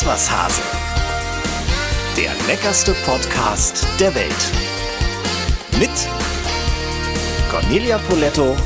Iss 0.00 0.06
was 0.06 0.30
Hase. 0.30 0.62
Der 2.16 2.32
leckerste 2.46 2.94
Podcast 3.04 3.86
der 3.98 4.14
Welt. 4.14 4.32
Mit 5.78 5.90
Cornelia 7.50 7.98
Poletto 8.08 8.56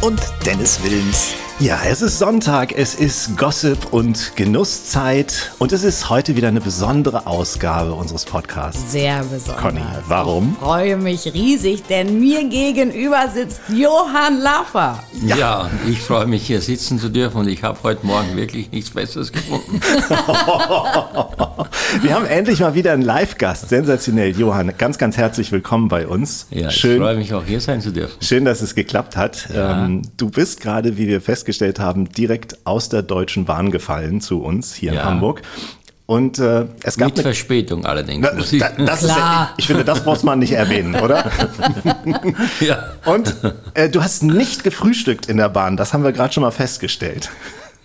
und 0.00 0.20
Dennis 0.46 0.82
Wilms. 0.82 1.43
Ja, 1.64 1.80
es 1.88 2.02
ist 2.02 2.18
Sonntag, 2.18 2.76
es 2.76 2.94
ist 2.94 3.38
Gossip 3.38 3.90
und 3.90 4.32
Genusszeit 4.36 5.50
und 5.58 5.72
es 5.72 5.82
ist 5.82 6.10
heute 6.10 6.36
wieder 6.36 6.48
eine 6.48 6.60
besondere 6.60 7.26
Ausgabe 7.26 7.94
unseres 7.94 8.26
Podcasts. 8.26 8.92
Sehr 8.92 9.24
besonders. 9.24 9.62
Conny, 9.62 9.80
warum? 10.06 10.50
Ich 10.52 10.58
freue 10.58 10.96
mich 10.98 11.24
riesig, 11.32 11.84
denn 11.84 12.20
mir 12.20 12.46
gegenüber 12.50 13.30
sitzt 13.32 13.62
Johann 13.74 14.40
Laffer. 14.40 15.02
Ja, 15.24 15.36
ja 15.38 15.70
ich 15.88 16.02
freue 16.02 16.26
mich 16.26 16.46
hier 16.46 16.60
sitzen 16.60 16.98
zu 16.98 17.08
dürfen 17.08 17.38
und 17.38 17.48
ich 17.48 17.62
habe 17.62 17.78
heute 17.82 18.04
Morgen 18.04 18.36
wirklich 18.36 18.70
nichts 18.70 18.90
Besseres 18.90 19.32
gefunden. 19.32 19.80
Wir 22.02 22.14
haben 22.14 22.26
endlich 22.26 22.60
mal 22.60 22.74
wieder 22.74 22.92
einen 22.92 23.02
Live-Gast. 23.02 23.68
Sensationell, 23.68 24.36
Johann. 24.36 24.72
Ganz, 24.76 24.98
ganz 24.98 25.16
herzlich 25.16 25.52
willkommen 25.52 25.88
bei 25.88 26.08
uns. 26.08 26.46
Ja, 26.50 26.70
schön, 26.70 26.96
ich 26.96 26.98
freue 26.98 27.16
mich 27.16 27.32
auch 27.32 27.44
hier 27.44 27.60
sein 27.60 27.80
zu 27.80 27.92
dürfen. 27.92 28.20
Schön, 28.20 28.44
dass 28.44 28.62
es 28.62 28.74
geklappt 28.74 29.16
hat. 29.16 29.48
Ja. 29.54 29.84
Ähm, 29.84 30.02
du 30.16 30.28
bist 30.28 30.60
gerade, 30.60 30.96
wie 30.98 31.06
wir 31.06 31.20
festgestellt 31.20 31.53
festgestellt 31.54 31.78
haben, 31.78 32.08
direkt 32.12 32.58
aus 32.64 32.88
der 32.88 33.02
Deutschen 33.02 33.44
Bahn 33.44 33.70
gefallen 33.70 34.20
zu 34.20 34.42
uns 34.42 34.74
hier 34.74 34.92
ja. 34.92 35.02
in 35.02 35.06
Hamburg. 35.06 35.42
Und 36.06 36.38
äh, 36.38 36.66
es 36.82 36.98
gab 36.98 37.16
mit 37.16 37.20
Verspätung 37.20 37.86
allerdings. 37.86 38.26
Na, 38.30 38.32
da, 38.58 38.84
das 38.84 39.04
Klar. 39.04 39.50
Ist, 39.50 39.58
ich 39.58 39.66
finde, 39.66 39.84
das 39.84 40.04
muss 40.04 40.22
man 40.22 40.38
nicht 40.38 40.52
erwähnen, 40.52 40.96
oder? 40.96 41.30
ja. 42.60 42.90
Und 43.06 43.34
äh, 43.72 43.88
du 43.88 44.02
hast 44.02 44.22
nicht 44.22 44.64
gefrühstückt 44.64 45.26
in 45.26 45.38
der 45.38 45.48
Bahn. 45.48 45.78
Das 45.78 45.94
haben 45.94 46.04
wir 46.04 46.12
gerade 46.12 46.34
schon 46.34 46.42
mal 46.42 46.50
festgestellt. 46.50 47.30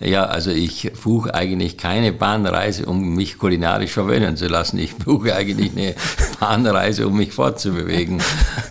Ja, 0.00 0.24
also 0.24 0.50
ich 0.50 0.90
buche 1.04 1.34
eigentlich 1.34 1.76
keine 1.76 2.12
Bahnreise, 2.12 2.86
um 2.86 3.16
mich 3.16 3.36
kulinarisch 3.36 3.92
verwöhnen 3.92 4.34
zu 4.34 4.48
lassen. 4.48 4.78
Ich 4.78 4.96
buche 4.96 5.34
eigentlich 5.34 5.72
eine 5.76 5.94
Bahnreise, 6.40 7.06
um 7.06 7.18
mich 7.18 7.32
fortzubewegen. 7.32 8.22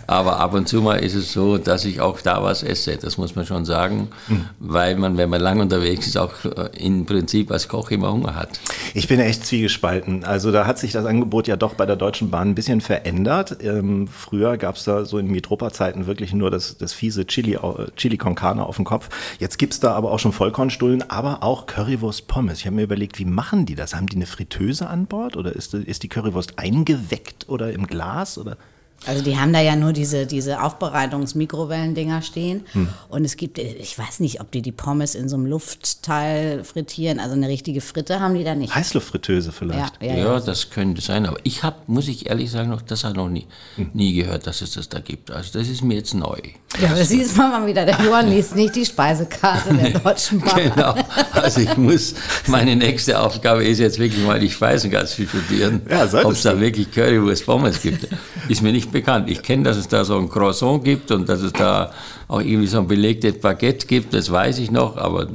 Aber 0.08 0.40
ab 0.40 0.54
und 0.54 0.68
zu 0.68 0.82
mal 0.82 0.96
ist 0.96 1.14
es 1.14 1.32
so, 1.32 1.56
dass 1.56 1.84
ich 1.84 2.00
auch 2.00 2.20
da 2.20 2.42
was 2.42 2.64
esse. 2.64 2.96
Das 2.96 3.16
muss 3.16 3.36
man 3.36 3.46
schon 3.46 3.64
sagen, 3.64 4.08
mhm. 4.26 4.46
weil 4.58 4.96
man, 4.96 5.18
wenn 5.18 5.30
man 5.30 5.40
lang 5.40 5.60
unterwegs 5.60 6.08
ist, 6.08 6.16
auch 6.16 6.32
äh, 6.44 6.70
im 6.76 7.06
Prinzip 7.06 7.52
als 7.52 7.68
Koch 7.68 7.92
immer 7.92 8.10
Hunger 8.10 8.34
hat. 8.34 8.58
Ich 8.92 9.06
bin 9.06 9.20
echt 9.20 9.46
zwiegespalten. 9.46 10.24
Also 10.24 10.50
da 10.50 10.66
hat 10.66 10.80
sich 10.80 10.90
das 10.90 11.06
Angebot 11.06 11.46
ja 11.46 11.56
doch 11.56 11.74
bei 11.74 11.86
der 11.86 11.94
Deutschen 11.94 12.30
Bahn 12.30 12.48
ein 12.48 12.54
bisschen 12.56 12.80
verändert. 12.80 13.58
Ähm, 13.62 14.08
früher 14.08 14.56
gab 14.56 14.74
es 14.74 14.82
da 14.82 15.04
so 15.04 15.18
in 15.18 15.28
Mitropa-Zeiten 15.28 16.06
wirklich 16.06 16.32
nur 16.32 16.50
das, 16.50 16.76
das 16.76 16.92
fiese 16.92 17.24
Chili, 17.24 17.56
Chili 17.94 18.16
con 18.16 18.34
Carne 18.34 18.66
auf 18.66 18.74
dem 18.74 18.84
Kopf. 18.84 19.10
Jetzt 19.38 19.58
gibt 19.58 19.74
es 19.74 19.80
da 19.80 19.92
aber 19.92 20.10
auch 20.10 20.18
schon 20.18 20.32
Vollkornstullen 20.32 21.08
aber 21.20 21.42
auch 21.42 21.66
Currywurst 21.66 22.28
Pommes. 22.28 22.60
Ich 22.60 22.66
habe 22.66 22.76
mir 22.76 22.82
überlegt, 22.84 23.18
wie 23.18 23.26
machen 23.26 23.66
die 23.66 23.74
das? 23.74 23.94
Haben 23.94 24.06
die 24.06 24.16
eine 24.16 24.24
Fritteuse 24.24 24.88
an 24.88 25.04
Bord 25.04 25.36
oder 25.36 25.54
ist, 25.54 25.74
ist 25.74 26.02
die 26.02 26.08
Currywurst 26.08 26.58
eingeweckt 26.58 27.46
oder 27.46 27.74
im 27.74 27.86
Glas 27.86 28.38
oder? 28.38 28.56
Also 29.06 29.24
die 29.24 29.38
haben 29.38 29.52
da 29.52 29.60
ja 29.60 29.76
nur 29.76 29.94
diese, 29.94 30.26
diese 30.26 30.62
Aufbereitungs-Mikrowellendinger 30.62 32.20
stehen. 32.20 32.66
Hm. 32.72 32.88
Und 33.08 33.24
es 33.24 33.36
gibt, 33.36 33.58
ich 33.58 33.98
weiß 33.98 34.20
nicht, 34.20 34.40
ob 34.42 34.50
die 34.50 34.60
die 34.60 34.72
Pommes 34.72 35.14
in 35.14 35.28
so 35.28 35.36
einem 35.36 35.46
Luftteil 35.46 36.64
frittieren. 36.64 37.18
Also 37.18 37.34
eine 37.34 37.48
richtige 37.48 37.80
Fritte 37.80 38.20
haben 38.20 38.34
die 38.34 38.44
da 38.44 38.54
nicht. 38.54 38.74
Heißluftfritteuse 38.74 39.52
vielleicht. 39.52 40.02
Ja, 40.02 40.14
ja, 40.14 40.16
ja, 40.16 40.40
das 40.40 40.68
könnte 40.68 41.00
sein. 41.00 41.24
Aber 41.24 41.38
ich 41.44 41.62
habe, 41.62 41.76
muss 41.86 42.08
ich 42.08 42.28
ehrlich 42.28 42.50
sagen, 42.50 42.68
noch, 42.68 42.82
das 42.82 43.04
habe 43.04 43.16
noch 43.16 43.30
nie, 43.30 43.46
hm. 43.76 43.90
nie 43.94 44.12
gehört, 44.12 44.46
dass 44.46 44.60
es 44.60 44.72
das 44.72 44.90
da 44.90 45.00
gibt. 45.00 45.30
Also 45.30 45.58
das 45.58 45.68
ist 45.68 45.82
mir 45.82 45.94
jetzt 45.94 46.12
neu. 46.12 46.38
Ja, 46.78 46.94
das 46.94 47.08
siehst 47.08 47.36
man 47.38 47.50
mal 47.50 47.66
wieder. 47.66 47.86
Der 47.86 47.98
Johann 48.02 48.28
liest 48.28 48.54
nicht 48.54 48.76
die 48.76 48.84
Speisekarte 48.84 49.74
der 49.74 49.90
Deutschen 50.00 50.40
Bahn. 50.40 50.56
genau. 50.56 50.94
Also 51.32 51.60
ich 51.60 51.76
muss, 51.78 52.14
meine 52.46 52.76
nächste 52.76 53.18
Aufgabe 53.18 53.64
ist 53.64 53.78
jetzt 53.78 53.98
wirklich 53.98 54.24
mal 54.24 54.38
die 54.38 54.50
Speisekarte 54.50 55.06
zu 55.06 55.26
studieren. 55.26 55.80
Ja, 55.88 56.04
ob 56.22 56.32
es 56.32 56.42
da 56.42 56.60
wirklich 56.60 56.90
Currywurst 56.92 57.46
Pommes 57.46 57.80
gibt. 57.80 58.06
Ist 58.48 58.62
mir 58.62 58.72
nicht 58.72 58.89
bekannt. 58.92 59.30
Ich 59.30 59.42
kenne, 59.42 59.64
dass 59.64 59.76
es 59.76 59.88
da 59.88 60.04
so 60.04 60.18
ein 60.18 60.28
Croissant 60.28 60.84
gibt 60.84 61.10
und 61.10 61.28
dass 61.28 61.40
es 61.40 61.52
da 61.52 61.92
auch 62.28 62.40
irgendwie 62.40 62.66
so 62.66 62.78
ein 62.78 62.86
belegtes 62.86 63.40
Baguette 63.40 63.86
gibt, 63.86 64.14
das 64.14 64.30
weiß 64.30 64.58
ich 64.58 64.70
noch, 64.70 64.96
aber 64.96 65.26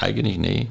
eigentlich 0.00 0.38
nee. 0.38 0.68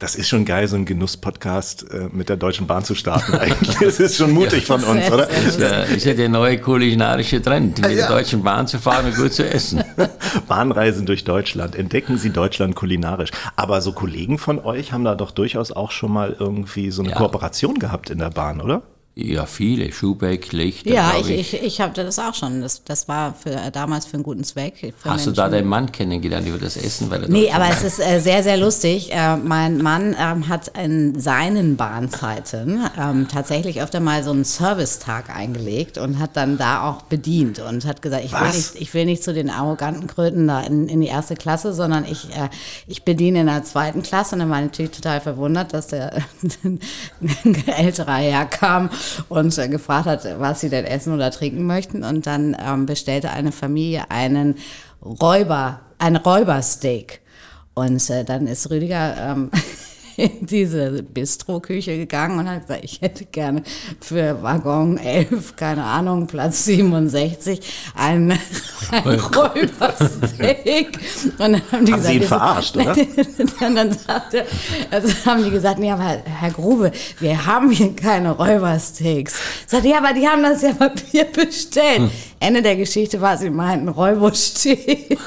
Das 0.00 0.14
ist 0.14 0.30
schon 0.30 0.46
geil, 0.46 0.66
so 0.66 0.76
ein 0.76 0.86
Genuss-Podcast 0.86 1.90
äh, 1.90 2.08
mit 2.10 2.30
der 2.30 2.38
Deutschen 2.38 2.66
Bahn 2.66 2.82
zu 2.82 2.94
starten. 2.94 3.34
Eigentlich 3.34 3.76
das 3.76 4.00
ist 4.00 4.16
schon 4.16 4.30
mutig 4.30 4.66
ja, 4.66 4.78
von 4.78 4.82
uns, 4.82 5.12
oder? 5.12 5.26
Das 5.26 5.90
ist 5.90 6.06
ja 6.06 6.14
der 6.14 6.30
neue 6.30 6.56
kulinarische 6.56 7.42
Trend, 7.42 7.82
mit 7.82 7.90
ja. 7.90 7.96
der 7.96 8.08
Deutschen 8.08 8.42
Bahn 8.42 8.66
zu 8.66 8.78
fahren 8.78 9.04
und 9.04 9.16
gut 9.16 9.34
zu 9.34 9.46
essen. 9.46 9.84
Bahnreisen 10.48 11.04
durch 11.04 11.24
Deutschland. 11.24 11.76
Entdecken 11.76 12.16
Sie 12.16 12.30
Deutschland 12.30 12.76
kulinarisch. 12.76 13.28
Aber 13.56 13.82
so 13.82 13.92
Kollegen 13.92 14.38
von 14.38 14.58
euch 14.58 14.94
haben 14.94 15.04
da 15.04 15.14
doch 15.14 15.32
durchaus 15.32 15.70
auch 15.70 15.90
schon 15.90 16.12
mal 16.12 16.34
irgendwie 16.40 16.90
so 16.90 17.02
eine 17.02 17.10
ja. 17.10 17.16
Kooperation 17.16 17.78
gehabt 17.78 18.08
in 18.08 18.20
der 18.20 18.30
Bahn, 18.30 18.62
oder? 18.62 18.82
Ja, 19.16 19.44
viele. 19.44 19.92
Schubeck, 19.92 20.52
Lichter. 20.52 20.90
Ja, 20.90 21.14
ich, 21.20 21.28
ich, 21.28 21.54
ich, 21.54 21.62
ich 21.62 21.80
hatte 21.80 22.04
das 22.04 22.18
auch 22.20 22.34
schon. 22.34 22.60
Das, 22.62 22.84
das 22.84 23.08
war 23.08 23.34
für, 23.34 23.70
damals 23.72 24.06
für 24.06 24.14
einen 24.14 24.22
guten 24.22 24.44
Zweck. 24.44 24.94
Hast 25.04 25.04
Menschen. 25.04 25.24
du 25.26 25.32
da 25.32 25.48
deinen 25.48 25.66
Mann 25.66 25.90
kennengelernt 25.90 26.46
über 26.46 26.58
das 26.58 26.76
Essen? 26.76 27.10
Weil 27.10 27.26
nee, 27.28 27.50
aber 27.50 27.68
es 27.70 27.82
ist 27.82 27.98
äh, 27.98 28.20
sehr, 28.20 28.44
sehr 28.44 28.56
lustig. 28.56 29.12
Äh, 29.12 29.36
mein 29.36 29.78
Mann 29.78 30.16
ähm, 30.18 30.48
hat 30.48 30.68
in 30.78 31.18
seinen 31.18 31.76
Bahnzeiten 31.76 32.84
ähm, 32.96 33.26
tatsächlich 33.28 33.82
öfter 33.82 33.98
mal 33.98 34.22
so 34.22 34.30
einen 34.30 34.44
Servicetag 34.44 35.28
eingelegt 35.34 35.98
und 35.98 36.20
hat 36.20 36.36
dann 36.36 36.56
da 36.56 36.88
auch 36.88 37.02
bedient 37.02 37.58
und 37.58 37.84
hat 37.84 38.02
gesagt, 38.02 38.24
ich, 38.24 38.32
will 38.32 38.48
nicht, 38.48 38.74
ich 38.76 38.94
will 38.94 39.06
nicht 39.06 39.24
zu 39.24 39.34
den 39.34 39.50
arroganten 39.50 40.06
Kröten 40.06 40.46
da 40.46 40.60
in, 40.60 40.88
in 40.88 41.00
die 41.00 41.08
erste 41.08 41.34
Klasse, 41.34 41.74
sondern 41.74 42.04
ich, 42.04 42.30
äh, 42.30 42.48
ich 42.86 43.04
bediene 43.04 43.40
in 43.40 43.46
der 43.46 43.64
zweiten 43.64 44.04
Klasse. 44.04 44.36
Und 44.36 44.38
dann 44.38 44.50
war 44.50 44.60
ich 44.60 44.66
natürlich 44.66 44.92
total 44.92 45.20
verwundert, 45.20 45.74
dass 45.74 45.88
der 45.88 46.22
ältere 47.76 48.14
herkam 48.14 48.88
und 49.28 49.56
äh, 49.58 49.68
gefragt 49.68 50.06
hat, 50.06 50.26
was 50.38 50.60
sie 50.60 50.70
denn 50.70 50.84
essen 50.84 51.12
oder 51.12 51.30
trinken 51.30 51.66
möchten. 51.66 52.04
Und 52.04 52.26
dann 52.26 52.56
ähm, 52.64 52.86
bestellte 52.86 53.30
eine 53.30 53.52
Familie 53.52 54.10
einen 54.10 54.56
Räuber, 55.02 55.80
ein 55.98 56.16
Räubersteak. 56.16 57.20
Und 57.74 58.10
äh, 58.10 58.24
dann 58.24 58.46
ist 58.46 58.70
Rüdiger 58.70 59.16
ähm, 59.18 59.50
in 60.20 60.46
diese 60.46 61.02
Bistro-Küche 61.02 61.96
gegangen 61.96 62.38
und 62.38 62.48
hat 62.48 62.62
gesagt, 62.62 62.84
ich 62.84 63.00
hätte 63.00 63.24
gerne 63.24 63.62
für 64.00 64.42
Waggon 64.42 64.98
11, 64.98 65.56
keine 65.56 65.84
Ahnung, 65.84 66.26
Platz 66.26 66.64
67, 66.64 67.60
ein, 67.94 68.32
ein 68.92 69.20
Räubersteak. 69.20 70.98
Und 71.24 71.40
dann 71.40 71.62
haben 71.72 71.86
die 71.86 71.92
haben 71.92 72.00
gesagt, 72.00 72.04
Sie 72.04 72.14
ihn 72.16 72.22
verarscht, 72.22 72.76
oder? 72.76 72.96
und 73.66 73.74
dann 73.74 73.92
sagte, 73.92 74.44
also 74.90 75.08
haben 75.26 75.44
die 75.44 75.50
gesagt, 75.50 75.78
nee, 75.78 75.90
aber 75.90 76.22
Herr 76.24 76.50
Grube, 76.50 76.92
wir 77.18 77.46
haben 77.46 77.70
hier 77.70 77.94
keine 77.96 78.32
Räubersteaks. 78.32 79.34
Sagte, 79.66 79.88
ja, 79.88 79.98
aber 79.98 80.12
die 80.12 80.26
haben 80.26 80.42
das 80.42 80.62
ja 80.62 80.72
Papier 80.72 81.24
bestellt. 81.24 81.98
Hm. 81.98 82.10
Ende 82.42 82.62
der 82.62 82.76
Geschichte 82.76 83.20
war, 83.20 83.36
sie 83.36 83.50
meinten 83.50 83.88
Räubersteak. 83.88 85.18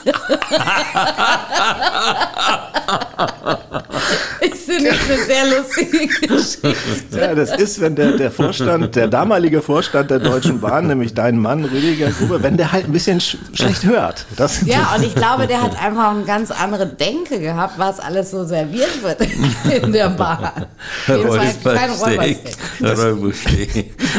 ich 4.41 4.55
finde 4.55 4.89
das 4.89 4.99
eine 5.07 5.17
sehr 5.23 5.45
lustige 5.57 6.07
Geschichte. 6.07 6.75
Ja, 7.11 7.35
das 7.35 7.55
ist, 7.55 7.79
wenn 7.79 7.95
der, 7.95 8.17
der 8.17 8.31
Vorstand, 8.31 8.95
der 8.95 9.07
damalige 9.07 9.61
Vorstand 9.61 10.09
der 10.09 10.17
Deutschen 10.17 10.59
Bahn, 10.59 10.87
nämlich 10.87 11.13
dein 11.13 11.37
Mann 11.37 11.63
Rüdiger 11.65 12.09
Gruber, 12.09 12.41
wenn 12.41 12.57
der 12.57 12.71
halt 12.71 12.85
ein 12.85 12.91
bisschen 12.91 13.21
sch 13.21 13.37
schlecht 13.53 13.85
hört. 13.85 14.25
Das 14.35 14.65
ja, 14.65 14.95
und 14.95 15.03
ich 15.03 15.13
glaube, 15.13 15.45
der 15.45 15.61
hat 15.61 15.79
einfach 15.79 16.15
eine 16.15 16.23
ganz 16.23 16.49
andere 16.49 16.87
Denke 16.87 17.39
gehabt, 17.39 17.77
was 17.77 17.99
alles 17.99 18.31
so 18.31 18.43
serviert 18.43 19.03
wird 19.03 19.19
in 19.83 19.91
der 19.91 20.09
Bahn. 20.09 20.65
Kein 21.05 21.21
Räubersteak. 21.21 22.57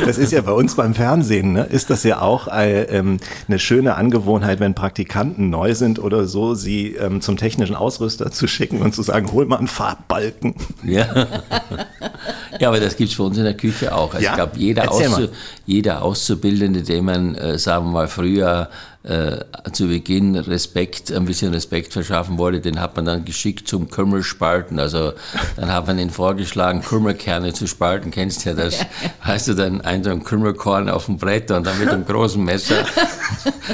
Das 0.07 0.17
ist 0.17 0.31
ja 0.33 0.43
bei 0.43 0.53
uns 0.53 0.77
beim 0.77 0.95
Fernsehen, 0.95 1.55
ne, 1.55 1.65
ist 1.65 1.91
das 1.91 2.05
ja 2.05 2.21
auch 2.21 2.47
äh, 2.89 2.99
ähm, 2.99 3.19
eine 3.49 3.59
schöne 3.59 3.95
Angewohnheit, 3.97 4.61
wenn 4.61 4.75
Praktikanten 4.75 5.51
neu 5.51 5.75
sind 5.75 5.99
oder 5.99 6.27
so, 6.27 6.55
sie 6.55 6.95
ähm, 6.95 7.21
zum 7.21 7.37
technischen 7.37 7.75
Ausrüster 7.75 8.31
zu 8.31 8.47
schicken 8.47 8.81
und 8.81 8.95
zu 8.95 9.03
sagen, 9.03 9.33
hol 9.33 9.47
mal 9.47 9.59
einen 9.59 9.69
Farbbalken. 9.69 10.55
Ja, 10.85 11.27
ja 12.61 12.69
aber 12.69 12.81
das 12.81 12.97
gibt 12.97 13.11
es 13.11 13.17
für 13.17 13.25
uns 13.25 13.39
in 13.39 13.45
der 13.45 13.57
Küche 13.57 13.95
auch. 13.95 14.15
Also 14.15 14.25
ja? 14.25 14.31
Ich 14.31 14.37
glaube, 14.37 14.59
jeder, 14.59 14.91
Auszu 14.91 15.29
jeder 15.67 16.03
Auszubildende, 16.03 16.83
den 16.83 17.05
man, 17.05 17.35
äh, 17.35 17.59
sagen 17.59 17.87
wir 17.87 17.93
mal, 17.93 18.09
früher 18.09 18.69
äh, 19.05 19.45
zu 19.73 19.87
Beginn 19.89 20.35
Respekt, 20.35 21.13
ein 21.13 21.27
bisschen 21.27 21.53
Respekt 21.53 21.93
verschaffen 21.93 22.39
wollte, 22.39 22.61
den 22.61 22.81
hat 22.81 22.97
man 22.97 23.05
dann 23.05 23.25
geschickt 23.25 23.69
zum 23.69 23.91
Kümmelspalten. 23.91 24.79
Also 24.79 25.13
dann 25.57 25.73
hat 25.73 25.87
man 25.87 25.99
ihn 25.99 26.11
vorgeschlagen, 26.11 26.83
Kümmelkerne 26.83 27.53
zu 27.53 27.67
spalten. 27.67 28.11
Kennst 28.11 28.47
ja 28.47 28.55
das? 28.55 28.87
Heißt 29.25 29.49
du 29.49 29.55
dann 29.55 29.83
ein 29.83 30.03
so 30.03 30.17
Kümmelkorn 30.17 30.89
auf 30.89 31.07
dem 31.07 31.19
Brett 31.19 31.51
und 31.51 31.67
dann 31.67 31.79
mit 31.79 31.91
einem 31.91 32.07
großen 32.07 32.43
Messer. 32.43 32.77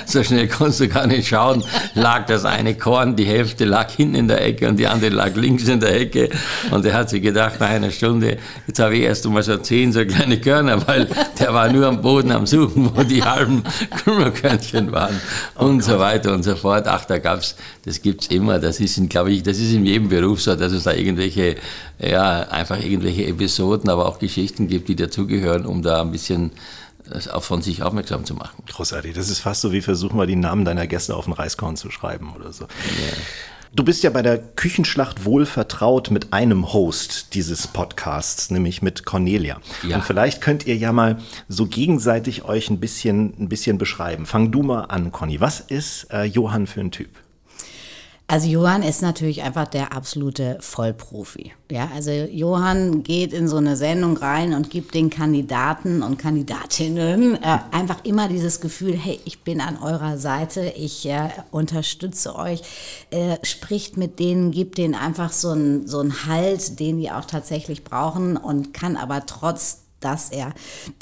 so 0.07 0.23
schnell 0.25 0.49
konntest 0.49 0.81
du 0.81 0.89
gar 0.89 1.07
nicht 1.07 1.29
schauen. 1.29 1.63
Lag 1.95 2.27
das 2.27 2.45
eine 2.45 2.75
Korn, 2.75 3.15
die 3.15 3.25
Hälfte 3.25 3.65
lag 3.65 3.91
hinten 3.91 4.17
in 4.17 4.29
der 4.29 4.45
Ecke 4.45 4.69
und 4.69 4.79
die 4.79 4.89
andere 4.89 5.11
lag 5.11 5.37
links 5.37 5.69
in 5.69 5.79
der 5.79 6.01
Ecke. 6.01 6.31
Und 6.73 6.85
er 6.85 6.95
hat 6.95 7.11
sich 7.11 7.23
gedacht, 7.23 7.61
nach 7.61 7.69
einer 7.69 7.93
Stunde, 7.93 8.39
jetzt 8.67 8.81
habe 8.81 8.97
ich 8.97 9.03
erst 9.03 9.27
einmal 9.27 9.45
so 9.45 9.57
zehn 9.59 9.93
so 9.93 10.05
kleine 10.05 10.41
Körner, 10.41 10.87
weil 10.89 11.09
der 11.39 11.55
war 11.55 11.71
nur 11.71 11.87
am 11.87 12.03
Boden 12.03 12.33
am 12.33 12.47
Suchen, 12.47 12.91
wo 12.97 13.03
die 13.05 13.23
halben 13.23 13.63
Kümmelkörnchen 14.05 14.91
waren. 14.91 15.20
und 15.55 15.83
so 15.83 15.99
weiter 15.99 16.33
und 16.33 16.43
so 16.43 16.57
fort. 16.57 16.87
Ach, 16.87 17.05
da 17.05 17.19
gab's, 17.19 17.57
das 17.85 18.03
gibt's 18.03 18.29
immer. 18.29 18.59
Das 18.59 18.81
ist, 18.81 19.01
glaube 19.09 19.33
ich, 19.33 19.43
das 19.43 19.59
ist 19.59 19.73
in 19.73 19.85
jedem 19.85 20.09
Beruf 20.09 20.43
so, 20.43 20.55
dass 20.55 20.73
es 20.73 20.85
da 20.85 20.93
irgendwelche, 20.93 21.57
ja, 21.99 22.49
einfach 22.49 22.83
irgendwelche 22.83 23.27
Episoden, 23.27 23.91
aber 23.91 24.07
auch 24.07 24.19
Geschichten 24.19 24.69
gibt, 24.69 24.89
die 24.89 24.97
dazugehören, 24.97 25.67
um 25.67 25.83
da 25.83 26.01
ein 26.03 26.11
bisschen 26.11 26.53
äh, 27.11 27.29
auch 27.31 27.43
von 27.43 27.63
sich 27.63 27.83
aufmerksam 27.83 28.25
zu 28.25 28.35
machen. 28.35 28.63
Großartig. 28.69 29.15
Das 29.15 29.29
ist 29.29 29.41
fast 29.41 29.61
so 29.61 29.73
wie 29.73 29.81
versuchen 29.81 30.19
wir 30.19 30.27
die 30.27 30.37
Namen 30.37 30.65
deiner 30.65 30.87
Gäste 30.87 31.15
auf 31.17 31.25
den 31.25 31.35
Reiskorn 31.35 31.77
zu 31.77 31.91
schreiben 31.91 32.33
oder 32.35 32.53
so. 32.53 32.65
Ja. 32.65 33.17
Du 33.73 33.85
bist 33.85 34.03
ja 34.03 34.11
bei 34.11 34.23
der 34.23 34.39
Küchenschlacht 34.39 35.25
wohl 35.25 35.47
vertraut 35.47 36.11
mit 36.11 36.33
einem 36.33 36.73
Host 36.73 37.35
dieses 37.35 37.69
Podcasts, 37.69 38.51
nämlich 38.51 38.83
mit 38.83 39.05
Cornelia. 39.05 39.61
Ja. 39.87 39.97
Und 39.97 40.05
vielleicht 40.05 40.41
könnt 40.41 40.67
ihr 40.67 40.77
ja 40.77 40.93
mal 40.93 41.19
so 41.49 41.67
gegenseitig 41.67 42.45
euch 42.45 42.69
ein 42.69 42.81
bisschen, 42.81 43.33
ein 43.39 43.49
bisschen 43.49 43.79
beschreiben. 43.79 44.27
Fang 44.27 44.51
du 44.51 44.65
mal 44.65 44.83
an, 44.87 45.13
Conny. 45.13 45.41
Was 45.41 45.61
ist 45.61 46.09
äh, 46.13 46.25
Johann 46.25 46.67
für 46.67 46.81
ein 46.81 46.91
Typ? 46.91 47.11
Also 48.31 48.47
Johann 48.47 48.85
ist 48.85 49.03
natürlich 49.03 49.43
einfach 49.43 49.67
der 49.67 49.93
absolute 49.93 50.57
Vollprofi. 50.61 51.51
Ja, 51.69 51.91
also 51.93 52.13
Johann 52.13 53.03
geht 53.03 53.33
in 53.33 53.49
so 53.49 53.57
eine 53.57 53.77
Sendung 53.77 54.17
rein 54.17 54.55
und 54.55 54.71
gibt 54.71 54.95
den 54.95 55.11
Kandidaten 55.11 56.01
und 56.05 56.17
Kandidatinnen 56.17 57.43
äh, 57.43 57.59
einfach 57.73 58.05
immer 58.05 58.29
dieses 58.29 58.61
Gefühl, 58.61 58.97
hey, 58.97 59.19
ich 59.25 59.43
bin 59.43 59.61
an 59.61 59.79
eurer 59.83 60.17
Seite, 60.17 60.73
ich 60.77 61.07
äh, 61.07 61.31
unterstütze 61.51 62.37
euch, 62.37 62.63
äh, 63.11 63.37
spricht 63.43 63.97
mit 63.97 64.21
denen, 64.21 64.53
gibt 64.53 64.79
denen 64.79 64.95
einfach 64.95 65.33
so 65.33 65.51
einen 65.51 65.89
so 65.89 65.99
einen 65.99 66.25
Halt, 66.25 66.79
den 66.79 66.99
die 66.99 67.11
auch 67.11 67.25
tatsächlich 67.25 67.83
brauchen 67.83 68.37
und 68.37 68.73
kann 68.73 68.97
aber 68.97 69.27
trotz 69.27 69.90
dass 70.01 70.31
er 70.31 70.53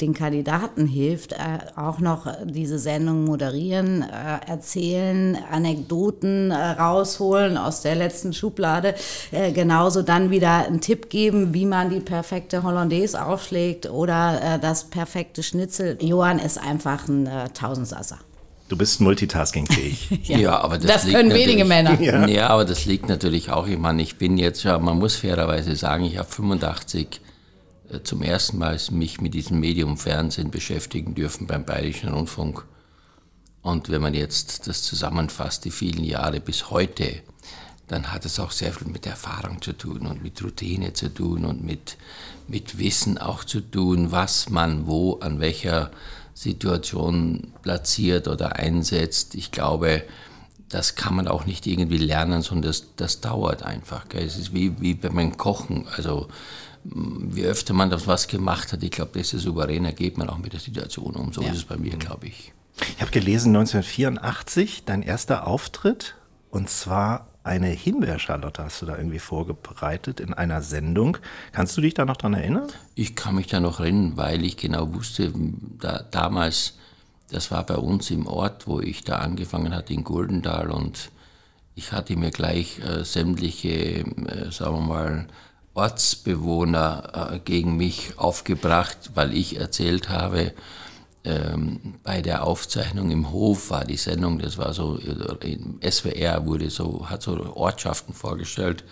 den 0.00 0.12
Kandidaten 0.12 0.86
hilft, 0.86 1.32
äh, 1.32 1.36
auch 1.76 2.00
noch 2.00 2.26
diese 2.44 2.78
Sendung 2.78 3.24
moderieren, 3.24 4.02
äh, 4.02 4.50
erzählen, 4.50 5.38
Anekdoten 5.50 6.50
äh, 6.50 6.54
rausholen 6.54 7.56
aus 7.56 7.82
der 7.82 7.94
letzten 7.94 8.32
Schublade, 8.32 8.94
äh, 9.30 9.52
genauso 9.52 10.02
dann 10.02 10.30
wieder 10.30 10.66
einen 10.66 10.80
Tipp 10.80 11.10
geben, 11.10 11.54
wie 11.54 11.66
man 11.66 11.90
die 11.90 12.00
perfekte 12.00 12.62
Hollandaise 12.62 13.24
aufschlägt 13.24 13.88
oder 13.88 14.56
äh, 14.56 14.58
das 14.58 14.84
perfekte 14.84 15.42
Schnitzel. 15.42 15.96
Johann 16.00 16.38
ist 16.38 16.58
einfach 16.58 17.08
ein 17.08 17.26
äh, 17.26 17.48
Tausendsasser. 17.50 18.18
Du 18.68 18.76
bist 18.76 19.00
multitaskingfähig. 19.00 20.10
ja, 20.24 20.38
ja, 20.38 20.60
aber 20.60 20.76
das, 20.76 21.04
das 21.04 21.10
können 21.10 21.32
wenige 21.32 21.64
Männer. 21.64 21.98
Ja. 22.00 22.26
ja. 22.26 22.48
aber 22.48 22.66
das 22.66 22.84
liegt 22.84 23.08
natürlich 23.08 23.50
auch, 23.50 23.66
ich 23.66 23.78
meine, 23.78 24.02
ich 24.02 24.18
bin 24.18 24.36
jetzt 24.36 24.62
ja, 24.64 24.78
man 24.78 24.98
muss 24.98 25.16
fairerweise 25.16 25.74
sagen, 25.74 26.04
ich 26.04 26.18
habe 26.18 26.28
85 26.28 27.06
äh, 27.06 27.27
zum 28.05 28.23
ersten 28.23 28.58
Mal 28.58 28.79
mich 28.90 29.20
mit 29.20 29.35
diesem 29.35 29.61
Medium 29.61 29.96
Fernsehen 29.96 30.50
beschäftigen 30.50 31.14
dürfen 31.14 31.46
beim 31.46 31.64
Bayerischen 31.64 32.11
Rundfunk. 32.11 32.64
Und 33.62 33.88
wenn 33.90 34.02
man 34.02 34.14
jetzt 34.14 34.67
das 34.67 34.82
zusammenfasst, 34.82 35.64
die 35.64 35.70
vielen 35.70 36.05
Jahre 36.05 36.40
bis 36.40 36.70
heute, 36.70 37.23
dann 37.88 38.12
hat 38.12 38.25
es 38.25 38.38
auch 38.38 38.50
sehr 38.50 38.73
viel 38.73 38.88
mit 38.88 39.06
Erfahrung 39.06 39.62
zu 39.62 39.73
tun 39.73 40.06
und 40.06 40.23
mit 40.23 40.43
Routine 40.43 40.93
zu 40.93 41.12
tun 41.12 41.44
und 41.44 41.64
mit, 41.64 41.96
mit 42.46 42.79
Wissen 42.79 43.19
auch 43.19 43.44
zu 43.44 43.61
tun, 43.61 44.12
was 44.12 44.50
man 44.50 44.87
wo 44.87 45.14
an 45.20 45.41
welcher 45.41 45.91
Situation 46.34 47.52
platziert 47.62 48.29
oder 48.29 48.56
einsetzt. 48.56 49.34
Ich 49.34 49.50
glaube, 49.50 50.05
das 50.69 50.94
kann 50.94 51.17
man 51.17 51.29
auch 51.29 51.46
nicht 51.46 51.67
irgendwie 51.67 51.99
lernen, 51.99 52.43
sondern 52.43 52.70
das, 52.70 52.94
das 52.96 53.20
dauert 53.20 53.62
einfach. 53.62 54.08
Gell? 54.08 54.25
Es 54.25 54.37
ist 54.37 54.52
wie, 54.52 54.81
wie 54.81 54.94
beim 54.94 55.37
Kochen. 55.37 55.88
Also 55.96 56.29
wie 56.84 57.44
öfter 57.44 57.75
man 57.75 57.90
das 57.90 58.06
was 58.06 58.28
gemacht 58.28 58.72
hat, 58.72 58.82
ich 58.82 58.90
glaube, 58.90 59.12
desto 59.14 59.38
souveräner 59.38 59.92
geht 59.92 60.19
man 60.19 60.28
auch 60.28 60.38
mit 60.38 60.52
der 60.52 60.60
Situation 60.60 61.14
um. 61.14 61.32
So 61.32 61.42
ja. 61.42 61.50
ist 61.50 61.58
es 61.58 61.64
bei 61.64 61.76
mir, 61.76 61.96
glaube 61.96 62.26
ich. 62.26 62.52
Ich 62.96 63.00
habe 63.00 63.10
gelesen, 63.10 63.54
1984, 63.56 64.84
dein 64.84 65.02
erster 65.02 65.46
Auftritt, 65.46 66.14
und 66.50 66.70
zwar 66.70 67.28
eine 67.48 67.69
Himbeerschalotte 67.69 68.64
hast 68.64 68.82
du 68.82 68.86
da 68.86 68.96
irgendwie 68.96 69.19
vorbereitet 69.19 70.20
in 70.20 70.34
einer 70.34 70.60
Sendung. 70.60 71.16
Kannst 71.52 71.76
du 71.76 71.80
dich 71.80 71.94
da 71.94 72.04
noch 72.04 72.16
dran 72.16 72.34
erinnern? 72.34 72.69
Ich 72.94 73.16
kann 73.16 73.36
mich 73.36 73.46
da 73.46 73.58
noch 73.58 73.81
erinnern, 73.81 74.12
weil 74.16 74.44
ich 74.44 74.56
genau 74.56 74.92
wusste, 74.94 75.32
da, 75.81 76.04
damals, 76.10 76.76
das 77.31 77.50
war 77.50 77.64
bei 77.64 77.76
uns 77.76 78.10
im 78.10 78.26
Ort, 78.26 78.66
wo 78.66 78.81
ich 78.81 79.02
da 79.02 79.16
angefangen 79.19 79.74
hatte, 79.74 79.94
in 79.94 80.04
Guldendal, 80.04 80.70
und 80.70 81.10
ich 81.74 81.92
hatte 81.92 82.16
mir 82.16 82.31
gleich 82.31 82.81
äh, 82.81 83.04
sämtliche, 83.04 83.70
äh, 83.70 84.50
sagen 84.50 84.76
wir 84.76 84.81
mal, 84.81 85.26
Ortsbewohner 85.78 87.30
äh, 87.34 87.38
gegen 87.38 87.76
mich 87.76 88.14
aufgebracht, 88.16 89.10
weil 89.14 89.32
ich 89.32 89.60
erzählt 89.60 90.08
habe, 90.08 90.52
ähm, 91.22 91.94
bei 92.02 92.20
der 92.20 92.44
Aufzeichnung 92.44 93.12
im 93.12 93.30
Hof 93.30 93.70
war 93.70 93.84
die 93.84 93.96
Sendung, 93.96 94.40
das 94.40 94.58
war 94.58 94.75
so, 94.75 94.98
äh, 94.98 95.90
SWR 95.90 96.46
wurde 96.46 96.70
so, 96.70 97.08
hat 97.08 97.22
so 97.22 97.54
Ortschaften 97.54 98.12
vorgestellt. 98.12 98.82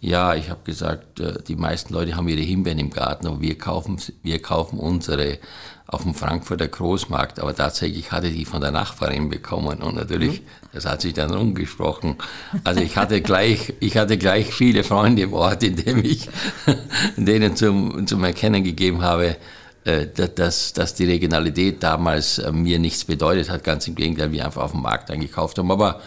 Ja, 0.00 0.34
ich 0.34 0.50
habe 0.50 0.60
gesagt, 0.64 1.20
äh, 1.20 1.42
die 1.46 1.56
meisten 1.56 1.94
Leute 1.94 2.16
haben 2.16 2.28
ihre 2.28 2.42
Himbeeren 2.42 2.78
im 2.78 2.90
Garten, 2.90 3.26
aber 3.26 3.40
wir 3.40 3.56
kaufen, 3.56 3.98
wir 4.22 4.40
kaufen 4.42 4.78
unsere 4.78 5.38
auf 5.86 6.02
dem 6.02 6.14
Frankfurter 6.14 6.66
Großmarkt, 6.66 7.40
aber 7.40 7.54
tatsächlich 7.54 8.10
hatte 8.10 8.28
ich 8.28 8.34
die 8.34 8.44
von 8.44 8.60
der 8.60 8.70
Nachbarin 8.70 9.28
bekommen 9.28 9.82
und 9.82 9.96
natürlich, 9.96 10.40
mhm. 10.40 10.46
das 10.72 10.86
hat 10.86 11.02
sich 11.02 11.12
dann 11.12 11.32
rumgesprochen. 11.32 12.16
Also 12.64 12.80
ich 12.80 12.96
hatte 12.96 13.20
gleich, 13.20 13.74
ich 13.80 13.96
hatte 13.96 14.18
gleich 14.18 14.52
viele 14.52 14.82
Freunde 14.82 15.22
im 15.22 15.32
Ort, 15.34 15.62
indem 15.62 16.04
ich 16.04 16.28
denen 17.16 17.56
zum, 17.56 18.06
zum 18.06 18.24
Erkennen 18.24 18.64
gegeben 18.64 19.02
habe, 19.02 19.36
äh, 19.84 20.06
dass, 20.06 20.72
dass 20.72 20.94
die 20.94 21.04
Regionalität 21.04 21.82
damals 21.82 22.38
äh, 22.38 22.50
mir 22.50 22.78
nichts 22.78 23.04
bedeutet 23.04 23.50
hat, 23.50 23.62
ganz 23.62 23.86
im 23.86 23.94
Gegenteil, 23.94 24.32
wir 24.32 24.44
einfach 24.44 24.62
auf 24.62 24.72
dem 24.72 24.82
Markt 24.82 25.10
eingekauft 25.10 25.58
haben. 25.58 25.70
Aber 25.70 26.00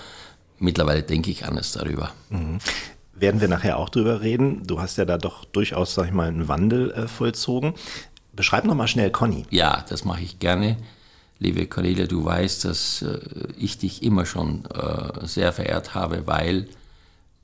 mittlerweile 0.59 1.03
denke 1.03 1.29
ich 1.29 1.45
anders 1.45 1.71
darüber. 1.71 2.11
Mhm 2.29 2.59
werden 3.19 3.41
wir 3.41 3.47
nachher 3.47 3.77
auch 3.77 3.89
drüber 3.89 4.21
reden. 4.21 4.65
Du 4.65 4.79
hast 4.79 4.97
ja 4.97 5.05
da 5.05 5.17
doch 5.17 5.45
durchaus, 5.45 5.93
sag 5.93 6.07
ich 6.07 6.13
mal, 6.13 6.27
einen 6.27 6.47
Wandel 6.47 6.91
äh, 6.91 7.07
vollzogen. 7.07 7.73
Beschreib 8.33 8.65
noch 8.65 8.75
mal 8.75 8.87
schnell 8.87 9.11
Conny. 9.11 9.45
Ja, 9.49 9.83
das 9.89 10.05
mache 10.05 10.21
ich 10.21 10.39
gerne. 10.39 10.77
Liebe 11.39 11.67
Cornelia, 11.67 12.05
du 12.05 12.23
weißt, 12.23 12.65
dass 12.65 13.01
äh, 13.01 13.19
ich 13.57 13.77
dich 13.77 14.03
immer 14.03 14.25
schon 14.25 14.65
äh, 14.65 15.25
sehr 15.25 15.53
verehrt 15.53 15.95
habe, 15.95 16.27
weil 16.27 16.67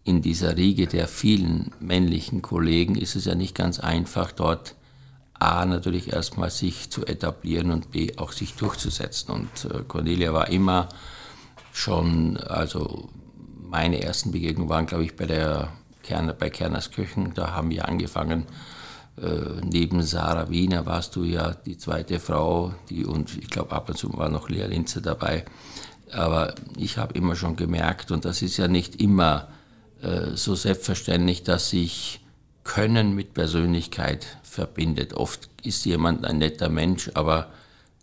in 0.03 0.21
dieser 0.21 0.57
Riege 0.57 0.87
der 0.87 1.07
vielen 1.07 1.71
männlichen 1.79 2.41
Kollegen 2.41 2.95
ist 2.95 3.15
es 3.15 3.25
ja 3.25 3.35
nicht 3.35 3.55
ganz 3.55 3.79
einfach, 3.79 4.31
dort 4.31 4.75
A 5.33 5.65
natürlich 5.65 6.11
erstmal 6.11 6.49
sich 6.49 6.89
zu 6.89 7.05
etablieren 7.05 7.71
und 7.71 7.91
B 7.91 8.13
auch 8.17 8.31
sich 8.31 8.53
durchzusetzen. 8.53 9.31
Und 9.31 9.65
äh, 9.65 9.83
Cornelia 9.87 10.33
war 10.33 10.49
immer 10.49 10.89
schon, 11.71 12.37
also 12.37 13.09
meine 13.73 14.03
ersten 14.03 14.31
Begegnungen 14.31 14.69
waren, 14.69 14.85
glaube 14.85 15.03
ich, 15.03 15.15
bei 15.15 15.25
der 15.25 15.69
Kerner, 16.03 16.33
bei 16.33 16.51
Kerners 16.51 16.91
Köchen. 16.91 17.33
Da 17.33 17.53
haben 17.53 17.71
wir 17.71 17.87
angefangen, 17.87 18.45
äh, 19.17 19.61
neben 19.63 20.03
Sarah 20.03 20.51
Wiener 20.51 20.85
warst 20.85 21.15
du 21.15 21.23
ja 21.23 21.55
die 21.55 21.79
zweite 21.79 22.19
Frau, 22.19 22.75
die 22.91 23.03
und 23.03 23.35
ich 23.35 23.49
glaube 23.49 23.71
ab 23.71 23.89
und 23.89 23.97
zu 23.97 24.15
war 24.15 24.29
noch 24.29 24.47
Lea 24.47 24.67
Linze 24.67 25.01
dabei. 25.01 25.45
Aber 26.11 26.53
ich 26.77 26.99
habe 26.99 27.15
immer 27.15 27.35
schon 27.35 27.55
gemerkt, 27.55 28.11
und 28.11 28.25
das 28.25 28.43
ist 28.43 28.57
ja 28.57 28.67
nicht 28.67 29.01
immer 29.01 29.47
äh, 30.03 30.35
so 30.35 30.53
selbstverständlich, 30.53 31.41
dass 31.41 31.71
sich 31.71 32.19
Können 32.63 33.15
mit 33.15 33.33
Persönlichkeit 33.33 34.37
verbindet. 34.43 35.15
Oft 35.15 35.49
ist 35.63 35.83
jemand 35.85 36.25
ein 36.25 36.37
netter 36.37 36.69
Mensch, 36.69 37.09
aber 37.15 37.47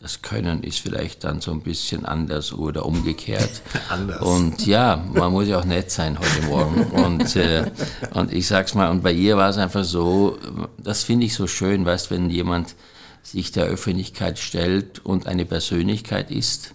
das 0.00 0.22
Können 0.22 0.62
ist 0.62 0.80
vielleicht 0.80 1.24
dann 1.24 1.40
so 1.40 1.50
ein 1.50 1.60
bisschen 1.60 2.06
anders 2.06 2.52
oder 2.52 2.86
umgekehrt. 2.86 3.62
anders. 3.90 4.22
Und 4.22 4.66
ja, 4.66 5.04
man 5.12 5.32
muss 5.32 5.46
ja 5.46 5.58
auch 5.58 5.64
nett 5.64 5.90
sein 5.90 6.18
heute 6.18 6.42
Morgen. 6.46 6.82
Und, 6.84 7.36
äh, 7.36 7.70
und 8.14 8.32
ich 8.32 8.46
sag's 8.46 8.74
mal, 8.74 8.90
und 8.90 9.02
bei 9.02 9.12
ihr 9.12 9.36
war 9.36 9.50
es 9.50 9.58
einfach 9.58 9.84
so, 9.84 10.38
das 10.78 11.02
finde 11.02 11.26
ich 11.26 11.34
so 11.34 11.46
schön, 11.46 11.84
weißt, 11.84 12.10
wenn 12.10 12.30
jemand 12.30 12.76
sich 13.22 13.52
der 13.52 13.64
Öffentlichkeit 13.64 14.38
stellt 14.38 15.04
und 15.04 15.26
eine 15.26 15.44
Persönlichkeit 15.44 16.30
ist 16.30 16.74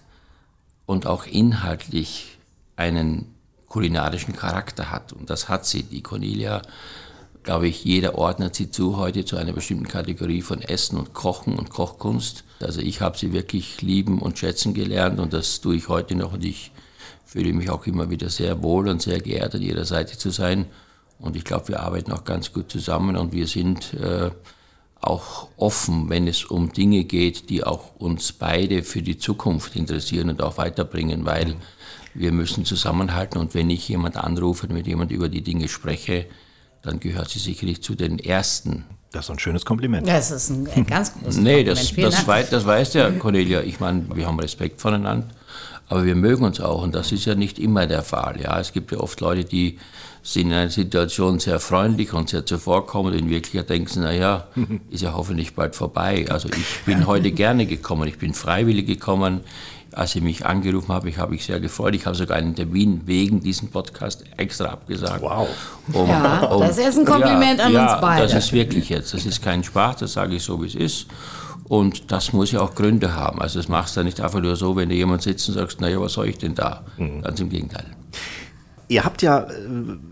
und 0.86 1.06
auch 1.06 1.26
inhaltlich 1.26 2.38
einen 2.76 3.34
kulinarischen 3.66 4.36
Charakter 4.36 4.92
hat. 4.92 5.12
Und 5.12 5.30
das 5.30 5.48
hat 5.48 5.66
sie. 5.66 5.82
Die 5.82 6.02
Cornelia 6.02 6.62
glaube 7.46 7.68
ich, 7.68 7.84
jeder 7.84 8.18
ordnet 8.18 8.56
sie 8.56 8.72
zu 8.72 8.96
heute 8.96 9.24
zu 9.24 9.36
einer 9.36 9.52
bestimmten 9.52 9.86
Kategorie 9.86 10.42
von 10.42 10.60
Essen 10.60 10.98
und 10.98 11.14
Kochen 11.14 11.56
und 11.56 11.70
Kochkunst. 11.70 12.42
Also 12.60 12.80
ich 12.80 13.00
habe 13.00 13.16
sie 13.16 13.32
wirklich 13.32 13.80
lieben 13.82 14.18
und 14.18 14.36
schätzen 14.36 14.74
gelernt 14.74 15.20
und 15.20 15.32
das 15.32 15.60
tue 15.60 15.76
ich 15.76 15.88
heute 15.88 16.16
noch 16.16 16.32
und 16.32 16.44
ich 16.44 16.72
fühle 17.24 17.52
mich 17.52 17.70
auch 17.70 17.86
immer 17.86 18.10
wieder 18.10 18.30
sehr 18.30 18.64
wohl 18.64 18.88
und 18.88 19.00
sehr 19.00 19.20
geehrt 19.20 19.54
an 19.54 19.62
ihrer 19.62 19.84
Seite 19.84 20.18
zu 20.18 20.30
sein. 20.30 20.66
Und 21.20 21.36
ich 21.36 21.44
glaube, 21.44 21.68
wir 21.68 21.80
arbeiten 21.80 22.10
auch 22.10 22.24
ganz 22.24 22.52
gut 22.52 22.70
zusammen 22.70 23.16
und 23.16 23.32
wir 23.32 23.46
sind 23.46 23.94
äh, 23.94 24.30
auch 25.00 25.46
offen, 25.56 26.10
wenn 26.10 26.26
es 26.26 26.44
um 26.44 26.72
Dinge 26.72 27.04
geht, 27.04 27.48
die 27.48 27.62
auch 27.62 27.94
uns 27.96 28.32
beide 28.32 28.82
für 28.82 29.02
die 29.02 29.18
Zukunft 29.18 29.76
interessieren 29.76 30.30
und 30.30 30.42
auch 30.42 30.58
weiterbringen, 30.58 31.24
weil 31.24 31.54
wir 32.12 32.32
müssen 32.32 32.64
zusammenhalten 32.64 33.38
und 33.38 33.54
wenn 33.54 33.70
ich 33.70 33.88
jemand 33.88 34.16
anrufe 34.16 34.66
und 34.66 34.72
mit 34.72 34.88
jemand 34.88 35.12
über 35.12 35.28
die 35.28 35.42
Dinge 35.42 35.68
spreche, 35.68 36.26
dann 36.86 37.00
gehört 37.00 37.30
sie 37.30 37.38
sicherlich 37.38 37.82
zu 37.82 37.94
den 37.94 38.18
ersten. 38.18 38.84
Das 39.12 39.26
ist 39.26 39.30
ein 39.30 39.38
schönes 39.38 39.64
Kompliment. 39.64 40.06
Das 40.06 40.30
ist 40.30 40.50
ein 40.50 40.86
ganz 40.86 41.12
großes 41.14 41.38
nee, 41.38 41.64
Kompliment. 41.64 41.94
Nee, 41.96 42.02
das, 42.02 42.14
das, 42.14 42.26
wei 42.26 42.42
das 42.42 42.66
weiß 42.66 42.94
ja 42.94 43.10
Cornelia. 43.10 43.62
Ich 43.62 43.80
meine, 43.80 44.04
wir 44.14 44.26
haben 44.26 44.38
Respekt 44.38 44.80
voneinander. 44.80 45.26
Aber 45.88 46.04
wir 46.04 46.16
mögen 46.16 46.44
uns 46.44 46.60
auch 46.60 46.82
und 46.82 46.94
das 46.94 47.12
ist 47.12 47.26
ja 47.26 47.34
nicht 47.36 47.58
immer 47.58 47.86
der 47.86 48.02
Fall. 48.02 48.40
Ja, 48.40 48.58
es 48.58 48.72
gibt 48.72 48.90
ja 48.90 48.98
oft 48.98 49.20
Leute, 49.20 49.44
die 49.44 49.78
sind 50.22 50.48
in 50.48 50.52
einer 50.52 50.70
Situation 50.70 51.38
sehr 51.38 51.60
freundlich 51.60 52.12
und 52.12 52.28
sehr 52.28 52.44
zuvorkommend. 52.44 53.14
In 53.14 53.30
Wirklichkeit 53.30 53.70
denken 53.70 53.88
sie, 53.88 54.00
naja, 54.00 54.48
ist 54.90 55.02
ja 55.02 55.14
hoffentlich 55.14 55.54
bald 55.54 55.76
vorbei. 55.76 56.26
Also 56.28 56.48
ich 56.48 56.84
bin 56.84 57.06
heute 57.06 57.30
gerne 57.30 57.66
gekommen, 57.66 58.08
ich 58.08 58.18
bin 58.18 58.34
freiwillig 58.34 58.86
gekommen. 58.86 59.42
Als 59.96 60.12
Sie 60.12 60.20
mich 60.20 60.44
angerufen 60.44 60.92
haben, 60.92 61.08
ich 61.08 61.16
habe 61.16 61.32
mich 61.32 61.46
sehr 61.46 61.58
gefreut. 61.58 61.94
Ich 61.94 62.04
habe 62.04 62.14
sogar 62.14 62.36
einen 62.36 62.54
Termin 62.54 63.00
wegen 63.06 63.40
diesem 63.40 63.70
Podcast 63.70 64.24
extra 64.36 64.66
abgesagt. 64.66 65.22
Wow. 65.22 65.48
Um, 65.90 66.06
ja, 66.06 66.40
um, 66.44 66.60
das 66.60 66.76
ist 66.76 66.98
ein 66.98 67.06
Kompliment 67.06 67.60
ja, 67.60 67.64
an 67.64 67.72
ja, 67.72 67.92
uns 67.92 68.00
beide. 68.02 68.22
Das 68.24 68.34
ist 68.34 68.52
wirklich 68.52 68.90
jetzt. 68.90 69.14
Das 69.14 69.24
ist 69.24 69.42
kein 69.42 69.64
Spaß, 69.64 69.96
das 69.96 70.12
sage 70.12 70.36
ich 70.36 70.42
so, 70.42 70.62
wie 70.62 70.66
es 70.66 70.74
ist. 70.74 71.06
Und 71.64 72.12
das 72.12 72.34
muss 72.34 72.52
ja 72.52 72.60
auch 72.60 72.74
Gründe 72.74 73.14
haben. 73.14 73.40
Also 73.40 73.58
das 73.58 73.68
machst 73.68 73.96
du 73.96 74.04
nicht 74.04 74.20
einfach 74.20 74.40
nur 74.40 74.54
so, 74.56 74.76
wenn 74.76 74.90
du 74.90 74.94
jemand 74.94 75.22
sitzt 75.22 75.48
und 75.48 75.54
sagst, 75.54 75.80
naja, 75.80 75.98
was 75.98 76.12
soll 76.12 76.28
ich 76.28 76.36
denn 76.36 76.54
da? 76.54 76.84
Mhm. 76.98 77.22
Ganz 77.22 77.40
im 77.40 77.48
Gegenteil. 77.48 77.86
Ihr 78.88 79.04
habt 79.04 79.22
ja 79.22 79.44
äh, 79.44 79.48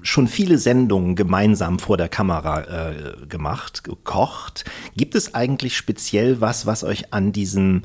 schon 0.03 0.27
viele 0.27 0.59
Sendungen 0.59 1.15
gemeinsam 1.15 1.79
vor 1.79 1.97
der 1.97 2.09
Kamera 2.09 2.63
äh, 2.63 3.27
gemacht, 3.29 3.85
gekocht. 3.85 4.65
Gibt 4.97 5.15
es 5.15 5.35
eigentlich 5.35 5.77
speziell 5.77 6.41
was, 6.41 6.67
was 6.67 6.83
euch 6.83 7.13
an 7.13 7.33
diesem, 7.33 7.83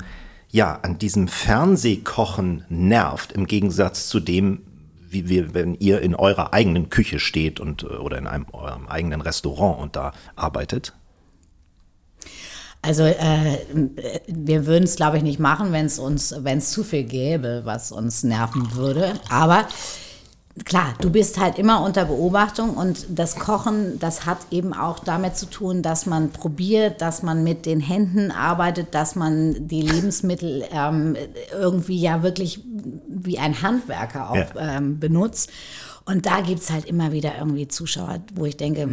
ja, 0.50 0.78
an 0.82 0.98
diesem 0.98 1.28
Fernsehkochen 1.28 2.64
nervt, 2.68 3.32
im 3.32 3.46
Gegensatz 3.46 4.08
zu 4.08 4.20
dem, 4.20 4.62
wie 5.08 5.28
wir, 5.28 5.54
wenn 5.54 5.74
ihr 5.74 6.00
in 6.00 6.14
eurer 6.14 6.52
eigenen 6.52 6.88
Küche 6.88 7.18
steht 7.18 7.60
und 7.60 7.82
äh, 7.82 7.86
oder 7.86 8.18
in 8.18 8.26
einem 8.26 8.46
eurem 8.52 8.86
eigenen 8.86 9.20
Restaurant 9.20 9.80
und 9.80 9.96
da 9.96 10.12
arbeitet? 10.36 10.94
Also 12.82 13.02
äh, 13.02 13.58
wir 14.26 14.66
würden 14.66 14.84
es, 14.84 14.96
glaube 14.96 15.18
ich, 15.18 15.22
nicht 15.22 15.38
machen, 15.38 15.72
wenn 15.72 15.86
es 15.86 15.98
uns, 15.98 16.34
wenn 16.38 16.58
es 16.58 16.70
zu 16.70 16.82
viel 16.82 17.04
gäbe, 17.04 17.62
was 17.64 17.92
uns 17.92 18.22
nerven 18.22 18.74
würde. 18.74 19.14
Aber 19.28 19.66
klar, 20.64 20.94
du 21.00 21.10
bist 21.10 21.38
halt 21.38 21.58
immer 21.58 21.82
unter 21.82 22.04
Beobachtung 22.04 22.70
und 22.70 23.06
das 23.08 23.36
Kochen, 23.36 23.98
das 23.98 24.26
hat 24.26 24.38
eben 24.50 24.72
auch 24.72 24.98
damit 24.98 25.36
zu 25.36 25.46
tun, 25.46 25.82
dass 25.82 26.06
man 26.06 26.30
probiert, 26.30 27.00
dass 27.00 27.22
man 27.22 27.44
mit 27.44 27.66
den 27.66 27.80
Händen 27.80 28.30
arbeitet, 28.30 28.94
dass 28.94 29.14
man 29.14 29.68
die 29.68 29.82
Lebensmittel 29.82 30.64
ähm, 30.72 31.16
irgendwie 31.52 32.00
ja 32.00 32.22
wirklich 32.22 32.62
wie 33.08 33.38
ein 33.38 33.62
Handwerker 33.62 34.30
auch 34.30 34.54
ja. 34.54 34.76
ähm, 34.76 34.98
benutzt. 34.98 35.50
Und 36.04 36.26
da 36.26 36.40
gibt 36.40 36.60
es 36.60 36.70
halt 36.70 36.86
immer 36.86 37.12
wieder 37.12 37.38
irgendwie 37.38 37.68
Zuschauer, 37.68 38.18
wo 38.34 38.44
ich 38.44 38.56
denke, 38.56 38.88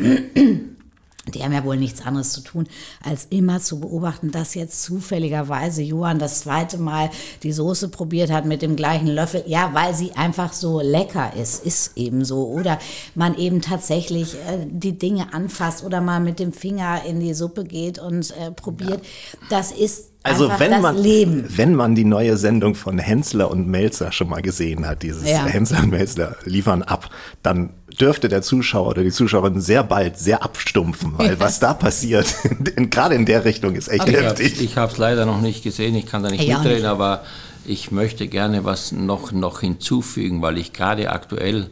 die 1.33 1.43
haben 1.43 1.53
ja 1.53 1.63
wohl 1.63 1.77
nichts 1.77 2.05
anderes 2.05 2.31
zu 2.31 2.41
tun, 2.41 2.67
als 3.03 3.27
immer 3.29 3.59
zu 3.59 3.79
beobachten, 3.79 4.31
dass 4.31 4.53
jetzt 4.53 4.83
zufälligerweise 4.83 5.81
Johann 5.81 6.19
das 6.19 6.41
zweite 6.41 6.77
Mal 6.77 7.09
die 7.43 7.51
Soße 7.51 7.89
probiert 7.89 8.31
hat 8.31 8.45
mit 8.45 8.61
dem 8.61 8.75
gleichen 8.75 9.07
Löffel. 9.07 9.43
Ja, 9.47 9.71
weil 9.73 9.93
sie 9.93 10.13
einfach 10.13 10.53
so 10.53 10.81
lecker 10.81 11.33
ist, 11.35 11.65
ist 11.65 11.97
eben 11.97 12.23
so. 12.23 12.47
Oder 12.47 12.79
man 13.15 13.37
eben 13.37 13.61
tatsächlich 13.61 14.35
äh, 14.35 14.65
die 14.69 14.97
Dinge 14.97 15.33
anfasst 15.33 15.83
oder 15.83 16.01
mal 16.01 16.19
mit 16.19 16.39
dem 16.39 16.53
Finger 16.53 17.01
in 17.05 17.19
die 17.19 17.33
Suppe 17.33 17.63
geht 17.63 17.99
und 17.99 18.31
äh, 18.31 18.51
probiert. 18.51 19.01
Ja. 19.03 19.39
Das 19.49 19.71
ist 19.71 20.11
also 20.27 20.51
wenn 20.57 20.81
man, 20.81 20.97
Leben. 20.97 21.45
wenn 21.55 21.73
man 21.73 21.95
die 21.95 22.03
neue 22.03 22.37
Sendung 22.37 22.75
von 22.75 22.97
Hensler 22.99 23.49
und 23.49 23.67
Melzer 23.67 24.11
schon 24.11 24.29
mal 24.29 24.41
gesehen 24.41 24.85
hat, 24.85 25.03
dieses 25.03 25.29
ja. 25.29 25.45
Hensler 25.45 25.83
und 25.83 25.91
Melzer 25.91 26.35
liefern 26.43 26.83
ab, 26.83 27.09
dann 27.43 27.69
dürfte 27.99 28.29
der 28.29 28.41
Zuschauer 28.41 28.89
oder 28.89 29.03
die 29.03 29.11
Zuschauerin 29.11 29.59
sehr 29.59 29.83
bald 29.83 30.17
sehr 30.17 30.43
abstumpfen, 30.43 31.17
weil 31.17 31.39
was 31.39 31.59
da 31.59 31.73
passiert, 31.73 32.33
gerade 32.75 33.15
in 33.15 33.25
der 33.25 33.45
Richtung, 33.45 33.75
ist 33.75 33.87
echt 33.87 34.01
also 34.01 34.13
heftig. 34.13 34.61
Ich 34.61 34.77
habe 34.77 34.91
es 34.91 34.97
leider 34.97 35.25
noch 35.25 35.41
nicht 35.41 35.63
gesehen, 35.63 35.95
ich 35.95 36.05
kann 36.05 36.23
da 36.23 36.29
nicht 36.29 36.43
ja, 36.43 36.57
mitreden, 36.57 36.81
nicht. 36.81 36.85
aber 36.85 37.23
ich 37.65 37.91
möchte 37.91 38.27
gerne 38.27 38.63
was 38.63 38.91
noch, 38.91 39.31
noch 39.31 39.61
hinzufügen, 39.61 40.41
weil 40.41 40.57
ich 40.57 40.73
gerade 40.73 41.11
aktuell 41.11 41.69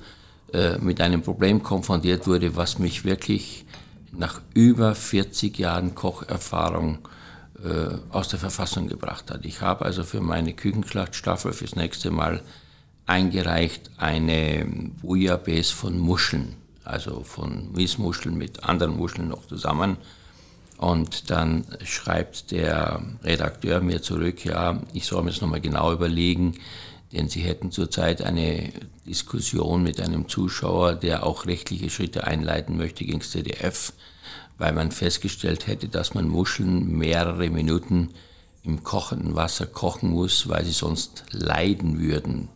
äh, 0.53 0.77
mit 0.79 0.99
einem 1.01 1.21
Problem 1.21 1.63
konfrontiert 1.63 2.27
wurde, 2.27 2.55
was 2.55 2.79
mich 2.79 3.05
wirklich 3.05 3.65
nach 4.11 4.41
über 4.53 4.95
40 4.95 5.57
Jahren 5.57 5.95
Kocherfahrung 5.95 6.99
äh, 7.63 7.95
aus 8.09 8.27
der 8.29 8.39
Verfassung 8.39 8.87
gebracht 8.87 9.31
hat. 9.31 9.45
Ich 9.45 9.61
habe 9.61 9.85
also 9.85 10.03
für 10.03 10.21
meine 10.21 10.53
Küchenschlachtstaffel 10.53 11.53
fürs 11.53 11.75
nächste 11.75 12.11
Mal 12.11 12.41
eingereicht 13.05 13.91
eine 13.97 14.65
Bouillabaisse 15.01 15.75
von 15.75 15.97
Muscheln, 15.97 16.55
also 16.83 17.23
von 17.23 17.71
Miesmuscheln 17.73 18.37
mit 18.37 18.63
anderen 18.63 18.97
Muscheln 18.97 19.29
noch 19.29 19.45
zusammen. 19.47 19.97
Und 20.77 21.29
dann 21.29 21.65
schreibt 21.83 22.51
der 22.51 23.01
Redakteur 23.23 23.79
mir 23.81 24.01
zurück, 24.01 24.43
ja, 24.43 24.81
ich 24.93 25.05
soll 25.05 25.23
mir 25.23 25.29
das 25.29 25.41
nochmal 25.41 25.61
genau 25.61 25.93
überlegen, 25.93 26.55
denn 27.13 27.29
sie 27.29 27.41
hätten 27.41 27.71
zurzeit 27.71 28.21
eine 28.21 28.73
Diskussion 29.07 29.83
mit 29.83 30.01
einem 30.01 30.27
Zuschauer, 30.27 30.95
der 30.95 31.25
auch 31.25 31.45
rechtliche 31.45 31.89
Schritte 31.89 32.25
einleiten 32.25 32.75
möchte 32.75 33.05
gegen 33.05 33.19
das 33.19 33.31
ZDF, 33.31 33.93
weil 34.57 34.73
man 34.73 34.91
festgestellt 34.91 35.67
hätte, 35.67 35.87
dass 35.87 36.13
man 36.13 36.27
Muscheln 36.27 36.97
mehrere 36.97 37.49
Minuten 37.49 38.09
im 38.63 38.83
kochenden 38.83 39.35
Wasser 39.35 39.67
kochen 39.67 40.09
muss, 40.09 40.49
weil 40.49 40.65
sie 40.65 40.71
sonst 40.71 41.23
leiden 41.31 41.99
würden 41.99 42.49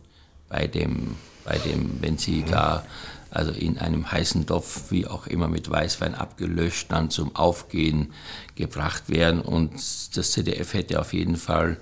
bei 0.50 0.66
dem, 0.66 1.16
bei 1.44 1.56
dem, 1.56 2.02
wenn 2.02 2.18
sie 2.18 2.44
da 2.44 2.84
also 3.30 3.52
in 3.52 3.78
einem 3.78 4.10
heißen 4.10 4.46
Topf, 4.46 4.90
wie 4.90 5.06
auch 5.06 5.26
immer 5.26 5.48
mit 5.48 5.70
Weißwein 5.70 6.14
abgelöscht, 6.14 6.90
dann 6.90 7.10
zum 7.10 7.34
Aufgehen 7.36 8.12
gebracht 8.56 9.08
werden. 9.08 9.40
Und 9.40 9.72
das 10.16 10.32
ZDF 10.32 10.74
hätte 10.74 11.00
auf 11.00 11.12
jeden 11.12 11.36
Fall 11.36 11.78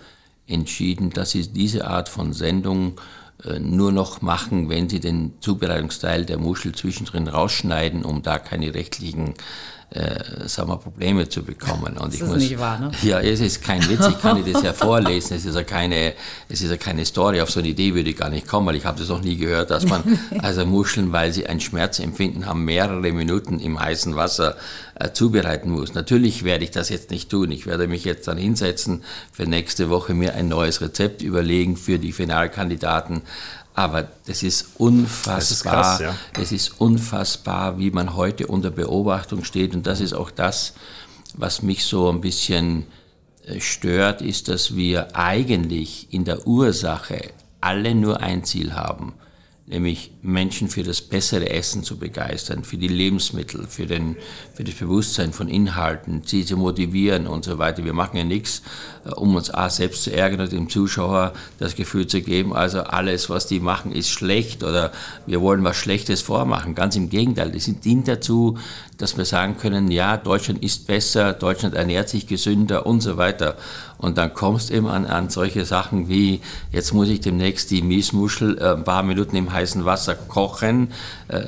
entschieden, 0.47 1.11
dass 1.11 1.31
sie 1.31 1.49
diese 1.49 1.87
Art 1.87 2.09
von 2.09 2.33
Sendung 2.33 3.01
äh, 3.45 3.59
nur 3.59 3.93
noch 3.93 4.21
machen, 4.21 4.69
wenn 4.69 4.89
sie 4.89 5.01
den 5.01 5.33
Zubereitungsteil 5.41 6.27
der 6.27 6.39
Muschel 6.39 6.75
zwischendrin 6.75 7.29
rausschneiden, 7.29 8.05
um 8.05 8.23
da 8.23 8.39
keine 8.39 8.75
rechtlichen 8.75 9.35
äh, 9.91 10.47
sagen 10.47 10.69
wir, 10.69 10.77
Probleme 10.77 11.29
zu 11.29 11.43
bekommen. 11.43 11.97
Und 11.97 12.09
das 12.09 12.15
ich 12.15 12.21
ist 12.21 12.29
muss, 12.29 12.37
nicht 12.37 12.59
wahr, 12.59 12.79
ne? 12.79 12.91
Ja, 13.03 13.21
es 13.21 13.41
ist 13.41 13.63
kein 13.63 13.87
Witz, 13.89 14.07
ich 14.07 14.21
kann 14.21 14.43
dir 14.45 14.53
das 14.53 14.63
ja 14.63 14.73
vorlesen. 14.75 15.37
Es 15.37 15.47
ist 15.47 15.55
ja 15.55 15.63
keine, 15.63 16.15
es 16.49 16.61
ist 16.61 16.71
ja 16.71 16.77
keine 16.77 17.07
Story, 17.07 17.41
auf 17.41 17.51
so 17.51 17.61
eine 17.61 17.69
Idee 17.69 17.95
würde 17.95 18.11
ich 18.11 18.17
gar 18.17 18.29
nicht 18.29 18.47
kommen, 18.47 18.67
weil 18.67 18.77
ich 18.77 18.85
habe 18.85 18.99
das 18.99 19.09
noch 19.09 19.23
nie 19.23 19.37
gehört, 19.37 19.71
dass 19.71 19.87
man 19.87 20.03
also 20.43 20.67
Muscheln, 20.67 21.13
weil 21.13 21.33
sie 21.33 21.47
ein 21.47 21.61
Schmerzempfinden 21.61 22.45
haben, 22.47 22.65
mehrere 22.65 23.13
Minuten 23.13 23.61
im 23.61 23.81
heißen 23.81 24.15
Wasser 24.15 24.57
äh, 24.95 25.13
zubereiten 25.13 25.71
muss. 25.71 25.95
Natürlich 25.95 26.45
werde 26.45 26.65
ich 26.65 26.71
das 26.71 26.91
jetzt 26.91 27.11
nicht 27.11 27.31
tun. 27.31 27.51
Ich 27.51 27.67
werde 27.67 27.89
mich 27.89 28.05
jetzt 28.05 28.29
dann 28.29 28.37
hinsetzen, 28.37 29.05
für 29.33 29.47
nächste 29.47 29.89
Woche 29.89 30.13
mir 30.13 30.35
ein 30.35 30.49
neues 30.49 30.83
Rezept 30.83 31.23
überlegen 31.23 31.77
für 31.77 31.99
die 31.99 32.13
Finalkandidaten. 32.13 33.23
Aber 33.79 34.09
das 34.27 34.43
ist 34.43 34.71
unfassbar. 34.79 35.37
Das 35.37 35.51
ist, 35.53 35.63
krass, 35.63 36.01
ja. 36.01 36.17
es 36.43 36.51
ist 36.51 36.81
unfassbar, 36.81 37.79
wie 37.79 37.93
man 37.93 38.17
heute 38.17 38.49
unter 38.49 38.73
Beobachtung 38.73 39.45
steht. 39.45 39.73
Und 39.73 39.87
das 39.87 40.01
ist 40.01 40.15
auch 40.15 40.33
das, 40.33 40.75
was 41.35 41.63
mich 41.63 41.85
so 41.85 42.11
ein 42.11 42.21
bisschen 42.21 42.89
äh, 43.47 43.61
stört, 43.61 44.21
ist, 44.21 44.49
dass 44.49 44.75
wir 44.75 45.15
eigentlich 45.17 46.13
in 46.13 46.25
der 46.25 46.45
Ursache 46.45 47.31
alle 47.61 47.95
nur 47.95 48.21
ein 48.21 48.43
Ziel 48.43 48.75
haben 48.75 49.15
nämlich 49.69 50.13
Menschen 50.23 50.69
für 50.69 50.83
das 50.83 51.03
bessere 51.03 51.51
Essen 51.51 51.83
zu 51.83 51.99
begeistern, 51.99 52.65
für 52.65 52.79
die 52.79 52.89
Lebensmittel, 52.89 53.67
für, 53.69 53.87
den, 53.87 54.17
für 54.55 54.65
das 54.65 54.75
Bewusstsein 54.75 55.33
von 55.33 55.49
Inhalten, 55.49 56.23
sie 56.25 56.45
zu 56.45 56.57
motivieren 56.57 57.27
und 57.27 57.45
so 57.45 57.59
weiter. 57.59 57.85
Wir 57.85 57.93
machen 57.93 58.17
ja 58.17 58.25
nichts, 58.25 58.63
äh, 59.05 59.11
um 59.11 59.37
uns 59.37 59.53
A, 59.53 59.69
selbst 59.69 60.05
zu 60.05 60.13
ärgern 60.13 60.41
und 60.41 60.53
dem 60.53 60.71
Zuschauer 60.71 61.35
das 61.59 61.77
Gefühl 61.77 62.07
zu 62.07 62.23
geben, 62.23 62.55
also 62.55 62.81
alles, 62.81 63.29
was 63.29 63.47
die 63.47 63.61
machen, 63.61 63.93
ist 63.93 64.11
schlecht 64.11 64.63
oder 64.63 64.93
wir 65.27 65.41
wollen 65.41 65.63
was 65.65 65.77
Schlechtes 65.77 66.23
vormachen. 66.23 66.75
Ganz 66.75 66.97
im 66.97 67.11
Gegenteil, 67.11 67.53
das 67.53 67.71
dient 67.85 68.09
dazu, 68.09 68.59
dass 68.99 69.17
wir 69.17 69.25
sagen 69.25 69.57
können, 69.59 69.91
ja, 69.91 70.17
Deutschland 70.17 70.63
ist 70.63 70.87
besser, 70.87 71.33
Deutschland 71.33 71.75
ernährt 71.75 72.09
sich 72.09 72.27
gesünder 72.27 72.85
und 72.85 73.01
so 73.01 73.17
weiter. 73.17 73.57
Und 73.99 74.17
dann 74.17 74.33
kommst 74.33 74.71
du 74.71 74.75
eben 74.75 74.87
an, 74.87 75.07
an 75.07 75.29
solche 75.29 75.65
Sachen 75.65 76.09
wie, 76.09 76.41
jetzt 76.73 76.95
muss 76.95 77.09
ich 77.09 77.21
demnächst 77.21 77.71
die 77.71 77.83
Miesmuschel 77.83 78.57
äh, 78.59 78.75
ein 78.75 78.85
paar 78.85 79.03
Minuten 79.03 79.35
im 79.37 79.53
heißen 79.53 79.85
Wasser 79.85 80.15
kochen. 80.15 80.93
Äh, 81.27 81.43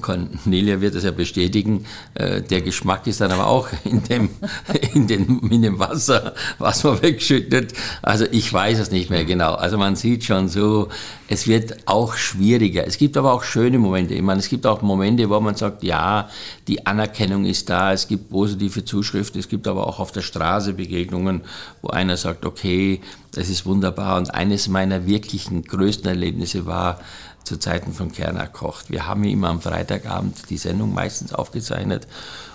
Cornelia 0.00 0.82
wird 0.82 0.94
das 0.94 1.04
ja 1.04 1.12
bestätigen. 1.12 1.86
Äh, 2.12 2.42
der 2.42 2.60
Geschmack 2.60 3.06
ist 3.06 3.22
dann 3.22 3.32
aber 3.32 3.46
auch 3.46 3.68
in 3.84 4.02
dem, 4.02 4.28
in, 4.94 5.06
dem, 5.06 5.50
in 5.50 5.62
dem 5.62 5.78
Wasser, 5.78 6.34
was 6.58 6.84
man 6.84 7.00
wegschüttet. 7.02 7.72
Also 8.02 8.26
ich 8.30 8.52
weiß 8.52 8.78
es 8.78 8.90
nicht 8.90 9.08
mehr 9.08 9.24
genau. 9.24 9.54
Also 9.54 9.78
man 9.78 9.96
sieht 9.96 10.24
schon 10.24 10.48
so, 10.48 10.88
es 11.28 11.46
wird 11.48 11.86
auch 11.86 12.14
schwieriger. 12.14 12.86
Es 12.86 12.98
gibt 12.98 13.16
aber 13.16 13.32
auch 13.32 13.44
schöne 13.44 13.78
Momente. 13.78 14.12
Ich 14.12 14.22
meine, 14.22 14.40
es 14.40 14.50
gibt 14.50 14.66
auch 14.66 14.82
Momente, 14.82 15.30
wo 15.30 15.40
man 15.40 15.54
sagt, 15.54 15.82
ja, 15.82 16.28
die 16.68 16.86
Anerkennung 16.94 17.44
ist 17.44 17.68
da, 17.70 17.92
es 17.92 18.06
gibt 18.06 18.30
positive 18.30 18.84
Zuschriften, 18.84 19.40
es 19.40 19.48
gibt 19.48 19.66
aber 19.66 19.86
auch 19.86 19.98
auf 19.98 20.12
der 20.12 20.22
Straße 20.22 20.74
Begegnungen, 20.74 21.42
wo 21.82 21.88
einer 21.88 22.16
sagt, 22.16 22.46
okay, 22.46 23.00
das 23.32 23.48
ist 23.48 23.66
wunderbar. 23.66 24.16
Und 24.16 24.32
eines 24.32 24.68
meiner 24.68 25.06
wirklichen 25.06 25.64
größten 25.64 26.08
Erlebnisse 26.08 26.66
war 26.66 27.00
zu 27.42 27.58
Zeiten 27.58 27.92
von 27.92 28.12
Kerner 28.12 28.46
kocht. 28.46 28.90
Wir 28.90 29.06
haben 29.06 29.24
immer 29.24 29.48
am 29.48 29.60
Freitagabend 29.60 30.50
die 30.50 30.56
Sendung 30.56 30.94
meistens 30.94 31.34
aufgezeichnet 31.34 32.06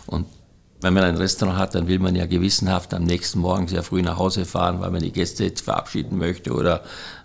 und 0.07 0.25
wenn 0.81 0.93
man 0.93 1.03
ein 1.03 1.17
Restaurant 1.17 1.57
hat, 1.57 1.75
dann 1.75 1.87
will 1.87 1.99
man 1.99 2.15
ja 2.15 2.25
gewissenhaft 2.25 2.93
am 2.93 3.03
nächsten 3.03 3.39
Morgen 3.39 3.67
sehr 3.67 3.83
früh 3.83 4.01
nach 4.01 4.17
Hause 4.17 4.45
fahren, 4.45 4.79
weil 4.79 4.91
man 4.91 5.01
die 5.01 5.11
Gäste 5.11 5.43
jetzt 5.43 5.61
verabschieden 5.61 6.17
möchte 6.17 6.53
oder 6.53 6.83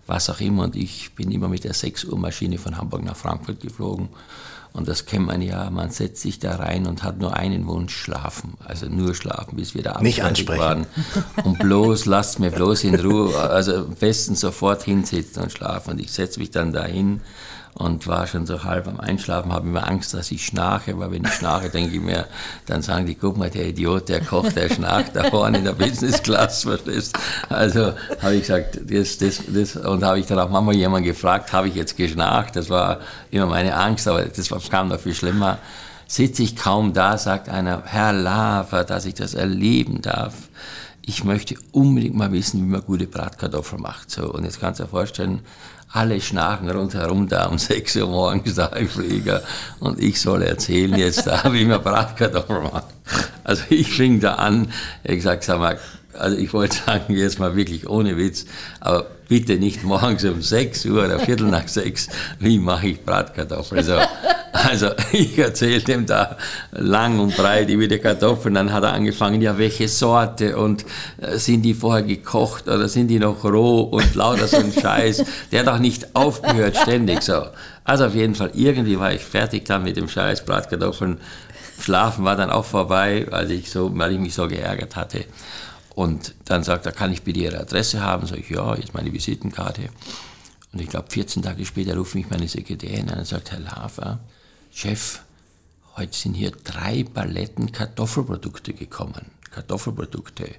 was 0.08 0.28
auch 0.28 0.40
immer. 0.40 0.64
Und 0.64 0.74
ich 0.74 1.14
bin 1.14 1.30
immer 1.30 1.46
mit 1.46 1.62
der 1.62 1.72
6 1.72 2.06
Uhr 2.06 2.18
Maschine 2.18 2.58
von 2.58 2.76
Hamburg 2.76 3.04
nach 3.04 3.16
Frankfurt 3.16 3.60
geflogen. 3.60 4.08
Und 4.74 4.88
das 4.88 5.06
kennt 5.06 5.26
man 5.26 5.40
ja, 5.40 5.70
man 5.70 5.90
setzt 5.90 6.20
sich 6.20 6.40
da 6.40 6.56
rein 6.56 6.86
und 6.86 7.04
hat 7.04 7.20
nur 7.20 7.36
einen 7.36 7.68
Wunsch, 7.68 7.94
schlafen. 7.96 8.54
Also 8.58 8.86
nur 8.86 9.14
schlafen, 9.14 9.54
bis 9.54 9.76
wir 9.76 9.84
da 9.84 10.00
Nicht 10.00 10.24
ansprechen. 10.24 10.60
waren. 10.60 10.86
Und 11.44 11.60
bloß, 11.60 12.06
lasst 12.06 12.40
mir 12.40 12.50
bloß 12.50 12.82
in 12.82 12.96
Ruhe, 12.96 13.38
also 13.38 13.76
am 13.76 13.94
besten 13.94 14.34
sofort 14.34 14.82
hinsitzen 14.82 15.44
und 15.44 15.52
schlafen. 15.52 15.92
Und 15.92 16.00
ich 16.00 16.10
setze 16.10 16.40
mich 16.40 16.50
dann 16.50 16.72
dahin 16.72 17.20
und 17.74 18.06
war 18.06 18.26
schon 18.28 18.46
so 18.46 18.62
halb 18.62 18.86
am 18.86 19.00
Einschlafen, 19.00 19.52
habe 19.52 19.68
immer 19.68 19.88
Angst, 19.88 20.14
dass 20.14 20.30
ich 20.30 20.46
schnarche, 20.46 20.96
weil 20.98 21.10
wenn 21.10 21.24
ich 21.24 21.32
schnarche, 21.32 21.70
denke 21.70 21.96
ich 21.96 22.00
mir, 22.00 22.26
dann 22.66 22.82
sagen 22.82 23.04
die, 23.04 23.16
guck 23.16 23.36
mal, 23.36 23.50
der 23.50 23.66
Idiot, 23.66 24.08
der 24.08 24.20
kocht, 24.20 24.56
der 24.56 24.68
schnarcht 24.68 25.16
da 25.16 25.24
vorne 25.24 25.58
in 25.58 25.64
der 25.64 25.72
Business 25.72 26.22
Class, 26.22 26.62
verstehst 26.62 27.18
Also 27.48 27.92
habe 28.22 28.34
ich 28.34 28.42
gesagt, 28.42 28.78
das, 28.88 29.18
das, 29.18 29.42
das, 29.48 29.76
und 29.76 30.04
habe 30.04 30.20
ich 30.20 30.26
dann 30.26 30.38
auch 30.38 30.50
manchmal 30.50 30.76
jemanden 30.76 31.06
gefragt, 31.06 31.52
habe 31.52 31.68
ich 31.68 31.74
jetzt 31.74 31.96
geschnarcht? 31.96 32.54
Das 32.54 32.70
war 32.70 33.00
immer 33.32 33.46
meine 33.46 33.74
Angst, 33.74 34.06
aber 34.06 34.24
das 34.24 34.50
kam 34.70 34.88
noch 34.88 35.00
viel 35.00 35.14
schlimmer. 35.14 35.58
Sitze 36.06 36.44
ich 36.44 36.54
kaum 36.54 36.92
da, 36.92 37.18
sagt 37.18 37.48
einer, 37.48 37.82
Herr 37.86 38.12
Lava, 38.12 38.84
dass 38.84 39.04
ich 39.04 39.14
das 39.14 39.34
erleben 39.34 40.00
darf 40.00 40.34
ich 41.06 41.24
möchte 41.24 41.56
unbedingt 41.72 42.14
mal 42.14 42.32
wissen, 42.32 42.60
wie 42.60 42.70
man 42.70 42.84
gute 42.84 43.06
Bratkartoffeln 43.06 43.82
macht. 43.82 44.10
So, 44.10 44.32
und 44.32 44.44
jetzt 44.44 44.60
kannst 44.60 44.80
du 44.80 44.84
dir 44.84 44.90
vorstellen, 44.90 45.40
alle 45.94 46.20
schnarchen 46.20 46.68
rundherum 46.70 47.28
da 47.28 47.46
um 47.46 47.58
6 47.58 47.96
Uhr 47.96 48.08
morgens 48.08 48.54
da 48.56 48.66
im 48.66 48.88
Flieger 48.88 49.42
und 49.80 50.02
ich 50.02 50.20
soll 50.20 50.42
erzählen 50.42 50.98
jetzt 50.98 51.26
da, 51.26 51.42
wie 51.52 51.64
man 51.64 51.82
Bratkartoffeln 51.82 52.64
macht. 52.64 52.86
Also 53.44 53.64
ich 53.70 53.92
fing 53.92 54.20
da 54.20 54.34
an, 54.34 54.72
ich 55.04 55.16
gesagt, 55.16 55.44
sag 55.44 55.58
mal, 55.58 55.78
also 56.18 56.36
ich 56.36 56.52
wollte 56.52 56.76
sagen, 56.86 57.14
jetzt 57.14 57.38
mal 57.38 57.56
wirklich 57.56 57.88
ohne 57.88 58.16
Witz, 58.16 58.46
aber 58.80 59.06
bitte 59.28 59.56
nicht 59.56 59.82
morgens 59.84 60.24
um 60.24 60.42
6 60.42 60.86
Uhr 60.86 61.04
oder 61.04 61.18
Viertel 61.18 61.48
nach 61.48 61.66
6, 61.66 62.08
wie 62.38 62.58
mache 62.58 62.88
ich 62.88 63.04
Bratkartoffeln? 63.04 63.78
Also, 63.78 63.98
also 64.52 64.90
ich 65.12 65.38
erzähle 65.38 65.80
dem 65.80 66.06
da 66.06 66.36
lang 66.72 67.18
und 67.18 67.36
breit 67.36 67.68
über 67.70 67.86
die 67.86 67.98
Kartoffeln, 67.98 68.54
dann 68.54 68.72
hat 68.72 68.84
er 68.84 68.92
angefangen, 68.92 69.40
ja 69.40 69.58
welche 69.58 69.88
Sorte 69.88 70.56
und 70.56 70.84
äh, 71.20 71.38
sind 71.38 71.62
die 71.62 71.74
vorher 71.74 72.02
gekocht 72.02 72.68
oder 72.68 72.88
sind 72.88 73.08
die 73.08 73.18
noch 73.18 73.44
roh 73.44 73.82
und 73.82 74.14
lauter 74.14 74.46
so 74.46 74.58
ein 74.58 74.72
Scheiß. 74.80 75.24
Der 75.52 75.60
hat 75.60 75.68
auch 75.68 75.78
nicht 75.78 76.14
aufgehört, 76.14 76.76
ständig 76.76 77.22
so. 77.22 77.44
Also 77.84 78.06
auf 78.06 78.14
jeden 78.14 78.34
Fall, 78.34 78.50
irgendwie 78.54 78.98
war 78.98 79.12
ich 79.12 79.22
fertig 79.22 79.64
dann 79.66 79.84
mit 79.84 79.96
dem 79.96 80.08
Scheiß 80.08 80.44
Bratkartoffeln. 80.44 81.18
Schlafen 81.80 82.24
war 82.24 82.36
dann 82.36 82.50
auch 82.50 82.64
vorbei, 82.64 83.26
weil 83.30 83.50
ich, 83.50 83.70
so, 83.70 83.90
weil 83.94 84.12
ich 84.12 84.18
mich 84.18 84.34
so 84.34 84.48
geärgert 84.48 84.96
hatte. 84.96 85.24
Und 85.94 86.34
dann 86.44 86.64
sagt 86.64 86.86
er, 86.86 86.92
kann 86.92 87.12
ich 87.12 87.22
bitte 87.22 87.40
Ihre 87.40 87.60
Adresse 87.60 88.00
haben? 88.00 88.26
Sag 88.26 88.38
ich, 88.38 88.50
ja, 88.50 88.74
jetzt 88.74 88.94
meine 88.94 89.12
Visitenkarte. 89.12 89.90
Und 90.72 90.80
ich 90.80 90.88
glaube, 90.88 91.10
14 91.10 91.42
Tage 91.42 91.64
später 91.64 91.96
ruft 91.96 92.16
mich 92.16 92.28
meine 92.30 92.48
Sekretärin 92.48 93.10
an 93.10 93.20
und 93.20 93.26
sagt, 93.26 93.52
Herr 93.52 93.60
Lafer, 93.60 94.18
Chef, 94.72 95.20
heute 95.96 96.16
sind 96.16 96.34
hier 96.34 96.50
drei 96.50 97.04
Paletten 97.04 97.70
Kartoffelprodukte 97.70 98.74
gekommen. 98.74 99.30
Kartoffelprodukte. 99.52 100.56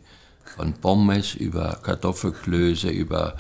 Von 0.56 0.74
Pommes 0.74 1.36
über 1.36 1.80
Kartoffelklöße, 1.84 2.90
über 2.90 3.36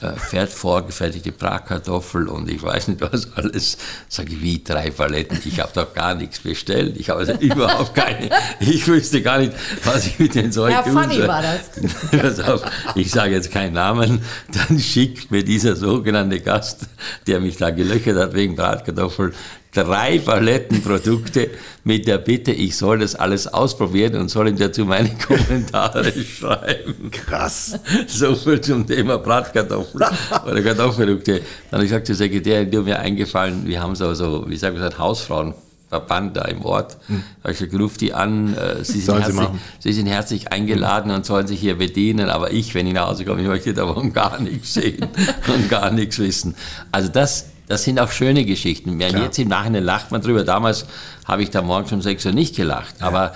äh, 0.00 0.12
fährt 0.12 0.50
vorgefertigte 0.50 1.30
Bratkartoffel 1.30 2.26
und 2.26 2.50
ich 2.50 2.62
weiß 2.62 2.88
nicht 2.88 3.02
was 3.02 3.36
alles. 3.36 3.76
Sage 4.08 4.32
ich, 4.32 4.40
wie 4.40 4.64
drei 4.64 4.90
Paletten? 4.90 5.38
Ich 5.44 5.60
habe 5.60 5.72
doch 5.74 5.92
gar 5.92 6.14
nichts 6.14 6.40
bestellt. 6.40 6.96
Ich 6.96 7.10
habe 7.10 7.20
also 7.20 7.32
überhaupt 7.40 7.94
keine, 7.94 8.30
ich 8.60 8.86
wüsste 8.86 9.20
gar 9.20 9.38
nicht, 9.38 9.52
was 9.84 10.06
ich 10.06 10.18
mit 10.18 10.34
den 10.34 10.52
Zeug 10.52 10.72
Ja, 10.72 10.82
funny 10.82 11.26
war 11.28 11.42
das. 11.42 12.40
Auf, 12.48 12.62
ich 12.94 13.10
sage 13.10 13.34
jetzt 13.34 13.50
keinen 13.50 13.74
Namen, 13.74 14.22
dann 14.68 14.78
schickt 14.78 15.30
mir 15.30 15.44
dieser 15.44 15.76
sogenannte 15.76 16.40
Gast, 16.40 16.86
der 17.26 17.40
mich 17.40 17.58
da 17.58 17.68
gelöchert 17.70 18.16
hat 18.16 18.32
wegen 18.32 18.56
Bratkartoffeln, 18.56 19.34
drei 19.72 20.18
Palettenprodukte 20.18 21.50
mit 21.84 22.06
der 22.06 22.18
Bitte, 22.18 22.52
ich 22.52 22.76
soll 22.76 22.98
das 22.98 23.14
alles 23.14 23.46
ausprobieren 23.46 24.16
und 24.16 24.28
soll 24.28 24.48
ihm 24.48 24.56
dazu 24.56 24.84
meine 24.84 25.10
Kommentare 25.26 26.12
schreiben. 26.12 27.10
Krass. 27.10 27.78
So 28.06 28.34
viel 28.34 28.60
zum 28.60 28.86
Thema 28.86 29.18
Bratkartoffeln 29.18 30.04
oder 30.46 30.62
Kartoffelprodukte. 30.62 31.40
Dann 31.70 31.78
habe 31.78 31.84
ich 31.84 31.90
gesagt 31.90 32.06
zur 32.06 32.16
Sekretärin, 32.16 32.70
du 32.70 32.82
mir 32.82 32.98
eingefallen, 32.98 33.66
wir 33.66 33.80
haben 33.80 33.94
so, 33.94 34.12
so 34.14 34.44
wie 34.48 34.56
sagt 34.56 34.76
man, 34.76 34.98
Hausfrauenverband 34.98 36.36
da 36.36 36.42
im 36.46 36.62
Ort. 36.64 36.96
Hm. 37.06 37.22
Habe 37.42 37.52
ich 37.52 37.58
gesagt, 37.60 37.80
ruf 37.80 37.96
die 37.96 38.12
an, 38.12 38.54
äh, 38.54 38.84
sie 38.84 39.00
sind, 39.00 39.20
herzlich, 39.20 39.48
sie, 39.78 39.92
sind 39.92 40.06
herzlich 40.06 40.52
eingeladen 40.52 41.12
und 41.12 41.24
sollen 41.24 41.46
sich 41.46 41.60
hier 41.60 41.78
bedienen, 41.78 42.28
aber 42.28 42.50
ich, 42.52 42.74
wenn 42.74 42.86
ich 42.86 42.94
nach 42.94 43.08
Hause 43.08 43.24
komme, 43.24 43.40
ich 43.40 43.48
möchte 43.48 43.72
davon 43.72 44.12
gar 44.12 44.40
nichts 44.40 44.74
sehen 44.74 45.06
und 45.54 45.68
gar 45.68 45.92
nichts 45.92 46.18
wissen. 46.18 46.56
Also 46.90 47.08
das 47.08 47.46
das 47.70 47.84
sind 47.84 48.00
auch 48.00 48.10
schöne 48.10 48.44
Geschichten. 48.44 48.98
Klar. 48.98 49.22
Jetzt 49.22 49.38
im 49.38 49.46
Nachhinein 49.46 49.84
lacht 49.84 50.10
man 50.10 50.20
drüber. 50.20 50.42
Damals 50.42 50.86
habe 51.24 51.44
ich 51.44 51.50
da 51.50 51.62
morgens 51.62 51.92
um 51.92 52.02
6 52.02 52.26
Uhr 52.26 52.32
nicht 52.32 52.56
gelacht. 52.56 52.96
Ja. 52.98 53.06
Aber 53.06 53.32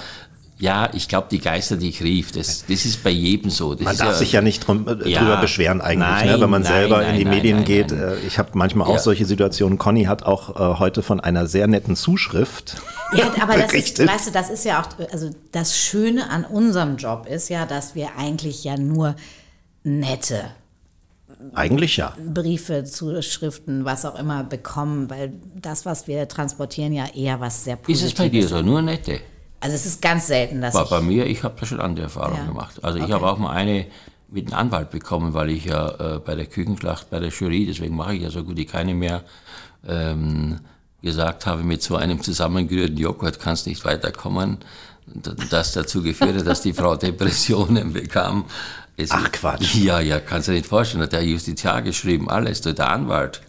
ja, 0.58 0.88
ich 0.92 1.06
glaube, 1.06 1.28
die 1.30 1.38
Geister, 1.38 1.76
die 1.76 1.90
ich 1.90 2.02
rief, 2.02 2.32
das, 2.32 2.64
das 2.66 2.84
ist 2.84 3.04
bei 3.04 3.10
jedem 3.10 3.50
so. 3.50 3.74
Das 3.74 3.84
man 3.84 3.96
darf 3.96 4.08
ja, 4.08 4.14
sich 4.14 4.32
ja 4.32 4.40
nicht 4.40 4.66
drum, 4.66 4.88
äh, 4.88 5.08
ja, 5.08 5.20
drüber 5.20 5.36
beschweren 5.36 5.80
eigentlich, 5.80 6.08
nein, 6.08 6.26
ne? 6.26 6.40
wenn 6.40 6.50
man 6.50 6.62
nein, 6.62 6.72
selber 6.72 6.98
nein, 6.98 7.14
in 7.14 7.18
die 7.20 7.24
Medien 7.26 7.64
geht. 7.64 7.92
Äh, 7.92 8.16
ich 8.26 8.38
habe 8.40 8.50
manchmal 8.54 8.88
auch 8.88 8.98
solche 8.98 9.24
Situationen. 9.24 9.78
Conny 9.78 10.04
hat 10.04 10.24
auch 10.24 10.56
äh, 10.56 10.78
heute 10.80 11.04
von 11.04 11.20
einer 11.20 11.46
sehr 11.46 11.68
netten 11.68 11.94
Zuschrift. 11.94 12.76
Ja, 13.12 13.30
aber 13.40 13.56
das 13.56 13.72
ist, 13.72 13.98
weißt 14.04 14.26
du, 14.26 14.30
das 14.32 14.50
ist 14.50 14.64
ja 14.64 14.82
auch, 14.82 14.88
also 15.12 15.30
das 15.52 15.78
Schöne 15.78 16.28
an 16.28 16.44
unserem 16.44 16.96
Job 16.96 17.28
ist 17.28 17.50
ja, 17.50 17.66
dass 17.66 17.94
wir 17.94 18.08
eigentlich 18.18 18.64
ja 18.64 18.76
nur 18.76 19.14
nette 19.84 20.40
eigentlich 21.52 21.96
ja. 21.96 22.14
Briefe, 22.18 22.84
Zuschriften, 22.84 23.84
was 23.84 24.04
auch 24.04 24.18
immer 24.18 24.44
bekommen, 24.44 25.10
weil 25.10 25.32
das, 25.54 25.84
was 25.84 26.06
wir 26.06 26.26
transportieren, 26.28 26.92
ja 26.92 27.06
eher 27.14 27.40
was 27.40 27.64
sehr 27.64 27.76
Positives 27.76 28.02
ist. 28.02 28.12
es 28.12 28.18
bei 28.18 28.28
dir 28.28 28.48
so, 28.48 28.62
nur 28.62 28.82
nette? 28.82 29.20
Also 29.60 29.76
es 29.76 29.86
ist 29.86 30.02
ganz 30.02 30.26
selten, 30.26 30.60
dass 30.60 30.74
War 30.74 30.88
bei 30.88 31.00
mir, 31.00 31.26
ich 31.26 31.42
habe 31.42 31.54
da 31.58 31.66
schon 31.66 31.80
andere 31.80 32.04
Erfahrungen 32.04 32.40
ja. 32.40 32.46
gemacht. 32.46 32.82
Also 32.82 32.98
okay. 32.98 33.08
ich 33.08 33.14
habe 33.14 33.26
auch 33.26 33.38
mal 33.38 33.52
eine 33.52 33.86
mit 34.34 34.48
einem 34.48 34.58
Anwalt 34.58 34.90
bekommen, 34.90 35.32
weil 35.32 35.50
ich 35.50 35.64
ja 35.66 36.16
äh, 36.16 36.18
bei 36.18 36.34
der 36.34 36.46
Küchenschlacht, 36.46 37.08
bei 37.08 37.20
der 37.20 37.30
Jury, 37.30 37.66
deswegen 37.66 37.94
mache 37.94 38.14
ich 38.14 38.22
ja 38.22 38.30
so 38.30 38.42
gut 38.42 38.56
wie 38.56 38.66
keine 38.66 38.92
mehr, 38.92 39.22
ähm, 39.86 40.60
gesagt 41.02 41.46
habe, 41.46 41.62
mit 41.62 41.82
so 41.82 41.96
einem 41.96 42.20
zusammengerührten 42.20 42.96
Joghurt 42.96 43.38
kannst 43.38 43.66
nicht 43.66 43.84
weiterkommen. 43.84 44.58
Das 45.50 45.72
dazu 45.72 46.02
geführt 46.02 46.36
hat, 46.36 46.46
dass 46.46 46.62
die 46.62 46.72
Frau 46.72 46.96
Depressionen 46.96 47.92
bekam. 47.92 48.46
Es 48.96 49.10
Ach 49.10 49.30
Quatsch. 49.32 49.74
Ja, 49.74 50.00
ja, 50.00 50.20
kannst 50.20 50.48
du 50.48 50.52
dir 50.52 50.58
nicht 50.58 50.68
vorstellen. 50.68 51.02
Hat 51.02 51.12
der 51.12 51.24
Justiziar 51.24 51.82
geschrieben, 51.82 52.30
alles, 52.30 52.60
der 52.60 52.90
Anwalt. 52.90 53.42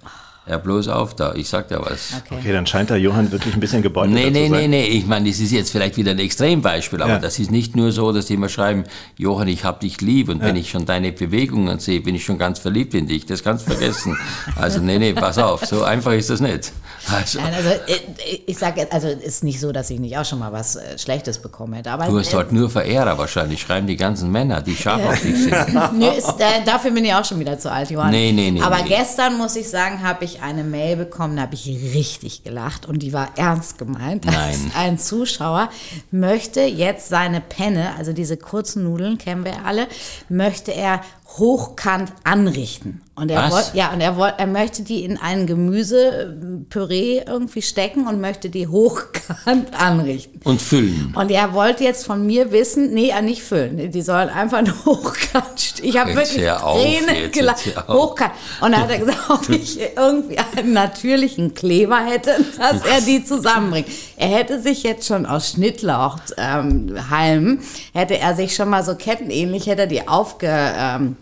Ja, 0.48 0.60
bloß 0.60 0.90
auf 0.90 1.16
da, 1.16 1.34
ich 1.34 1.50
sag 1.50 1.70
dir 1.70 1.80
was. 1.80 2.14
Okay. 2.24 2.36
okay, 2.40 2.54
dann 2.54 2.68
scheint 2.68 2.92
der 2.92 2.98
Johann 2.98 3.32
wirklich 3.32 3.56
ein 3.56 3.60
bisschen 3.60 3.82
gebeutelt 3.82 4.14
nee, 4.14 4.30
nee, 4.30 4.46
zu 4.46 4.52
sein. 4.52 4.62
Nee, 4.62 4.68
nee, 4.68 4.90
nee, 4.90 4.98
ich 4.98 5.08
meine, 5.08 5.28
das 5.28 5.40
ist 5.40 5.52
jetzt 5.52 5.72
vielleicht 5.72 5.98
wieder 5.98 6.12
ein 6.12 6.20
Extrembeispiel, 6.20 7.02
aber 7.02 7.14
ja. 7.14 7.20
das 7.20 7.40
ist 7.40 7.50
nicht 7.50 7.76
nur 7.76 7.92
so, 7.92 8.12
dass 8.12 8.28
die 8.28 8.36
immer 8.36 8.50
schreiben, 8.50 8.84
Johann, 9.18 9.48
ich 9.48 9.64
hab 9.64 9.80
dich 9.80 10.02
lieb 10.02 10.30
und 10.30 10.42
ja. 10.42 10.46
wenn 10.46 10.56
ich 10.56 10.70
schon 10.70 10.86
deine 10.86 11.12
Bewegungen 11.12 11.80
sehe, 11.80 12.00
bin 12.00 12.14
ich 12.14 12.24
schon 12.24 12.38
ganz 12.38 12.60
verliebt 12.60 12.94
in 12.94 13.08
dich, 13.08 13.26
das 13.26 13.44
kannst 13.44 13.66
du 13.66 13.72
vergessen. 13.72 14.18
also 14.56 14.80
nee, 14.82 15.00
nee, 15.00 15.14
pass 15.14 15.40
auf, 15.40 15.66
so 15.66 15.84
einfach 15.84 16.12
ist 16.12 16.30
das 16.30 16.42
nicht. 16.42 16.72
Also, 17.12 17.40
Nein, 17.40 17.54
also 17.54 17.70
äh, 17.70 18.40
ich 18.46 18.58
sage, 18.58 18.88
also 18.92 19.08
ist 19.08 19.44
nicht 19.44 19.60
so, 19.60 19.72
dass 19.72 19.90
ich 19.90 20.00
nicht 20.00 20.18
auch 20.18 20.26
schon 20.26 20.40
mal 20.40 20.52
was 20.52 20.76
äh, 20.76 20.98
Schlechtes 20.98 21.40
bekommen 21.40 21.74
hätte. 21.74 21.92
Aber, 21.92 22.06
du 22.06 22.20
hast 22.20 22.30
äh, 22.30 22.32
dort 22.32 22.52
nur 22.52 22.70
Verehrer 22.70 23.18
wahrscheinlich, 23.18 23.62
schreiben 23.62 23.88
die 23.88 23.96
ganzen 23.96 24.32
Männer, 24.32 24.62
die 24.62 24.76
scharf 24.76 25.04
auf 25.06 25.22
dich 25.22 25.36
sind. 25.44 25.54
Nö, 25.94 26.08
ist, 26.08 26.40
äh, 26.40 26.64
dafür 26.66 26.92
bin 26.92 27.06
ich 27.06 27.14
auch 27.14 27.26
schon 27.26 27.40
wieder 27.40 27.58
zu 27.58 27.72
alt, 27.72 27.90
Johann. 27.90 28.12
Nee, 28.12 28.32
nee, 28.32 28.52
nee. 28.52 28.62
Aber 28.62 28.82
nee. 28.84 28.90
gestern, 28.90 29.38
muss 29.38 29.56
ich 29.56 29.70
sagen, 29.70 30.02
habe 30.04 30.26
ich 30.26 30.35
eine 30.42 30.64
Mail 30.64 30.96
bekommen, 30.96 31.36
da 31.36 31.44
habe 31.44 31.56
ich 31.56 31.68
richtig 31.68 32.44
gelacht 32.44 32.86
und 32.86 33.00
die 33.00 33.14
war 33.14 33.30
ernst 33.38 33.78
gemeint. 33.78 34.26
Nein. 34.26 34.72
Ein 34.76 34.98
Zuschauer 34.98 35.70
möchte 36.12 36.62
jetzt 36.62 37.10
seine 37.10 37.42
Penne, 37.42 37.96
also 37.98 38.14
diese 38.14 38.38
kurzen 38.38 38.84
Nudeln, 38.84 39.18
kennen 39.18 39.46
wir 39.46 39.66
alle, 39.66 39.88
möchte 40.30 40.74
er 40.74 41.02
hochkant 41.38 42.14
anrichten. 42.24 43.02
Und 43.18 43.32
er 43.32 43.50
wollte, 43.50 43.78
ja, 43.78 43.94
und 43.94 44.02
er 44.02 44.18
wollte, 44.18 44.40
er 44.40 44.48
möchte 44.48 44.84
die 44.84 45.06
in 45.06 45.18
ein 45.18 45.48
Gemüsepüree 45.48 47.22
irgendwie 47.26 47.62
stecken 47.62 48.08
und 48.08 48.20
möchte 48.20 48.50
die 48.50 48.68
hochkant 48.68 49.74
anrichten. 49.80 50.42
Und 50.44 50.62
füllen. 50.62 51.14
Und 51.16 51.32
er 51.32 51.54
wollte 51.54 51.86
jetzt 51.86 52.06
von 52.06 52.26
mir 52.26 52.52
wissen, 52.52 52.94
nee, 52.94 53.10
er 53.10 53.22
nicht 53.22 53.42
füllen. 53.42 53.90
Die 53.90 54.02
sollen 54.02 54.28
einfach 54.28 54.62
nur 54.64 54.76
hochkant. 54.86 55.76
Ich 55.82 55.98
habe 55.98 56.14
wirklich 56.14 56.46
Tränen 56.46 57.32
gelacht. 57.32 57.88
Hochkant. 57.88 58.32
Und 58.60 58.74
dann 58.74 58.82
hat 58.82 58.92
er 58.92 59.00
gesagt, 59.00 59.20
ob 59.30 59.50
ich 59.50 59.80
irgendwie 59.96 60.38
einen 60.58 60.74
natürlichen 60.74 61.54
Kleber 61.54 62.04
hätte, 62.04 62.32
dass 62.58 62.86
er 62.86 63.00
die 63.00 63.24
zusammenbringt. 63.24 63.88
Er 64.18 64.28
hätte 64.28 64.62
sich 64.62 64.84
jetzt 64.84 65.08
schon 65.08 65.26
aus 65.26 65.52
Schnittlauchhalmen, 65.52 66.90
ähm, 67.22 67.60
hätte 67.94 68.20
er 68.20 68.36
sich 68.36 68.56
schon 68.56 68.70
mal 68.70 68.84
so 68.84 68.96
kettenähnlich, 68.96 69.68
hätte 69.68 69.84
er 69.84 69.88
die 69.88 70.06
aufge, 70.06 70.50
ähm, 70.50 71.16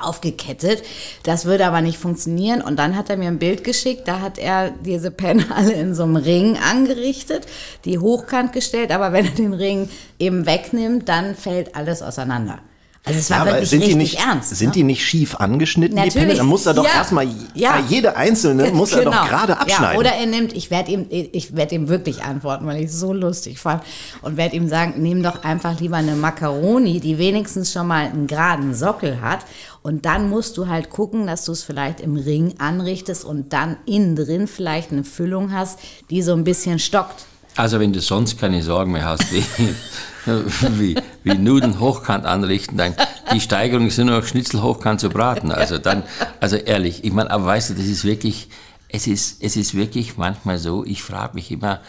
aufgekettet. 0.00 0.82
Das 1.22 1.44
würde 1.44 1.66
aber 1.66 1.80
nicht 1.80 1.98
funktionieren. 1.98 2.60
Und 2.62 2.78
dann 2.78 2.96
hat 2.96 3.10
er 3.10 3.16
mir 3.16 3.28
ein 3.28 3.38
Bild 3.38 3.64
geschickt, 3.64 4.06
da 4.06 4.20
hat 4.20 4.38
er 4.38 4.70
diese 4.70 5.10
Penne 5.10 5.46
alle 5.54 5.72
in 5.72 5.94
so 5.94 6.04
einem 6.04 6.16
Ring 6.16 6.58
angerichtet, 6.58 7.46
die 7.84 7.98
hochkant 7.98 8.52
gestellt, 8.52 8.90
aber 8.90 9.12
wenn 9.12 9.26
er 9.26 9.32
den 9.32 9.54
Ring 9.54 9.88
eben 10.18 10.46
wegnimmt, 10.46 11.08
dann 11.08 11.34
fällt 11.34 11.74
alles 11.74 12.02
auseinander. 12.02 12.60
Also 13.08 13.20
es 13.20 13.30
war 13.30 13.38
ja, 13.38 13.46
wirklich 13.46 13.70
sind 13.70 13.80
richtig 13.80 13.94
die 13.94 13.98
nicht, 13.98 14.18
ernst. 14.20 14.56
Sind 14.56 14.68
ne? 14.68 14.72
die 14.74 14.82
nicht 14.84 15.04
schief 15.04 15.36
angeschnitten, 15.36 15.96
Natürlich. 15.96 16.14
die 16.14 16.20
Penne? 16.20 16.34
Dann 16.34 16.46
muss 16.46 16.66
er 16.66 16.74
doch 16.74 16.84
ja. 16.84 16.90
erstmal 16.94 17.26
ja. 17.54 17.82
jede 17.88 18.16
einzelne 18.16 18.70
muss 18.70 18.90
genau. 18.90 19.00
er 19.00 19.04
doch 19.06 19.12
genau. 19.12 19.28
gerade 19.28 19.58
abschneiden. 19.58 19.94
Ja, 19.94 19.98
oder 19.98 20.12
er 20.12 20.26
nimmt, 20.26 20.52
ich 20.52 20.70
werde 20.70 20.92
ihm, 20.92 21.06
ich 21.08 21.56
werde 21.56 21.74
ihm 21.74 21.88
wirklich 21.88 22.22
antworten, 22.22 22.66
weil 22.66 22.82
ich 22.82 22.90
es 22.90 23.00
so 23.00 23.12
lustig 23.12 23.58
fand 23.58 23.82
und 24.22 24.36
werde 24.36 24.56
ihm 24.56 24.68
sagen, 24.68 24.94
nimm 24.98 25.22
doch 25.22 25.42
einfach 25.42 25.80
lieber 25.80 25.96
eine 25.96 26.14
Macaroni, 26.14 27.00
die 27.00 27.18
wenigstens 27.18 27.72
schon 27.72 27.86
mal 27.86 28.06
einen 28.06 28.26
geraden 28.26 28.74
Sockel 28.74 29.20
hat 29.22 29.40
und 29.82 30.04
dann 30.04 30.28
musst 30.28 30.58
du 30.58 30.68
halt 30.68 30.90
gucken, 30.90 31.26
dass 31.26 31.44
du 31.46 31.52
es 31.52 31.62
vielleicht 31.62 32.00
im 32.00 32.16
Ring 32.16 32.54
anrichtest 32.58 33.24
und 33.24 33.52
dann 33.52 33.78
innen 33.86 34.16
drin 34.16 34.46
vielleicht 34.46 34.92
eine 34.92 35.04
Füllung 35.04 35.52
hast, 35.52 35.78
die 36.10 36.20
so 36.20 36.34
ein 36.34 36.44
bisschen 36.44 36.78
stockt. 36.78 37.24
Also 37.56 37.80
wenn 37.80 37.92
du 37.92 38.00
sonst 38.00 38.38
keine 38.38 38.62
Sorgen 38.62 38.92
mehr 38.92 39.06
hast, 39.06 39.24
wie, 40.78 40.96
wie, 41.24 41.34
Nudeln 41.34 41.80
hochkant 41.80 42.24
anrichten, 42.24 42.76
dann 42.76 42.94
die 43.32 43.40
Steigerung 43.40 43.86
ist 43.86 43.98
nur 43.98 44.06
noch 44.06 44.26
Schnitzel 44.26 44.62
hochkant 44.62 45.00
zu 45.00 45.08
braten. 45.08 45.52
Also 45.52 45.78
dann, 45.78 46.02
also 46.40 46.56
ehrlich, 46.56 47.04
ich 47.04 47.12
meine, 47.12 47.30
aber 47.30 47.46
weißt 47.46 47.70
du, 47.70 47.74
das 47.74 47.86
ist 47.86 48.04
wirklich, 48.04 48.48
es 48.88 49.06
ist, 49.06 49.42
es 49.42 49.56
ist 49.56 49.74
wirklich 49.74 50.16
manchmal 50.16 50.58
so, 50.58 50.84
ich 50.84 51.02
frage 51.02 51.34
mich 51.34 51.50
immer, 51.50 51.80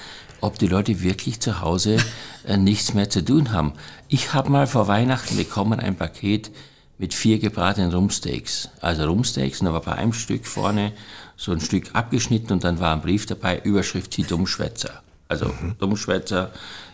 ob 0.41 0.57
die 0.57 0.67
Leute 0.67 1.01
wirklich 1.01 1.39
zu 1.39 1.61
Hause 1.61 1.97
äh, 2.45 2.57
nichts 2.57 2.93
mehr 2.93 3.09
zu 3.09 3.23
tun 3.23 3.51
haben. 3.51 3.73
Ich 4.07 4.33
habe 4.33 4.49
mal 4.49 4.67
vor 4.67 4.87
Weihnachten 4.87 5.35
bekommen 5.37 5.79
ein 5.79 5.95
Paket 5.95 6.51
mit 6.97 7.13
vier 7.13 7.39
gebratenen 7.39 7.93
Rumsteaks. 7.93 8.69
Also 8.81 9.05
Rumsteaks, 9.05 9.61
und 9.61 9.67
da 9.67 9.73
war 9.73 9.81
bei 9.81 9.93
einem 9.93 10.13
Stück 10.13 10.45
vorne 10.45 10.93
so 11.35 11.51
ein 11.51 11.61
Stück 11.61 11.91
abgeschnitten 11.93 12.53
und 12.53 12.63
dann 12.63 12.79
war 12.79 12.93
ein 12.93 13.01
Brief 13.01 13.25
dabei, 13.25 13.59
Überschrift 13.59 14.13
Sie 14.13 14.23
Dummschwätzer 14.23 15.01
also 15.29 15.45
mhm. 15.45 15.75
Dummschwätzer. 15.79 16.51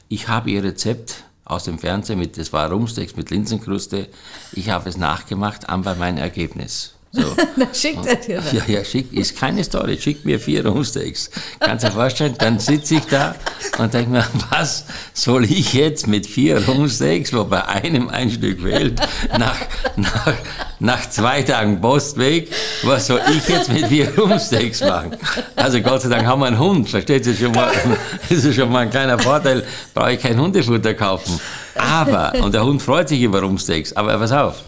Ich 0.09 0.27
habe 0.27 0.51
ihr 0.51 0.63
Rezept 0.63 1.23
aus 1.45 1.63
dem 1.63 1.79
Fernsehen 1.79 2.19
mit, 2.19 2.37
das 2.37 2.51
war 2.51 2.69
Rumsteaks 2.69 3.15
mit 3.15 3.29
Linsenkruste. 3.29 4.09
Ich 4.51 4.71
habe 4.71 4.89
es 4.89 4.97
nachgemacht, 4.97 5.69
an 5.69 5.83
bei 5.83 5.95
mein 5.95 6.17
Ergebnis. 6.17 6.94
So. 7.15 7.35
dann 7.55 7.73
schickt 7.73 8.05
er 8.05 8.15
dir 8.15 8.41
das. 8.41 8.51
Ja, 8.51 8.63
ja, 8.67 8.83
schick, 8.83 9.13
ist 9.13 9.37
keine 9.37 9.63
Story, 9.63 9.97
schickt 9.99 10.25
mir 10.25 10.39
vier 10.39 10.65
Rumsteaks. 10.65 11.29
Kannst 11.59 11.83
du 11.83 11.87
dir 11.87 11.93
vorstellen, 11.93 12.35
dann 12.37 12.59
sitze 12.59 12.95
ich 12.95 13.05
da 13.05 13.35
und 13.77 13.93
denke 13.93 14.11
mir, 14.11 14.25
was 14.49 14.85
soll 15.13 15.45
ich 15.45 15.73
jetzt 15.73 16.07
mit 16.07 16.25
vier 16.25 16.65
Rumsteaks, 16.67 17.31
wo 17.31 17.45
bei 17.45 17.63
einem 17.65 18.09
ein 18.09 18.29
Stück 18.29 18.61
fehlt, 18.61 18.99
nach, 19.37 19.55
nach, 19.95 20.33
nach 20.79 21.09
zwei 21.09 21.41
Tagen 21.43 21.79
Postweg, 21.79 22.51
was 22.83 23.07
soll 23.07 23.21
ich 23.31 23.47
jetzt 23.47 23.71
mit 23.71 23.87
vier 23.87 24.13
Rumsteaks 24.17 24.81
machen? 24.81 25.15
Also 25.55 25.79
Gott 25.81 26.01
sei 26.01 26.09
Dank 26.09 26.27
haben 26.27 26.41
wir 26.41 26.47
einen 26.47 26.59
Hund, 26.59 26.89
versteht 26.89 27.25
ihr 27.27 27.35
schon 27.35 27.53
mal, 27.53 27.71
das 28.29 28.43
ist 28.43 28.55
schon 28.55 28.71
mal 28.71 28.79
ein 28.79 28.89
kleiner 28.89 29.17
Vorteil, 29.17 29.63
brauche 29.93 30.13
ich 30.13 30.19
kein 30.19 30.39
Hundefutter 30.39 30.93
kaufen. 30.93 31.39
Aber, 31.75 32.33
und 32.41 32.53
der 32.53 32.65
Hund 32.65 32.81
freut 32.81 33.07
sich 33.07 33.21
über 33.21 33.41
Rumsteaks, 33.41 33.93
aber 33.93 34.17
pass 34.17 34.31
auf, 34.31 34.63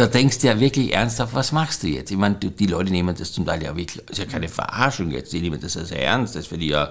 da 0.00 0.06
denkst 0.06 0.38
du 0.38 0.46
ja 0.46 0.58
wirklich 0.58 0.94
ernsthaft, 0.94 1.34
was 1.34 1.52
machst 1.52 1.82
du 1.82 1.88
jetzt? 1.88 2.10
Ich 2.10 2.16
meine, 2.16 2.36
die 2.36 2.66
Leute 2.66 2.90
nehmen 2.90 3.14
das 3.14 3.32
zum 3.32 3.44
Teil 3.44 3.62
ja 3.62 3.76
wirklich, 3.76 4.02
das 4.06 4.18
ist 4.18 4.24
ja 4.24 4.30
keine 4.30 4.48
Verarschung 4.48 5.10
jetzt, 5.10 5.30
die 5.32 5.40
nehmen 5.40 5.60
das 5.60 5.74
ja 5.74 5.84
sehr 5.84 6.02
ernst, 6.02 6.36
das 6.36 6.46
für 6.46 6.56
die 6.56 6.68
ja 6.68 6.90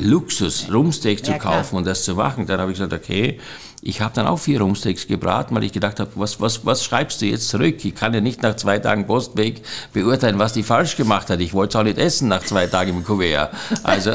Luxus, 0.00 0.66
Rumsteak 0.70 1.24
zu 1.24 1.32
kaufen 1.38 1.70
klar. 1.70 1.78
und 1.78 1.86
das 1.86 2.04
zu 2.04 2.14
machen. 2.14 2.46
Dann 2.46 2.60
habe 2.60 2.70
ich 2.70 2.78
gesagt, 2.78 2.92
okay, 2.92 3.40
ich 3.84 4.00
habe 4.00 4.14
dann 4.14 4.28
auch 4.28 4.38
vier 4.38 4.60
Rumsteaks 4.60 5.08
gebraten, 5.08 5.56
weil 5.56 5.64
ich 5.64 5.72
gedacht 5.72 5.98
habe, 5.98 6.10
was, 6.14 6.40
was, 6.40 6.64
was 6.64 6.84
schreibst 6.84 7.20
du 7.20 7.26
jetzt 7.26 7.48
zurück? 7.48 7.84
Ich 7.84 7.96
kann 7.96 8.14
ja 8.14 8.20
nicht 8.20 8.40
nach 8.40 8.54
zwei 8.54 8.78
Tagen 8.78 9.08
Postweg 9.08 9.62
beurteilen, 9.92 10.38
was 10.38 10.52
die 10.52 10.62
falsch 10.62 10.96
gemacht 10.96 11.28
hat. 11.30 11.40
Ich 11.40 11.52
wollte 11.52 11.70
es 11.70 11.80
auch 11.80 11.84
nicht 11.84 11.98
essen 11.98 12.28
nach 12.28 12.44
zwei 12.44 12.68
Tagen 12.68 12.90
im 12.98 13.04
Kuvert. 13.04 13.50
Also 13.82 14.12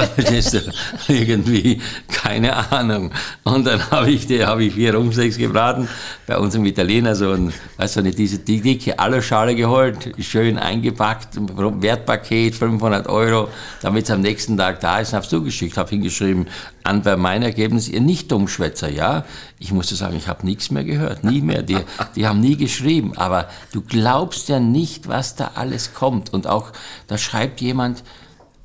irgendwie 1.09 1.81
keine 2.07 2.71
Ahnung. 2.71 3.11
Und 3.43 3.67
dann 3.67 3.91
habe 3.91 4.09
ich, 4.09 4.27
hab 4.41 4.59
ich 4.59 4.73
vier 4.73 4.95
Rumsteaks 4.95 5.37
gebraten, 5.37 5.89
bei 6.25 6.37
unserem 6.37 6.65
Italiener 6.65 7.13
so 7.15 7.33
ein, 7.33 7.51
weißt 7.75 7.97
du, 7.97 8.01
nicht 8.03 8.17
diese 8.17 8.39
die 8.39 8.61
dicke 8.61 8.97
Allerschale 8.97 9.53
geholt, 9.53 10.13
schön 10.19 10.57
eingepackt, 10.57 11.37
Wertpaket, 11.37 12.55
500 12.55 13.07
Euro, 13.07 13.49
damit 13.81 14.05
es 14.05 14.11
am 14.11 14.21
nächsten 14.21 14.55
Tag 14.55 14.79
da 14.79 14.99
ist, 14.99 15.11
hab's 15.11 15.27
zugeschickt, 15.27 15.75
habe 15.75 15.89
hingeschrieben, 15.89 16.47
an 16.87 17.03
bei 17.03 17.17
meinem 17.17 17.43
Ergebnis, 17.43 17.87
ihr 17.87 18.01
nicht 18.01 18.31
Dummschwätzer, 18.31 18.89
ja? 18.89 19.25
Ich 19.59 19.71
musste 19.71 19.95
sagen, 19.95 20.15
ich 20.15 20.27
habe 20.27 20.45
nichts 20.45 20.71
mehr 20.71 20.83
gehört, 20.83 21.23
nie 21.23 21.41
mehr. 21.41 21.61
Die, 21.61 21.77
die 22.15 22.27
haben 22.27 22.39
nie 22.39 22.57
geschrieben, 22.57 23.17
aber 23.17 23.49
du 23.73 23.81
glaubst 23.81 24.49
ja 24.49 24.59
nicht, 24.59 25.07
was 25.07 25.35
da 25.35 25.51
alles 25.55 25.93
kommt. 25.93 26.33
Und 26.33 26.47
auch, 26.47 26.71
da 27.07 27.17
schreibt 27.17 27.61
jemand, 27.61 28.03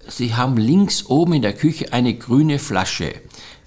Sie 0.09 0.35
haben 0.35 0.57
links 0.57 1.07
oben 1.07 1.35
in 1.35 1.43
der 1.43 1.53
Küche 1.53 1.93
eine 1.93 2.15
grüne 2.15 2.59
Flasche 2.59 3.15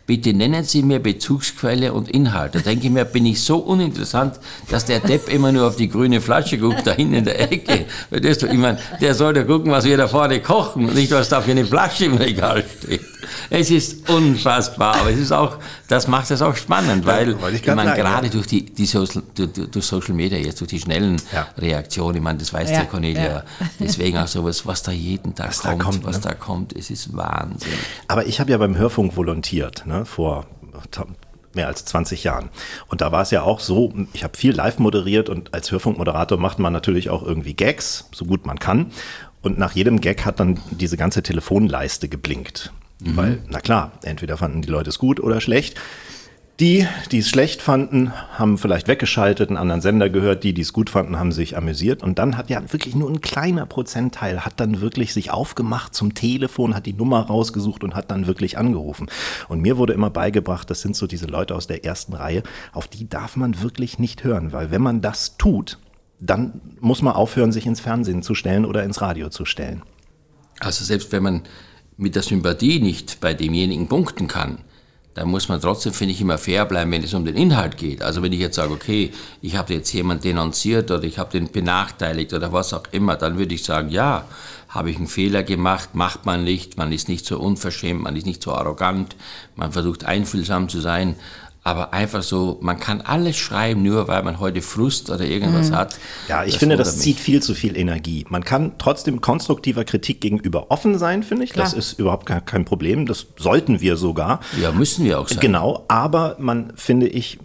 bitte 0.06 0.34
nennen 0.34 0.64
Sie 0.64 0.84
mir 0.84 1.00
Bezugsquelle 1.00 1.94
und 1.94 2.10
Inhalt. 2.10 2.56
Da 2.56 2.60
denke 2.60 2.86
ich 2.86 2.92
mir, 2.92 3.06
bin 3.06 3.26
ich 3.26 3.42
so 3.42 3.58
uninteressant, 3.58 4.40
dass 4.70 4.86
der 4.86 5.00
Depp 5.00 5.30
immer 5.30 5.52
nur 5.52 5.68
auf 5.68 5.76
die 5.76 5.90
grüne 5.90 6.22
Flasche 6.22 6.58
guckt, 6.58 6.86
da 6.86 6.92
hinten 6.92 7.16
in 7.16 7.26
der 7.26 7.52
Ecke. 7.52 7.86
Ich 8.12 8.54
meine, 8.54 8.78
der 9.02 9.16
sollte 9.16 9.46
gucken, 9.46 9.72
was 9.72 9.86
wir 9.86 9.98
da 9.98 10.08
vorne 10.08 10.40
kochen 10.42 10.86
und 10.88 10.96
nicht, 10.96 11.12
was 11.12 11.30
da 11.30 11.42
für 11.42 11.52
eine 11.52 11.66
Flasche 11.66 12.06
im 12.06 12.16
Regal 12.16 12.64
steht. 12.80 13.02
Es 13.50 13.72
ist 13.72 14.10
unfassbar, 14.10 14.96
aber 14.96 15.12
es 15.12 15.20
ist 15.20 15.32
auch, 15.32 15.58
das 15.88 16.08
macht 16.08 16.32
es 16.32 16.42
auch 16.42 16.56
spannend, 16.56 17.06
weil 17.06 17.32
ja, 17.32 17.50
ich, 17.50 17.66
ich 17.66 17.76
meine, 17.76 17.94
gerade 17.96 18.28
ja. 18.28 18.32
durch 18.32 18.48
die, 18.48 18.66
die 18.66 18.86
Social, 18.86 19.24
durch, 19.36 19.50
durch, 19.72 19.86
Social 19.86 20.14
Media, 20.14 20.38
jetzt 20.38 20.60
durch 20.62 20.70
die 20.70 20.80
schnellen 20.80 21.22
ja. 21.32 21.48
Reaktionen, 21.58 22.18
ich 22.18 22.24
meine, 22.24 22.40
das 22.40 22.54
weiß 22.54 22.70
der 22.70 22.86
Cornelia, 22.86 23.44
deswegen 23.80 24.18
auch 24.18 24.28
sowas, 24.28 24.66
was 24.66 24.84
da 24.84 24.92
jeden 24.92 25.36
Tag 25.36 25.50
was 25.50 25.60
kommt, 25.60 25.80
da 25.80 25.84
kommt, 25.84 26.06
was 26.06 26.16
ne? 26.18 26.22
da 26.24 26.34
kommt, 26.34 26.74
es 26.76 26.90
ist 26.90 27.16
Wahnsinn. 27.16 27.74
Aber 28.08 28.26
ich 28.26 28.40
habe 28.40 28.52
ja 28.52 28.58
beim 28.58 28.78
Hörfunk 28.78 29.16
volontiert, 29.16 29.86
ne, 30.00 30.06
vor 30.06 30.46
mehr 31.54 31.68
als 31.68 31.86
20 31.86 32.24
Jahren. 32.24 32.50
Und 32.88 33.02
da 33.02 33.12
war 33.12 33.22
es 33.22 33.32
ja 33.32 33.42
auch 33.42 33.60
so, 33.60 33.94
ich 34.14 34.24
habe 34.24 34.38
viel 34.38 34.54
live 34.54 34.78
moderiert 34.78 35.30
und 35.30 35.54
als 35.54 35.72
Hörfunkmoderator 35.72 36.38
macht 36.38 36.60
man 36.60 36.74
natürlich 36.74 37.10
auch 37.10 37.24
irgendwie 37.24 37.54
Gags, 37.54 38.10
so 38.14 38.26
gut 38.26 38.46
man 38.46 38.60
kann. 38.60 38.92
Und 39.42 39.58
nach 39.58 39.72
jedem 39.72 40.02
Gag 40.02 40.26
hat 40.26 40.40
dann 40.40 40.60
diese 40.72 40.98
ganze 40.98 41.24
Telefonleiste 41.24 42.10
geblinkt. 42.10 42.74
Mhm. 43.00 43.18
Weil, 43.18 43.40
na 43.48 43.60
klar, 43.60 43.94
entweder 44.04 44.38
fanden 44.38 44.62
die 44.62 44.70
Leute 44.70 44.90
es 44.90 45.00
gut 45.00 45.20
oder 45.20 45.40
schlecht. 45.40 45.76
Die, 46.62 46.88
die 47.12 47.18
es 47.18 47.28
schlecht 47.28 47.62
fanden, 47.62 48.14
haben 48.32 48.58
vielleicht 48.58 48.88
weggeschaltet, 48.88 49.50
einen 49.50 49.58
anderen 49.58 49.82
Sender 49.82 50.10
gehört. 50.10 50.46
Die, 50.46 50.54
die 50.54 50.62
es 50.62 50.72
gut 50.72 50.90
fanden, 50.90 51.20
haben 51.20 51.34
sich 51.34 51.58
amüsiert. 51.58 52.02
Und 52.02 52.18
dann 52.18 52.38
hat 52.38 52.50
ja 52.50 52.62
wirklich 52.72 52.96
nur 52.96 53.10
ein 53.10 53.20
kleiner 53.20 53.66
Prozentteil 53.66 54.46
hat 54.46 54.58
dann 54.62 54.80
wirklich 54.80 55.14
sich 55.14 55.32
aufgemacht 55.32 55.94
zum 55.94 56.14
Telefon, 56.14 56.74
hat 56.74 56.86
die 56.86 56.94
Nummer 56.94 57.20
rausgesucht 57.28 57.84
und 57.84 57.94
hat 57.94 58.10
dann 58.10 58.26
wirklich 58.26 58.58
angerufen. 58.58 59.08
Und 59.50 59.62
mir 59.62 59.78
wurde 59.78 59.92
immer 59.92 60.10
beigebracht, 60.10 60.70
das 60.70 60.80
sind 60.80 60.96
so 60.96 61.08
diese 61.08 61.26
Leute 61.26 61.56
aus 61.56 61.68
der 61.68 61.84
ersten 61.84 62.14
Reihe, 62.14 62.42
auf 62.72 62.88
die 62.88 63.10
darf 63.10 63.36
man 63.36 63.62
wirklich 63.62 64.00
nicht 64.00 64.24
hören, 64.24 64.54
weil 64.54 64.72
wenn 64.72 64.82
man 64.82 65.02
das 65.02 65.36
tut, 65.36 65.80
dann 66.22 66.62
muss 66.80 67.02
man 67.02 67.16
aufhören, 67.16 67.52
sich 67.52 67.66
ins 67.66 67.82
Fernsehen 67.82 68.24
zu 68.24 68.34
stellen 68.34 68.64
oder 68.64 68.84
ins 68.84 69.02
Radio 69.02 69.28
zu 69.28 69.44
stellen. 69.44 69.84
Also 70.62 70.86
selbst 70.86 71.12
wenn 71.12 71.24
man 71.24 71.42
mit 71.98 72.16
der 72.16 72.24
Sympathie 72.24 72.80
nicht 72.80 73.20
bei 73.20 73.34
demjenigen 73.34 73.90
punkten 73.90 74.30
kann, 74.30 74.60
dann 75.16 75.30
muss 75.30 75.48
man 75.48 75.62
trotzdem, 75.62 75.94
finde 75.94 76.14
ich, 76.14 76.22
immer 76.22 76.38
fair 76.38 76.66
bleiben, 76.66 76.92
wenn 76.92 77.02
es 77.02 77.14
um 77.14 77.24
den 77.24 77.38
Inhalt 77.38 77.78
geht. 77.78 78.04
Also 78.04 78.22
wenn 78.22 78.34
ich 78.34 78.40
jetzt 78.40 78.58
sage, 78.58 78.74
okay, 78.74 79.12
ich 79.42 79.56
habe 79.56 79.74
jetzt 79.74 79.92
jemanden 79.94 80.24
denunziert 80.24 80.92
oder 80.92 81.04
ich 81.04 81.18
habe 81.18 81.32
den 81.32 81.50
benachteiligt 81.50 82.34
oder 82.34 82.52
was 82.52 82.74
auch 82.74 82.84
immer, 82.92 83.16
dann 83.16 83.38
würde 83.38 83.56
ich 83.56 83.64
sagen, 83.64 83.90
ja, 83.90 84.26
habe 84.68 84.92
ich 84.92 84.98
einen 84.98 85.08
Fehler 85.08 85.44
gemacht, 85.44 85.96
macht 85.96 86.26
man 86.26 86.44
nicht, 86.44 86.78
man 86.78 86.92
ist 86.92 87.08
nicht 87.08 87.26
so 87.26 87.40
unverschämt, 87.40 88.04
man 88.04 88.18
ist 88.18 88.26
nicht 88.26 88.44
so 88.44 88.52
arrogant, 88.52 89.16
man 89.56 89.72
versucht 89.72 90.04
einfühlsam 90.04 90.68
zu 90.68 90.82
sein. 90.82 91.16
Aber 91.68 91.94
einfach 91.94 92.22
so, 92.22 92.60
man 92.62 92.80
kann 92.80 93.02
alles 93.02 93.38
schreiben, 93.38 93.82
nur 93.82 94.08
weil 94.08 94.22
man 94.22 94.40
heute 94.40 94.62
Frust 94.62 95.10
oder 95.10 95.26
irgendwas 95.26 95.72
mhm. 95.72 95.76
hat. 95.76 96.00
Ja, 96.28 96.44
ich 96.44 96.52
das 96.52 96.60
finde, 96.60 96.78
das 96.78 97.00
zieht 97.00 97.20
viel 97.20 97.42
zu 97.42 97.56
viel 97.56 97.76
Energie. 97.76 98.24
Man 98.30 98.44
kann 98.44 98.74
trotzdem 98.78 99.20
konstruktiver 99.20 99.84
Kritik 99.84 100.22
gegenüber 100.22 100.70
offen 100.70 101.00
sein, 101.00 101.24
finde 101.24 101.44
ich. 101.44 101.54
Klar. 101.54 101.66
Das 101.66 101.74
ist 101.74 101.98
überhaupt 101.98 102.28
kein 102.28 102.66
Problem. 102.66 103.08
Das 103.08 103.26
sollten 103.38 103.82
wir 103.82 103.98
sogar. 103.98 104.42
Ja, 104.62 104.72
müssen 104.72 105.06
wir 105.06 105.20
auch 105.20 105.28
sein. 105.28 105.40
Genau, 105.40 105.86
aber 105.88 106.36
man, 106.38 106.72
finde 106.76 107.08
ich, 107.08 107.40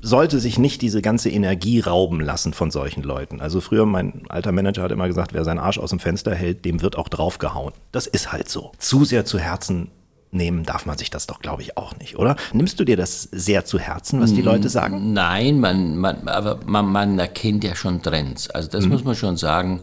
sollte 0.00 0.40
sich 0.40 0.58
nicht 0.58 0.80
diese 0.80 1.02
ganze 1.02 1.28
Energie 1.28 1.80
rauben 1.80 2.20
lassen 2.20 2.54
von 2.54 2.70
solchen 2.70 3.02
Leuten. 3.02 3.42
Also 3.42 3.60
früher, 3.60 3.84
mein 3.84 4.22
alter 4.30 4.50
Manager 4.50 4.82
hat 4.82 4.92
immer 4.92 5.08
gesagt, 5.08 5.34
wer 5.34 5.44
seinen 5.44 5.58
Arsch 5.58 5.78
aus 5.78 5.90
dem 5.90 5.98
Fenster 5.98 6.34
hält, 6.34 6.64
dem 6.64 6.80
wird 6.80 6.96
auch 6.96 7.10
draufgehauen. 7.10 7.74
Das 7.92 8.06
ist 8.06 8.32
halt 8.32 8.48
so. 8.48 8.72
Zu 8.78 9.04
sehr 9.04 9.26
zu 9.26 9.38
Herzen 9.38 9.90
nehmen 10.30 10.64
darf 10.64 10.86
man 10.86 10.98
sich 10.98 11.10
das 11.10 11.26
doch, 11.26 11.40
glaube 11.40 11.62
ich, 11.62 11.76
auch 11.76 11.96
nicht, 11.96 12.16
oder? 12.18 12.36
Nimmst 12.52 12.78
du 12.78 12.84
dir 12.84 12.96
das 12.96 13.22
sehr 13.22 13.64
zu 13.64 13.78
Herzen, 13.78 14.20
was 14.20 14.34
die 14.34 14.42
Leute 14.42 14.68
sagen? 14.68 15.12
Nein, 15.12 15.60
man, 15.60 15.96
man, 15.96 16.28
aber 16.28 16.60
man, 16.66 16.86
man 16.86 17.18
erkennt 17.18 17.64
ja 17.64 17.74
schon 17.74 18.02
Trends. 18.02 18.50
Also 18.50 18.68
das 18.68 18.84
mhm. 18.84 18.90
muss 18.90 19.04
man 19.04 19.16
schon 19.16 19.36
sagen. 19.36 19.80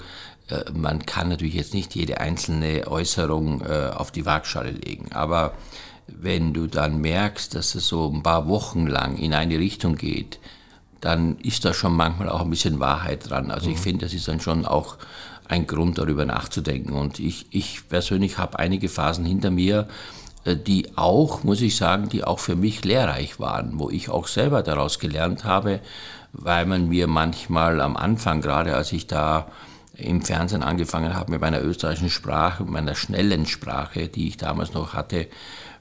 Äh, 0.50 0.72
man 0.74 1.06
kann 1.06 1.30
natürlich 1.30 1.56
jetzt 1.56 1.74
nicht 1.74 1.96
jede 1.96 2.20
einzelne 2.20 2.88
Äußerung 2.88 3.62
äh, 3.62 3.90
auf 3.96 4.12
die 4.12 4.26
Waagschale 4.26 4.72
legen, 4.72 5.12
aber 5.12 5.54
wenn 6.08 6.54
du 6.54 6.68
dann 6.68 7.02
merkst, 7.02 7.56
dass 7.56 7.74
es 7.74 7.88
so 7.88 8.12
ein 8.14 8.22
paar 8.22 8.48
Wochen 8.48 8.86
lang 8.86 9.18
in 9.18 9.34
eine 9.34 9.58
Richtung 9.58 9.96
geht, 9.96 10.40
dann 11.02 11.38
ist 11.40 11.66
da 11.66 11.74
schon 11.74 11.96
manchmal 11.96 12.30
auch 12.30 12.42
ein 12.42 12.50
bisschen 12.50 12.80
Wahrheit 12.80 13.30
dran. 13.30 13.52
Also 13.52 13.70
ich 13.70 13.78
mhm. 13.78 13.82
finde, 13.82 14.06
das 14.06 14.14
ist 14.14 14.28
dann 14.28 14.40
schon 14.40 14.66
auch 14.66 14.98
ein 15.48 15.68
Grund, 15.68 15.98
darüber 15.98 16.26
nachzudenken. 16.26 16.94
Und 16.94 17.20
ich, 17.20 17.48
ich 17.52 17.88
persönlich 17.90 18.38
habe 18.38 18.60
einige 18.60 18.90
Phasen 18.90 19.26
hinter 19.26 19.52
mir, 19.52 19.88
die 20.46 20.96
auch, 20.96 21.44
muss 21.44 21.62
ich 21.62 21.76
sagen, 21.76 22.10
die 22.10 22.24
auch 22.24 22.40
für 22.40 22.56
mich 22.56 22.86
lehrreich 22.86 23.40
waren, 23.40 23.80
wo 23.80 23.90
ich 23.90 24.10
auch 24.10 24.28
selber 24.28 24.62
daraus 24.62 25.00
gelernt 25.00 25.44
habe, 25.44 25.80
weil 26.34 26.66
man 26.66 26.88
mir 26.90 27.08
manchmal 27.08 27.82
am 27.82 27.98
Anfang, 27.98 28.42
gerade 28.42 28.76
als 28.76 28.92
ich 28.92 29.08
da 29.08 29.48
im 29.98 30.22
Fernsehen 30.22 30.62
angefangen 30.62 31.16
habe 31.16 31.32
mit 31.32 31.42
meiner 31.42 31.64
österreichischen 31.64 32.10
Sprache, 32.10 32.64
meiner 32.64 32.96
schnellen 32.96 33.46
Sprache, 33.46 34.08
die 34.08 34.28
ich 34.28 34.38
damals 34.38 34.74
noch 34.74 34.94
hatte, 34.94 35.28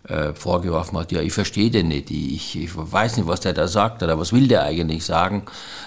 äh, 0.09 0.35
vorgeworfen 0.35 0.99
hat, 0.99 1.13
ja, 1.13 1.21
ich 1.21 1.33
verstehe 1.33 1.71
den 1.71 1.89
nicht, 1.89 2.11
ich, 2.11 2.57
ich 2.57 2.71
weiß 2.75 3.17
nicht, 3.17 3.27
was 3.27 3.41
der 3.41 3.55
da 3.55 3.67
sagt 3.67 4.03
oder 4.03 4.19
was 4.19 4.33
will 4.33 4.49
der 4.49 4.63
eigentlich 4.63 5.05
sagen. 5.05 5.45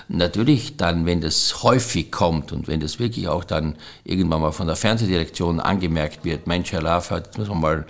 Natürlich 0.08 0.76
dann, 0.76 1.06
wenn 1.06 1.22
das 1.22 1.62
häufig 1.62 2.12
kommt 2.12 2.52
und 2.52 2.68
wenn 2.68 2.80
das 2.80 3.00
wirklich 3.00 3.28
auch 3.28 3.44
dann 3.44 3.76
irgendwann 4.04 4.42
mal 4.42 4.52
von 4.52 4.68
der 4.68 4.76
Fernsehdirektion 4.76 5.60
angemerkt 5.60 6.26
wird, 6.26 6.48
Mensch, 6.48 6.72
Herr 6.72 6.82
Laff, 6.82 7.12
jetzt 7.12 7.38
müssen 7.38 7.52
wir 7.52 7.56
mal 7.56 7.86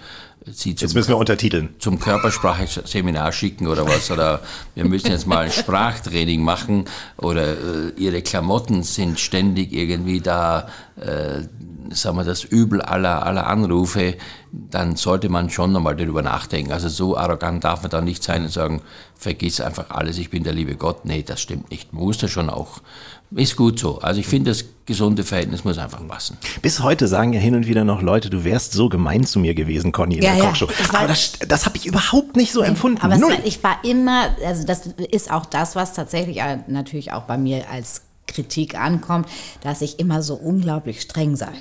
Sie 0.52 0.76
zum, 0.76 0.88
jetzt 0.88 0.96
müssen 0.96 1.10
wir 1.10 1.18
untertiteln. 1.18 1.70
Zum 1.80 2.00
Körpersprache-Seminar 2.00 3.32
schicken 3.32 3.68
oder 3.68 3.86
was. 3.86 4.10
Oder 4.12 4.42
wir 4.76 4.86
müssen 4.86 5.12
jetzt 5.12 5.28
mal 5.28 5.46
ein 5.46 5.52
Sprachtraining 5.52 6.42
machen. 6.42 6.86
Oder 7.18 7.54
äh, 7.54 7.92
Ihre 7.98 8.22
Klamotten 8.22 8.84
sind 8.84 9.20
ständig 9.20 9.74
irgendwie 9.74 10.22
da, 10.22 10.70
äh, 11.00 11.42
sagen 11.92 12.18
wir, 12.18 12.24
das 12.24 12.44
Übel 12.44 12.82
aller, 12.82 13.26
aller 13.26 13.48
Anrufe. 13.48 14.16
Dann 14.52 14.96
sollte 14.96 15.30
man 15.30 15.50
schon 15.50 15.72
nochmal 15.72 15.96
darüber 15.96 16.22
nachdenken. 16.22 16.72
Also 16.72 16.90
so 16.90 17.18
arrogant 17.18 17.64
darf 17.64 17.82
man 17.82 17.92
da 17.92 18.02
nicht 18.02 18.24
sein 18.24 18.44
und 18.44 18.52
sagen, 18.52 18.82
vergiss 19.16 19.62
einfach 19.62 19.90
alles, 19.90 20.18
ich 20.18 20.30
bin 20.30 20.44
der 20.44 20.54
liebe 20.54 20.76
Gott. 20.76 21.06
Nee, 21.06 21.24
das 21.24 21.42
stimmt 21.42 21.70
nicht. 21.70 21.94
Man 21.94 22.04
muss 22.04 22.18
da 22.18 22.28
schon 22.28 22.50
auch 22.50 22.82
ist 23.32 23.58
gut 23.58 23.78
so. 23.78 24.00
Also 24.00 24.20
ich 24.22 24.28
finde, 24.28 24.52
das 24.52 24.64
gesunde 24.86 25.24
Verhältnis 25.24 25.66
muss 25.66 25.78
einfach 25.78 26.06
passen. 26.08 26.38
Bis 26.62 26.82
heute 26.82 27.08
sagen 27.08 27.34
ja 27.34 27.42
hin 27.42 27.56
und 27.56 27.68
wieder 27.68 27.84
noch 27.84 28.02
Leute, 28.02 28.30
du 28.30 28.46
wärst 28.46 28.72
so 28.72 28.88
gemein 28.88 29.26
zu 29.26 29.40
mir 29.40 29.54
gewesen, 29.54 29.92
Conny, 29.92 30.16
in 30.16 30.24
ja, 30.24 30.32
der 30.32 30.44
ja. 30.44 30.50
Kochshow. 30.50 30.70
Aber 30.94 31.08
das, 31.08 31.34
das 31.46 31.66
habe 31.66 31.76
ich 31.76 31.86
überhaupt 31.86 32.38
nicht 32.38 32.54
so 32.54 32.62
nee, 32.62 32.68
empfunden. 32.68 33.02
Aber 33.02 33.18
Null. 33.18 33.38
ich 33.44 33.62
war 33.64 33.84
immer, 33.84 34.30
also 34.46 34.66
das 34.66 34.88
ist 35.12 35.30
auch 35.30 35.46
das, 35.46 35.76
was 35.76 35.94
tatsächlich 35.94 36.42
natürlich 36.68 37.12
auch 37.12 37.24
bei 37.24 37.38
mir 37.38 37.70
als 37.70 38.04
Kritik 38.28 38.80
ankommt, 38.80 39.28
dass 39.62 39.82
ich 39.82 40.00
immer 40.00 40.22
so 40.22 40.36
unglaublich 40.36 41.02
streng 41.02 41.36
sei. 41.36 41.52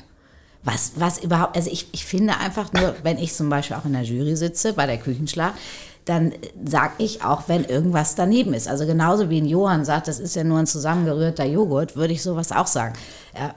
Was, 0.66 0.92
was 0.96 1.18
überhaupt, 1.22 1.56
also 1.56 1.70
ich, 1.70 1.86
ich 1.92 2.04
finde 2.04 2.38
einfach 2.38 2.72
nur, 2.72 2.96
wenn 3.04 3.18
ich 3.18 3.32
zum 3.32 3.48
Beispiel 3.48 3.76
auch 3.76 3.84
in 3.84 3.92
der 3.92 4.02
Jury 4.02 4.34
sitze, 4.36 4.72
bei 4.72 4.86
der 4.86 4.98
Küchenschlag, 4.98 5.54
dann 6.04 6.32
sage 6.64 6.92
ich 6.98 7.24
auch, 7.24 7.44
wenn 7.46 7.64
irgendwas 7.64 8.14
daneben 8.14 8.52
ist. 8.52 8.68
Also 8.68 8.86
genauso 8.86 9.30
wie 9.30 9.40
ein 9.40 9.46
Johann 9.46 9.84
sagt, 9.84 10.08
das 10.08 10.20
ist 10.20 10.36
ja 10.36 10.44
nur 10.44 10.58
ein 10.58 10.66
zusammengerührter 10.66 11.44
Joghurt, 11.44 11.96
würde 11.96 12.12
ich 12.12 12.22
sowas 12.22 12.52
auch 12.52 12.66
sagen. 12.66 12.94
Ja, 13.36 13.54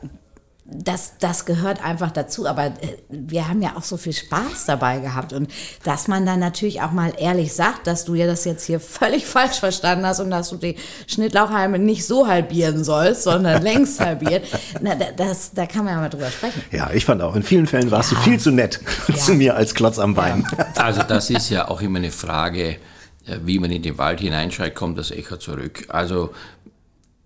das, 0.71 1.13
das 1.19 1.45
gehört 1.45 1.83
einfach 1.83 2.11
dazu. 2.11 2.47
Aber 2.47 2.65
äh, 2.65 2.97
wir 3.09 3.47
haben 3.47 3.61
ja 3.61 3.75
auch 3.75 3.83
so 3.83 3.97
viel 3.97 4.13
Spaß 4.13 4.65
dabei 4.65 4.99
gehabt. 4.99 5.33
Und 5.33 5.51
dass 5.83 6.07
man 6.07 6.25
dann 6.25 6.39
natürlich 6.39 6.81
auch 6.81 6.91
mal 6.91 7.13
ehrlich 7.17 7.53
sagt, 7.53 7.87
dass 7.87 8.05
du 8.05 8.15
ja 8.15 8.27
das 8.27 8.45
jetzt 8.45 8.65
hier 8.65 8.79
völlig 8.79 9.25
falsch 9.27 9.59
verstanden 9.59 10.05
hast 10.05 10.19
und 10.19 10.31
dass 10.31 10.49
du 10.49 10.57
die 10.57 10.75
Schnittlauchhalme 11.07 11.79
nicht 11.79 12.05
so 12.05 12.27
halbieren 12.27 12.83
sollst, 12.83 13.23
sondern 13.23 13.61
längst 13.63 13.99
halbiert. 13.99 14.45
Na, 14.81 14.95
das, 14.95 15.51
da 15.53 15.65
kann 15.65 15.85
man 15.85 15.93
ja 15.95 15.99
mal 16.01 16.09
drüber 16.09 16.29
sprechen. 16.29 16.61
Ja, 16.71 16.91
ich 16.91 17.05
fand 17.05 17.21
auch, 17.21 17.35
in 17.35 17.43
vielen 17.43 17.67
Fällen 17.67 17.91
warst 17.91 18.11
ja. 18.11 18.17
du 18.17 18.23
viel 18.23 18.39
zu 18.39 18.51
nett 18.51 18.79
ja. 19.07 19.15
zu 19.15 19.33
mir 19.33 19.55
als 19.55 19.73
Klotz 19.73 19.99
am 19.99 20.13
Bein. 20.13 20.47
Ja. 20.57 20.67
Also 20.83 21.03
das 21.03 21.29
ist 21.29 21.49
ja 21.49 21.67
auch 21.67 21.81
immer 21.81 21.99
eine 21.99 22.11
Frage, 22.11 22.77
äh, 23.25 23.39
wie 23.43 23.59
man 23.59 23.71
in 23.71 23.81
den 23.81 23.97
Wald 23.97 24.19
hineinschreit, 24.19 24.75
kommt 24.75 24.97
das 24.97 25.11
Echo 25.11 25.37
zurück. 25.37 25.85
Also 25.89 26.31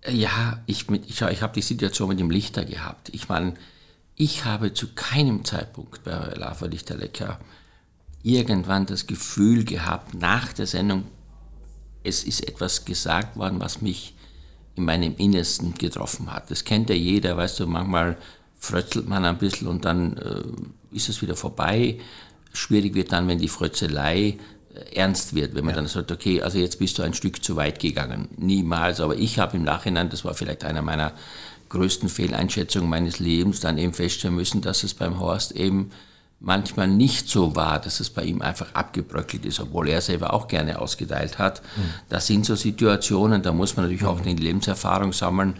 ja, 0.08 0.62
ich, 0.66 0.88
ich, 0.88 1.22
ich 1.22 1.42
habe 1.42 1.54
die 1.54 1.62
Situation 1.62 2.08
mit 2.08 2.20
dem 2.20 2.30
Lichter 2.30 2.64
gehabt. 2.64 3.10
Ich 3.12 3.28
meine, 3.28 3.54
ich 4.16 4.44
habe 4.44 4.72
zu 4.74 4.88
keinem 4.94 5.44
Zeitpunkt 5.44 6.04
bei 6.04 6.12
Lava 6.36 6.66
Lichterlecker 6.66 7.38
irgendwann 8.22 8.86
das 8.86 9.06
Gefühl 9.06 9.64
gehabt, 9.64 10.14
nach 10.14 10.52
der 10.52 10.66
Sendung, 10.66 11.04
es 12.02 12.24
ist 12.24 12.46
etwas 12.46 12.84
gesagt 12.84 13.36
worden, 13.36 13.60
was 13.60 13.82
mich 13.82 14.14
in 14.76 14.84
meinem 14.84 15.14
Innersten 15.16 15.74
getroffen 15.74 16.32
hat. 16.32 16.50
Das 16.50 16.64
kennt 16.64 16.90
ja 16.90 16.96
jeder, 16.96 17.36
weißt 17.36 17.60
du, 17.60 17.66
manchmal 17.66 18.16
frötzelt 18.56 19.08
man 19.08 19.24
ein 19.24 19.38
bisschen 19.38 19.68
und 19.68 19.84
dann 19.84 20.16
äh, 20.16 20.96
ist 20.96 21.08
es 21.08 21.22
wieder 21.22 21.36
vorbei. 21.36 22.00
Schwierig 22.52 22.94
wird 22.94 23.12
dann, 23.12 23.28
wenn 23.28 23.38
die 23.38 23.48
Frötzelei 23.48 24.38
ernst 24.94 25.34
wird, 25.34 25.54
wenn 25.54 25.64
man 25.64 25.74
ja. 25.74 25.80
dann 25.80 25.88
sagt, 25.88 26.10
okay, 26.10 26.42
also 26.42 26.58
jetzt 26.58 26.78
bist 26.78 26.98
du 26.98 27.02
ein 27.02 27.14
Stück 27.14 27.44
zu 27.44 27.56
weit 27.56 27.78
gegangen. 27.80 28.28
Niemals, 28.36 29.00
aber 29.00 29.16
ich 29.16 29.38
habe 29.38 29.56
im 29.56 29.64
Nachhinein, 29.64 30.10
das 30.10 30.24
war 30.24 30.34
vielleicht 30.34 30.64
einer 30.64 30.82
meiner 30.82 31.12
größten 31.68 32.08
Fehleinschätzungen 32.08 32.88
meines 32.88 33.18
Lebens, 33.18 33.60
dann 33.60 33.78
eben 33.78 33.92
feststellen 33.92 34.36
müssen, 34.36 34.60
dass 34.60 34.84
es 34.84 34.94
beim 34.94 35.18
Horst 35.18 35.52
eben 35.52 35.90
manchmal 36.44 36.88
nicht 36.88 37.28
so 37.28 37.56
war, 37.56 37.80
dass 37.80 38.00
es 38.00 38.10
bei 38.10 38.22
ihm 38.24 38.42
einfach 38.42 38.74
abgebröckelt 38.74 39.44
ist, 39.46 39.60
obwohl 39.60 39.88
er 39.88 40.00
selber 40.00 40.34
auch 40.34 40.46
gerne 40.46 40.78
ausgeteilt 40.80 41.38
hat. 41.38 41.62
Mhm. 41.76 41.80
Das 42.08 42.26
sind 42.26 42.46
so 42.46 42.54
Situationen, 42.54 43.42
da 43.42 43.52
muss 43.52 43.76
man 43.76 43.86
natürlich 43.86 44.04
auch 44.04 44.20
eine 44.20 44.34
Lebenserfahrung 44.34 45.12
sammeln. 45.12 45.54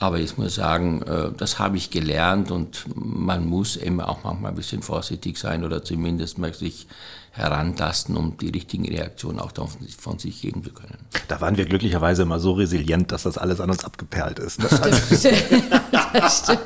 Aber 0.00 0.18
ich 0.18 0.36
muss 0.36 0.56
sagen, 0.56 1.02
äh, 1.02 1.30
das 1.36 1.60
habe 1.60 1.76
ich 1.76 1.90
gelernt 1.90 2.50
und 2.50 2.84
man 2.96 3.46
muss 3.46 3.76
eben 3.76 4.00
auch 4.00 4.24
manchmal 4.24 4.50
ein 4.50 4.56
bisschen 4.56 4.82
vorsichtig 4.82 5.38
sein 5.38 5.64
oder 5.64 5.84
zumindest 5.84 6.36
mal 6.36 6.52
sich 6.52 6.88
herantasten, 7.30 8.16
um 8.16 8.36
die 8.36 8.48
richtigen 8.48 8.86
Reaktionen 8.86 9.38
auch 9.38 9.52
von 9.98 10.18
sich 10.18 10.40
geben 10.40 10.64
zu 10.64 10.72
können. 10.72 10.98
Da 11.28 11.40
waren 11.40 11.56
wir 11.56 11.64
glücklicherweise 11.64 12.22
immer 12.22 12.40
so 12.40 12.52
resilient, 12.52 13.12
dass 13.12 13.22
das 13.22 13.38
alles 13.38 13.60
an 13.60 13.70
uns 13.70 13.84
abgeperlt 13.84 14.40
ist. 14.40 14.62
Das 14.62 15.20
stimmt. 15.20 15.64
das 16.12 16.38
stimmt. 16.38 16.60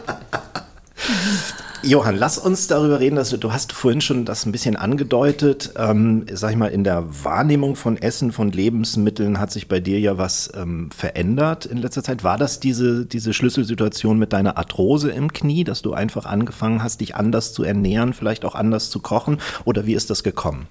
Johann, 1.82 2.16
lass 2.16 2.38
uns 2.38 2.66
darüber 2.66 2.98
reden, 2.98 3.16
dass 3.16 3.30
du, 3.30 3.36
du 3.36 3.52
hast 3.52 3.72
vorhin 3.72 4.00
schon 4.00 4.24
das 4.24 4.44
ein 4.44 4.52
bisschen 4.52 4.74
angedeutet. 4.74 5.72
Ähm, 5.76 6.26
sag 6.32 6.50
ich 6.50 6.56
mal, 6.56 6.68
in 6.68 6.82
der 6.82 7.04
Wahrnehmung 7.24 7.76
von 7.76 7.96
Essen, 7.96 8.32
von 8.32 8.50
Lebensmitteln 8.50 9.38
hat 9.38 9.52
sich 9.52 9.68
bei 9.68 9.78
dir 9.78 10.00
ja 10.00 10.18
was 10.18 10.50
ähm, 10.56 10.90
verändert 10.90 11.66
in 11.66 11.78
letzter 11.78 12.02
Zeit. 12.02 12.24
War 12.24 12.36
das 12.36 12.58
diese, 12.58 13.06
diese 13.06 13.32
Schlüsselsituation 13.32 14.18
mit 14.18 14.32
deiner 14.32 14.58
Arthrose 14.58 15.10
im 15.10 15.32
Knie, 15.32 15.62
dass 15.62 15.80
du 15.82 15.92
einfach 15.92 16.26
angefangen 16.26 16.82
hast, 16.82 17.00
dich 17.00 17.14
anders 17.14 17.52
zu 17.52 17.62
ernähren, 17.62 18.12
vielleicht 18.12 18.44
auch 18.44 18.56
anders 18.56 18.90
zu 18.90 18.98
kochen? 18.98 19.38
Oder 19.64 19.86
wie 19.86 19.94
ist 19.94 20.10
das 20.10 20.24
gekommen? 20.24 20.66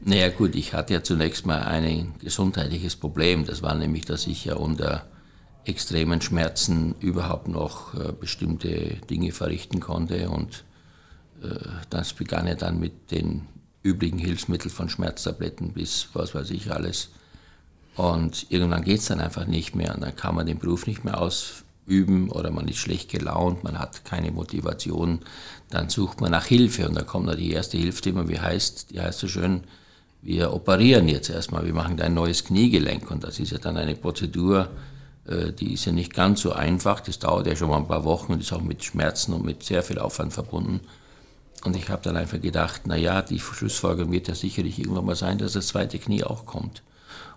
Naja 0.00 0.28
gut, 0.28 0.54
ich 0.54 0.72
hatte 0.72 0.94
ja 0.94 1.02
zunächst 1.02 1.46
mal 1.46 1.62
ein 1.62 2.14
gesundheitliches 2.22 2.94
Problem. 2.94 3.44
Das 3.44 3.62
war 3.62 3.74
nämlich, 3.74 4.04
dass 4.04 4.28
ich 4.28 4.44
ja 4.44 4.54
unter 4.54 5.04
extremen 5.68 6.20
Schmerzen 6.20 6.94
überhaupt 7.00 7.48
noch 7.48 7.94
äh, 7.94 8.12
bestimmte 8.12 8.96
Dinge 9.10 9.32
verrichten 9.32 9.80
konnte. 9.80 10.30
Und 10.30 10.64
äh, 11.42 11.48
das 11.90 12.14
begann 12.14 12.46
ja 12.46 12.54
dann 12.54 12.80
mit 12.80 13.10
den 13.10 13.46
üblichen 13.82 14.18
Hilfsmitteln 14.18 14.70
von 14.70 14.88
Schmerztabletten 14.88 15.72
bis 15.72 16.08
was 16.14 16.34
weiß 16.34 16.50
ich 16.50 16.72
alles. 16.72 17.10
Und 17.96 18.46
irgendwann 18.50 18.84
geht 18.84 19.00
es 19.00 19.06
dann 19.06 19.20
einfach 19.20 19.46
nicht 19.46 19.74
mehr 19.74 19.94
und 19.94 20.02
dann 20.02 20.14
kann 20.14 20.34
man 20.34 20.46
den 20.46 20.58
Beruf 20.58 20.86
nicht 20.86 21.04
mehr 21.04 21.20
ausüben 21.20 22.30
oder 22.30 22.50
man 22.50 22.68
ist 22.68 22.78
schlecht 22.78 23.10
gelaunt, 23.10 23.64
man 23.64 23.78
hat 23.78 24.04
keine 24.04 24.30
Motivation. 24.30 25.20
Dann 25.68 25.88
sucht 25.88 26.20
man 26.20 26.30
nach 26.30 26.46
Hilfe 26.46 26.88
und 26.88 26.94
dann 26.94 27.06
kommt 27.06 27.26
noch 27.26 27.34
die 27.34 27.50
erste 27.50 27.76
Hilfe, 27.76 28.02
die 28.02 28.10
immer 28.10 28.28
wie 28.28 28.38
heißt, 28.38 28.92
die 28.92 29.00
heißt 29.00 29.18
so 29.18 29.26
schön, 29.26 29.64
wir 30.22 30.52
operieren 30.52 31.08
jetzt 31.08 31.30
erstmal, 31.30 31.64
wir 31.64 31.74
machen 31.74 32.00
ein 32.00 32.14
neues 32.14 32.44
Kniegelenk 32.44 33.10
und 33.10 33.24
das 33.24 33.38
ist 33.40 33.52
ja 33.52 33.58
dann 33.58 33.76
eine 33.76 33.96
Prozedur, 33.96 34.68
die 35.28 35.74
ist 35.74 35.84
ja 35.84 35.92
nicht 35.92 36.14
ganz 36.14 36.40
so 36.40 36.52
einfach. 36.52 37.00
Das 37.00 37.18
dauert 37.18 37.46
ja 37.46 37.56
schon 37.56 37.68
mal 37.68 37.78
ein 37.78 37.88
paar 37.88 38.04
Wochen 38.04 38.32
und 38.32 38.40
ist 38.40 38.52
auch 38.52 38.62
mit 38.62 38.84
Schmerzen 38.84 39.32
und 39.34 39.44
mit 39.44 39.62
sehr 39.62 39.82
viel 39.82 39.98
Aufwand 39.98 40.32
verbunden. 40.32 40.80
Und 41.64 41.76
ich 41.76 41.88
habe 41.88 42.02
dann 42.02 42.16
einfach 42.16 42.40
gedacht, 42.40 42.86
naja, 42.86 43.22
die 43.22 43.40
Schlussfolgerung 43.40 44.12
wird 44.12 44.28
ja 44.28 44.34
sicherlich 44.34 44.78
irgendwann 44.78 45.06
mal 45.06 45.16
sein, 45.16 45.38
dass 45.38 45.52
das 45.52 45.68
zweite 45.68 45.98
Knie 45.98 46.24
auch 46.24 46.46
kommt. 46.46 46.82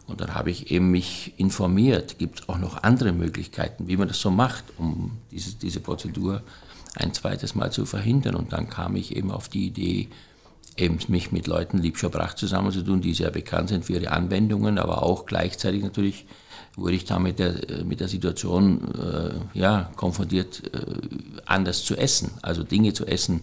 Und 0.08 0.21
dann 0.21 0.36
habe 0.36 0.51
ich 0.51 0.71
eben 0.71 0.91
mich 0.91 1.34
informiert, 1.38 2.17
gibt 2.19 2.41
es 2.41 2.49
auch 2.49 2.58
noch 2.58 2.84
andere 2.84 3.13
Möglichkeiten, 3.13 3.88
wie 3.88 3.97
man 3.97 4.08
das 4.08 4.19
so 4.19 4.30
macht, 4.30 4.63
um 4.77 5.17
diese, 5.32 5.56
diese 5.56 5.80
Prozedur 5.80 6.43
ein 6.95 7.13
zweites 7.13 7.56
Mal 7.56 7.71
zu 7.71 7.86
verhindern. 7.86 8.36
Und 8.36 8.54
dann 8.54 8.69
kam 8.69 8.95
ich 8.95 9.15
eben 9.15 9.32
auf 9.32 9.49
die 9.49 9.67
Idee, 9.67 10.10
eben 10.77 10.99
mich 11.08 11.32
mit 11.32 11.47
Leuten 11.47 11.77
Liebscher 11.77 12.10
Brach 12.10 12.34
zusammenzutun, 12.34 13.01
die 13.01 13.13
sehr 13.13 13.32
bekannt 13.32 13.69
sind 13.69 13.86
für 13.86 13.93
ihre 13.93 14.12
Anwendungen, 14.12 14.77
aber 14.77 15.04
auch 15.04 15.25
gleichzeitig 15.25 15.84
natürlich 15.84 16.25
wurde 16.76 16.96
ich 16.96 17.06
da 17.06 17.20
mit 17.20 17.40
der, 17.40 17.56
mit 17.86 18.00
der 18.00 18.08
Situation 18.08 18.82
äh, 18.94 19.60
ja, 19.60 19.92
konfrontiert, 19.96 20.64
äh, 20.74 20.80
anders 21.46 21.84
zu 21.84 21.96
essen. 21.98 22.32
Also 22.42 22.64
Dinge 22.64 22.94
zu 22.94 23.06
essen, 23.06 23.42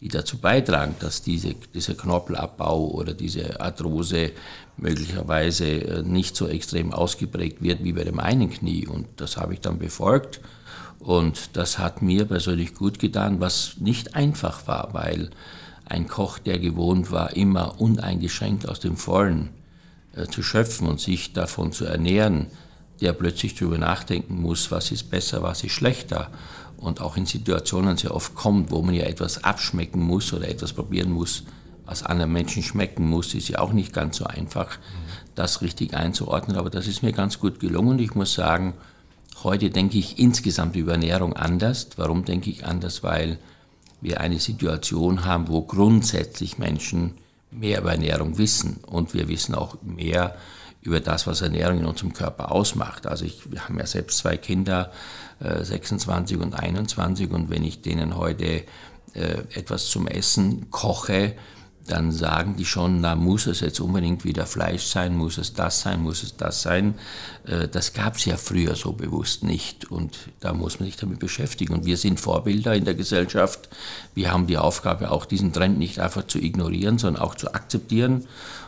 die 0.00 0.08
dazu 0.08 0.38
beitragen, 0.38 0.94
dass 1.00 1.22
diese, 1.22 1.54
dieser 1.74 1.94
Knorpelabbau 1.94 2.88
oder 2.90 3.14
diese 3.14 3.60
Arthrose 3.60 4.32
möglicherweise 4.76 5.66
äh, 5.66 6.02
nicht 6.02 6.36
so 6.36 6.48
extrem 6.48 6.92
ausgeprägt 6.92 7.62
wird 7.62 7.82
wie 7.82 7.92
bei 7.92 8.04
dem 8.04 8.20
einen 8.20 8.50
Knie. 8.50 8.86
Und 8.86 9.06
das 9.16 9.36
habe 9.36 9.54
ich 9.54 9.60
dann 9.60 9.78
befolgt. 9.78 10.40
Und 10.98 11.50
das 11.56 11.78
hat 11.78 12.02
mir 12.02 12.24
persönlich 12.26 12.74
gut 12.74 12.98
getan, 12.98 13.40
was 13.40 13.76
nicht 13.78 14.14
einfach 14.14 14.66
war, 14.66 14.92
weil 14.92 15.30
ein 15.86 16.08
Koch, 16.08 16.38
der 16.38 16.58
gewohnt 16.58 17.10
war, 17.10 17.36
immer 17.36 17.80
uneingeschränkt 17.80 18.68
aus 18.68 18.80
dem 18.80 18.96
Vollen 18.96 19.50
äh, 20.14 20.26
zu 20.26 20.42
schöpfen 20.42 20.88
und 20.88 21.00
sich 21.00 21.32
davon 21.32 21.72
zu 21.72 21.84
ernähren, 21.84 22.48
der 23.00 23.12
plötzlich 23.12 23.54
darüber 23.54 23.78
nachdenken 23.78 24.40
muss, 24.40 24.70
was 24.70 24.90
ist 24.90 25.10
besser, 25.10 25.42
was 25.42 25.64
ist 25.64 25.72
schlechter. 25.72 26.30
Und 26.76 27.00
auch 27.00 27.16
in 27.16 27.26
Situationen 27.26 27.96
sehr 27.96 28.14
oft 28.14 28.34
kommt, 28.34 28.70
wo 28.70 28.82
man 28.82 28.94
ja 28.94 29.04
etwas 29.04 29.44
abschmecken 29.44 30.02
muss 30.02 30.32
oder 30.32 30.48
etwas 30.48 30.72
probieren 30.72 31.10
muss, 31.10 31.44
was 31.86 32.02
anderen 32.02 32.32
Menschen 32.32 32.62
schmecken 32.62 33.08
muss, 33.08 33.32
ist 33.34 33.48
ja 33.48 33.60
auch 33.60 33.72
nicht 33.72 33.92
ganz 33.92 34.16
so 34.16 34.24
einfach, 34.24 34.78
das 35.34 35.62
richtig 35.62 35.94
einzuordnen. 35.94 36.56
Aber 36.56 36.70
das 36.70 36.86
ist 36.86 37.02
mir 37.02 37.12
ganz 37.12 37.38
gut 37.38 37.60
gelungen. 37.60 37.98
Ich 37.98 38.14
muss 38.14 38.34
sagen, 38.34 38.74
heute 39.44 39.70
denke 39.70 39.98
ich 39.98 40.18
insgesamt 40.18 40.74
über 40.76 40.92
Ernährung 40.92 41.34
anders. 41.34 41.88
Warum 41.96 42.24
denke 42.24 42.50
ich 42.50 42.66
anders? 42.66 43.02
Weil 43.02 43.38
wir 44.00 44.20
eine 44.20 44.40
Situation 44.40 45.24
haben, 45.24 45.48
wo 45.48 45.62
grundsätzlich 45.62 46.58
Menschen 46.58 47.12
mehr 47.50 47.80
über 47.80 47.92
Ernährung 47.92 48.38
wissen 48.38 48.78
und 48.86 49.14
wir 49.14 49.28
wissen 49.28 49.54
auch 49.54 49.76
mehr 49.82 50.34
über 50.86 51.00
das, 51.00 51.26
was 51.26 51.42
Ernährung 51.42 51.80
in 51.80 51.86
unserem 51.86 52.12
Körper 52.12 52.52
ausmacht. 52.52 53.06
Also 53.06 53.24
ich, 53.24 53.50
wir 53.50 53.64
haben 53.64 53.78
ja 53.78 53.86
selbst 53.86 54.18
zwei 54.18 54.36
Kinder, 54.36 54.92
26 55.40 56.36
äh, 56.36 56.40
und 56.40 56.54
21 56.54 57.30
und 57.30 57.50
wenn 57.50 57.62
ich 57.64 57.82
denen 57.82 58.16
heute 58.16 58.64
äh, 59.14 59.42
etwas 59.54 59.86
zum 59.86 60.06
Essen 60.06 60.70
koche, 60.70 61.34
dann 61.86 62.12
sagen 62.12 62.56
die 62.56 62.64
schon, 62.64 63.00
na 63.00 63.14
muss 63.14 63.46
es 63.46 63.60
jetzt 63.60 63.80
unbedingt 63.80 64.24
wieder 64.24 64.46
Fleisch 64.46 64.84
sein, 64.86 65.16
muss 65.16 65.38
es 65.38 65.54
das 65.54 65.80
sein, 65.80 66.02
muss 66.02 66.22
es 66.22 66.36
das 66.36 66.62
sein. 66.62 66.94
Äh, 67.46 67.68
das 67.68 67.92
gab 67.92 68.16
es 68.16 68.24
ja 68.24 68.36
früher 68.36 68.76
so 68.76 68.92
bewusst 68.92 69.42
nicht 69.42 69.90
und 69.90 70.16
da 70.40 70.52
muss 70.52 70.80
man 70.80 70.86
sich 70.86 70.96
damit 70.96 71.18
beschäftigen. 71.18 71.74
Und 71.74 71.84
wir 71.84 71.96
sind 71.96 72.20
Vorbilder 72.20 72.74
in 72.74 72.84
der 72.84 72.94
Gesellschaft. 72.94 73.68
Wir 74.14 74.32
haben 74.32 74.46
die 74.46 74.58
Aufgabe, 74.58 75.10
auch 75.10 75.24
diesen 75.24 75.52
Trend 75.52 75.78
nicht 75.78 75.98
einfach 75.98 76.26
zu 76.26 76.38
ignorieren, 76.38 76.98
sondern 76.98 77.22
auch 77.22 77.34
zu 77.34 77.54
akzeptieren 77.54 78.26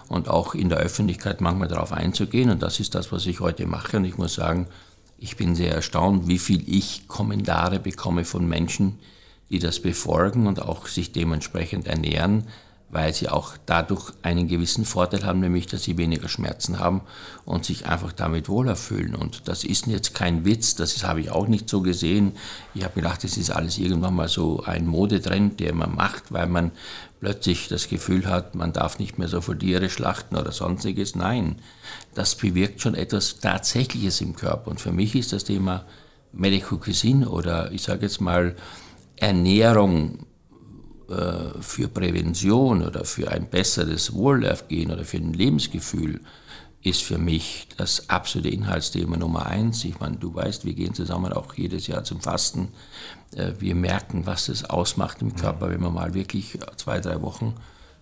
und 0.08 0.28
auch 0.28 0.54
in 0.54 0.68
der 0.68 0.78
Öffentlichkeit 0.78 1.40
manchmal 1.40 1.68
darauf 1.68 1.92
einzugehen. 1.92 2.50
Und 2.50 2.62
das 2.62 2.80
ist 2.80 2.94
das, 2.94 3.12
was 3.12 3.26
ich 3.26 3.40
heute 3.40 3.66
mache. 3.66 3.98
Und 3.98 4.04
ich 4.04 4.18
muss 4.18 4.34
sagen, 4.34 4.66
ich 5.18 5.36
bin 5.36 5.54
sehr 5.54 5.74
erstaunt, 5.74 6.28
wie 6.28 6.38
viel 6.38 6.62
ich 6.66 7.08
Kommentare 7.08 7.80
bekomme 7.80 8.24
von 8.24 8.48
Menschen, 8.48 8.98
die 9.50 9.58
das 9.58 9.80
befolgen 9.80 10.46
und 10.46 10.62
auch 10.62 10.86
sich 10.86 11.12
dementsprechend 11.12 11.86
ernähren 11.86 12.44
weil 12.90 13.12
sie 13.12 13.28
auch 13.28 13.54
dadurch 13.66 14.12
einen 14.22 14.48
gewissen 14.48 14.84
Vorteil 14.84 15.24
haben, 15.24 15.40
nämlich 15.40 15.66
dass 15.66 15.82
sie 15.82 15.98
weniger 15.98 16.28
Schmerzen 16.28 16.78
haben 16.78 17.02
und 17.44 17.64
sich 17.64 17.86
einfach 17.86 18.12
damit 18.12 18.48
wohler 18.48 18.76
fühlen. 18.76 19.14
Und 19.14 19.46
das 19.46 19.64
ist 19.64 19.86
jetzt 19.86 20.14
kein 20.14 20.44
Witz, 20.44 20.74
das 20.74 21.04
habe 21.04 21.20
ich 21.20 21.30
auch 21.30 21.48
nicht 21.48 21.68
so 21.68 21.82
gesehen. 21.82 22.32
Ich 22.74 22.84
habe 22.84 22.94
gedacht, 22.94 23.24
das 23.24 23.36
ist 23.36 23.50
alles 23.50 23.78
irgendwann 23.78 24.14
mal 24.14 24.28
so 24.28 24.62
ein 24.64 24.86
Modetrend, 24.86 25.60
der 25.60 25.74
man 25.74 25.94
macht, 25.94 26.32
weil 26.32 26.46
man 26.46 26.72
plötzlich 27.20 27.68
das 27.68 27.88
Gefühl 27.88 28.26
hat, 28.26 28.54
man 28.54 28.72
darf 28.72 28.98
nicht 28.98 29.18
mehr 29.18 29.28
so 29.28 29.40
viele 29.40 29.58
Tiere 29.58 29.90
schlachten 29.90 30.36
oder 30.36 30.52
sonstiges. 30.52 31.14
Nein, 31.14 31.56
das 32.14 32.36
bewirkt 32.36 32.80
schon 32.80 32.94
etwas 32.94 33.40
Tatsächliches 33.40 34.20
im 34.22 34.34
Körper. 34.34 34.70
Und 34.70 34.80
für 34.80 34.92
mich 34.92 35.14
ist 35.14 35.32
das 35.32 35.44
Thema 35.44 35.84
Medical 36.32 36.78
Cuisine 36.78 37.28
oder 37.28 37.70
ich 37.72 37.82
sage 37.82 38.02
jetzt 38.02 38.20
mal 38.20 38.56
Ernährung 39.16 40.26
äh, 41.08 41.60
für 41.60 41.88
Prävention 41.88 42.86
oder 42.86 43.04
für 43.04 43.30
ein 43.30 43.48
besseres 43.48 44.12
Wohlergehen 44.12 44.90
oder 44.90 45.04
für 45.04 45.16
ein 45.16 45.32
Lebensgefühl 45.32 46.20
ist 46.82 47.02
für 47.02 47.18
mich 47.18 47.66
das 47.76 48.08
absolute 48.08 48.50
Inhaltsthema 48.50 49.16
Nummer 49.16 49.46
eins. 49.46 49.84
Ich 49.84 49.98
meine, 50.00 50.16
du 50.16 50.34
weißt, 50.34 50.64
wir 50.64 50.74
gehen 50.74 50.94
zusammen 50.94 51.32
auch 51.32 51.54
jedes 51.54 51.86
Jahr 51.86 52.04
zum 52.04 52.20
Fasten. 52.20 52.68
Äh, 53.34 53.52
wir 53.58 53.74
merken, 53.74 54.26
was 54.26 54.48
es 54.48 54.64
ausmacht 54.64 55.22
im 55.22 55.34
Körper, 55.34 55.70
wenn 55.70 55.80
man 55.80 55.94
mal 55.94 56.14
wirklich 56.14 56.58
zwei, 56.76 57.00
drei 57.00 57.20
Wochen 57.22 57.54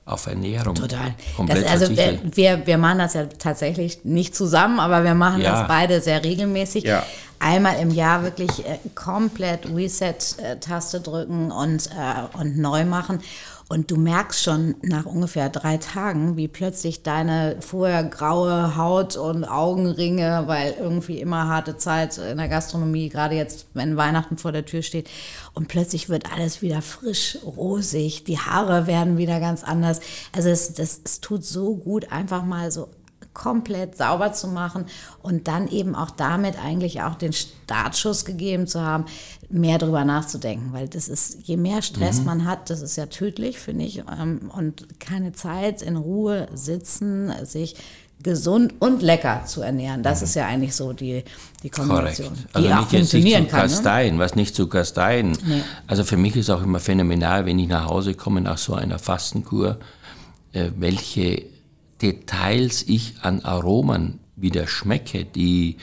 auf 0.06 0.26
Ernährung. 0.26 0.74
Total. 0.74 1.14
Das, 1.46 1.64
also 1.64 1.90
wir, 1.90 2.66
wir 2.66 2.78
machen 2.78 2.98
das 2.98 3.14
ja 3.14 3.26
tatsächlich 3.26 4.04
nicht 4.04 4.34
zusammen, 4.34 4.80
aber 4.80 5.04
wir 5.04 5.14
machen 5.14 5.42
ja. 5.42 5.50
das 5.50 5.68
beide 5.68 6.00
sehr 6.00 6.24
regelmäßig. 6.24 6.84
Ja 6.84 7.04
einmal 7.38 7.80
im 7.80 7.90
Jahr 7.90 8.22
wirklich 8.22 8.66
äh, 8.66 8.78
komplett 8.94 9.66
Reset-Taste 9.66 11.00
drücken 11.00 11.50
und, 11.50 11.88
äh, 11.88 12.38
und 12.38 12.56
neu 12.58 12.84
machen. 12.84 13.20
Und 13.68 13.90
du 13.90 13.96
merkst 13.96 14.44
schon 14.44 14.76
nach 14.82 15.06
ungefähr 15.06 15.48
drei 15.48 15.76
Tagen, 15.76 16.36
wie 16.36 16.46
plötzlich 16.46 17.02
deine 17.02 17.56
vorher 17.58 18.04
graue 18.04 18.76
Haut 18.76 19.16
und 19.16 19.44
Augenringe, 19.44 20.44
weil 20.46 20.76
irgendwie 20.78 21.20
immer 21.20 21.48
harte 21.48 21.76
Zeit 21.76 22.16
in 22.18 22.38
der 22.38 22.48
Gastronomie, 22.48 23.08
gerade 23.08 23.34
jetzt, 23.34 23.66
wenn 23.74 23.96
Weihnachten 23.96 24.38
vor 24.38 24.52
der 24.52 24.66
Tür 24.66 24.82
steht, 24.82 25.10
und 25.52 25.66
plötzlich 25.66 26.08
wird 26.08 26.32
alles 26.32 26.62
wieder 26.62 26.80
frisch, 26.80 27.38
rosig, 27.44 28.22
die 28.22 28.38
Haare 28.38 28.86
werden 28.86 29.18
wieder 29.18 29.40
ganz 29.40 29.64
anders. 29.64 30.00
Also 30.32 30.48
es, 30.48 30.74
das, 30.74 31.00
es 31.04 31.20
tut 31.20 31.44
so 31.44 31.74
gut, 31.74 32.12
einfach 32.12 32.44
mal 32.44 32.70
so 32.70 32.88
komplett 33.36 33.98
sauber 33.98 34.32
zu 34.32 34.48
machen 34.48 34.86
und 35.22 35.46
dann 35.46 35.68
eben 35.68 35.94
auch 35.94 36.10
damit 36.10 36.54
eigentlich 36.58 37.02
auch 37.02 37.14
den 37.16 37.34
Startschuss 37.34 38.24
gegeben 38.24 38.66
zu 38.66 38.80
haben, 38.80 39.04
mehr 39.50 39.76
darüber 39.76 40.04
nachzudenken, 40.04 40.72
weil 40.72 40.88
das 40.88 41.08
ist, 41.08 41.46
je 41.46 41.58
mehr 41.58 41.82
Stress 41.82 42.20
mhm. 42.20 42.24
man 42.24 42.44
hat, 42.46 42.70
das 42.70 42.80
ist 42.80 42.96
ja 42.96 43.06
tödlich, 43.06 43.58
finde 43.58 43.84
ich, 43.84 43.98
ähm, 43.98 44.50
und 44.56 44.98
keine 45.00 45.32
Zeit 45.32 45.82
in 45.82 45.96
Ruhe 45.96 46.48
sitzen, 46.54 47.30
sich 47.44 47.76
gesund 48.22 48.72
und 48.78 49.02
lecker 49.02 49.44
zu 49.44 49.60
ernähren. 49.60 50.02
Das 50.02 50.20
mhm. 50.20 50.24
ist 50.24 50.34
ja 50.34 50.46
eigentlich 50.46 50.74
so 50.74 50.94
die, 50.94 51.22
die 51.62 51.68
Kombination. 51.68 52.28
Korrekt. 52.28 52.56
Also 52.56 52.68
die 52.68 52.74
nicht 52.74 52.92
jetzt 52.92 53.12
nicht 53.12 53.26
zu 53.26 53.32
kann, 53.32 53.42
ne? 53.42 53.48
kasteien, 53.50 54.14
ne? 54.14 54.20
was 54.20 54.34
nicht 54.34 54.54
zu 54.54 54.66
kasteien. 54.66 55.36
Nee. 55.46 55.62
Also 55.86 56.04
für 56.04 56.16
mich 56.16 56.34
ist 56.36 56.48
auch 56.48 56.62
immer 56.62 56.80
phänomenal, 56.80 57.44
wenn 57.44 57.58
ich 57.58 57.68
nach 57.68 57.86
Hause 57.86 58.14
komme 58.14 58.40
nach 58.40 58.56
so 58.56 58.72
einer 58.72 58.98
Fastenkur, 58.98 59.78
äh, 60.52 60.70
welche 60.78 61.55
Details 62.02 62.82
ich 62.86 63.14
an 63.22 63.44
Aromen 63.44 64.20
wieder 64.36 64.66
schmecke, 64.66 65.24
die 65.24 65.76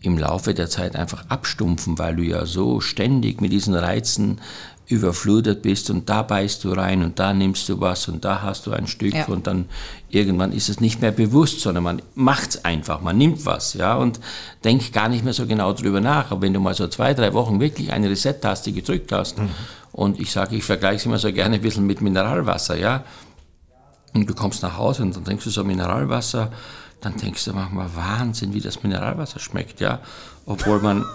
im 0.00 0.16
Laufe 0.16 0.54
der 0.54 0.70
Zeit 0.70 0.96
einfach 0.96 1.26
abstumpfen, 1.28 1.98
weil 1.98 2.16
du 2.16 2.22
ja 2.22 2.46
so 2.46 2.80
ständig 2.80 3.40
mit 3.40 3.52
diesen 3.52 3.74
Reizen 3.74 4.40
überflutet 4.88 5.60
bist 5.60 5.90
und 5.90 6.08
da 6.08 6.22
beißt 6.22 6.64
du 6.64 6.72
rein 6.72 7.02
und 7.02 7.18
da 7.18 7.34
nimmst 7.34 7.68
du 7.68 7.78
was 7.80 8.08
und 8.08 8.24
da 8.24 8.40
hast 8.42 8.66
du 8.66 8.72
ein 8.72 8.86
Stück 8.86 9.14
ja. 9.14 9.26
und 9.26 9.46
dann 9.46 9.66
irgendwann 10.08 10.52
ist 10.52 10.70
es 10.70 10.80
nicht 10.80 11.02
mehr 11.02 11.10
bewusst, 11.10 11.60
sondern 11.60 11.84
man 11.84 12.02
macht 12.14 12.50
es 12.50 12.64
einfach, 12.64 13.02
man 13.02 13.18
nimmt 13.18 13.44
was, 13.44 13.74
ja, 13.74 13.96
und 13.96 14.18
denkt 14.64 14.92
gar 14.94 15.10
nicht 15.10 15.24
mehr 15.24 15.34
so 15.34 15.46
genau 15.46 15.74
drüber 15.74 16.00
nach. 16.00 16.30
Aber 16.30 16.40
wenn 16.40 16.54
du 16.54 16.60
mal 16.60 16.74
so 16.74 16.88
zwei, 16.88 17.12
drei 17.12 17.34
Wochen 17.34 17.60
wirklich 17.60 17.92
eine 17.92 18.08
Reset-Taste 18.08 18.72
gedrückt 18.72 19.12
hast 19.12 19.38
mhm. 19.38 19.50
und 19.92 20.18
ich 20.18 20.32
sage, 20.32 20.56
ich 20.56 20.64
vergleiche 20.64 20.96
es 20.96 21.06
immer 21.06 21.18
so 21.18 21.30
gerne 21.34 21.56
ein 21.56 21.62
bisschen 21.62 21.86
mit 21.86 22.00
Mineralwasser, 22.00 22.78
ja, 22.78 23.04
und 24.14 24.28
du 24.28 24.34
kommst 24.34 24.62
nach 24.62 24.76
Hause 24.76 25.02
und 25.02 25.16
dann 25.16 25.24
trinkst 25.24 25.46
du 25.46 25.50
so 25.50 25.64
Mineralwasser, 25.64 26.50
dann 27.00 27.16
denkst 27.16 27.44
du 27.44 27.52
manchmal, 27.52 27.88
Wahnsinn, 27.94 28.54
wie 28.54 28.60
das 28.60 28.82
Mineralwasser 28.82 29.38
schmeckt, 29.38 29.80
ja. 29.80 30.00
Obwohl 30.46 30.80
man. 30.80 31.04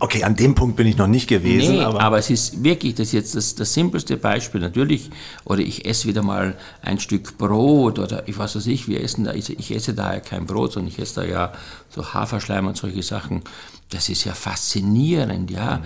Okay, 0.00 0.24
an 0.24 0.34
dem 0.34 0.54
Punkt 0.54 0.76
bin 0.76 0.86
ich 0.86 0.96
noch 0.96 1.06
nicht 1.06 1.28
gewesen. 1.28 1.76
Nee, 1.76 1.82
aber, 1.82 2.00
aber 2.00 2.18
es 2.18 2.28
ist 2.28 2.64
wirklich, 2.64 2.94
das 2.94 3.08
ist 3.08 3.12
jetzt 3.12 3.36
das, 3.36 3.54
das 3.54 3.72
simpelste 3.72 4.16
Beispiel. 4.16 4.60
Natürlich, 4.60 5.10
oder 5.44 5.60
ich 5.60 5.86
esse 5.86 6.08
wieder 6.08 6.22
mal 6.22 6.56
ein 6.82 6.98
Stück 6.98 7.38
Brot 7.38 7.98
oder 7.98 8.28
ich 8.28 8.36
weiß 8.36 8.56
was 8.56 8.66
ich, 8.66 8.88
wir 8.88 9.00
essen 9.00 9.24
da, 9.24 9.32
ich 9.32 9.70
esse 9.70 9.94
da 9.94 10.14
ja 10.14 10.20
kein 10.20 10.46
Brot, 10.46 10.72
sondern 10.72 10.92
ich 10.92 10.98
esse 10.98 11.20
da 11.20 11.26
ja 11.26 11.52
so 11.88 12.12
Haferschleim 12.12 12.66
und 12.66 12.76
solche 12.76 13.02
Sachen. 13.02 13.42
Das 13.90 14.08
ist 14.08 14.24
ja 14.24 14.34
faszinierend, 14.34 15.50
ja. 15.50 15.76
Mhm. 15.76 15.84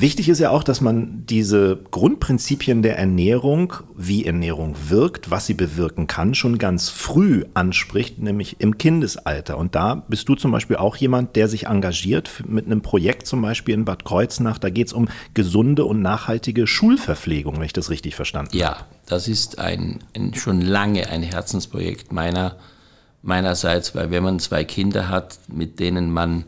Wichtig 0.00 0.28
ist 0.28 0.38
ja 0.38 0.50
auch, 0.50 0.62
dass 0.62 0.80
man 0.80 1.26
diese 1.26 1.76
Grundprinzipien 1.90 2.82
der 2.82 2.96
Ernährung, 2.96 3.72
wie 3.96 4.24
Ernährung 4.26 4.76
wirkt, 4.86 5.32
was 5.32 5.46
sie 5.46 5.54
bewirken 5.54 6.06
kann, 6.06 6.36
schon 6.36 6.58
ganz 6.58 6.88
früh 6.88 7.44
anspricht, 7.54 8.20
nämlich 8.20 8.60
im 8.60 8.78
Kindesalter. 8.78 9.58
Und 9.58 9.74
da 9.74 9.96
bist 9.96 10.28
du 10.28 10.36
zum 10.36 10.52
Beispiel 10.52 10.76
auch 10.76 10.94
jemand, 10.94 11.34
der 11.34 11.48
sich 11.48 11.66
engagiert 11.66 12.44
mit 12.46 12.66
einem 12.66 12.80
Projekt 12.80 13.26
zum 13.26 13.42
Beispiel 13.42 13.74
in 13.74 13.84
Bad 13.84 14.04
Kreuznach. 14.04 14.58
Da 14.58 14.70
geht 14.70 14.86
es 14.86 14.92
um 14.92 15.08
gesunde 15.34 15.84
und 15.84 16.00
nachhaltige 16.00 16.68
Schulverpflegung, 16.68 17.56
wenn 17.56 17.64
ich 17.64 17.72
das 17.72 17.90
richtig 17.90 18.14
verstanden 18.14 18.50
habe. 18.50 18.58
Ja, 18.58 18.86
das 19.06 19.26
ist 19.26 19.58
ein, 19.58 19.98
ein 20.14 20.32
schon 20.32 20.60
lange 20.60 21.08
ein 21.08 21.24
Herzensprojekt 21.24 22.12
meiner, 22.12 22.54
meinerseits, 23.22 23.96
weil 23.96 24.12
wenn 24.12 24.22
man 24.22 24.38
zwei 24.38 24.62
Kinder 24.62 25.08
hat, 25.08 25.40
mit 25.48 25.80
denen 25.80 26.12
man 26.12 26.44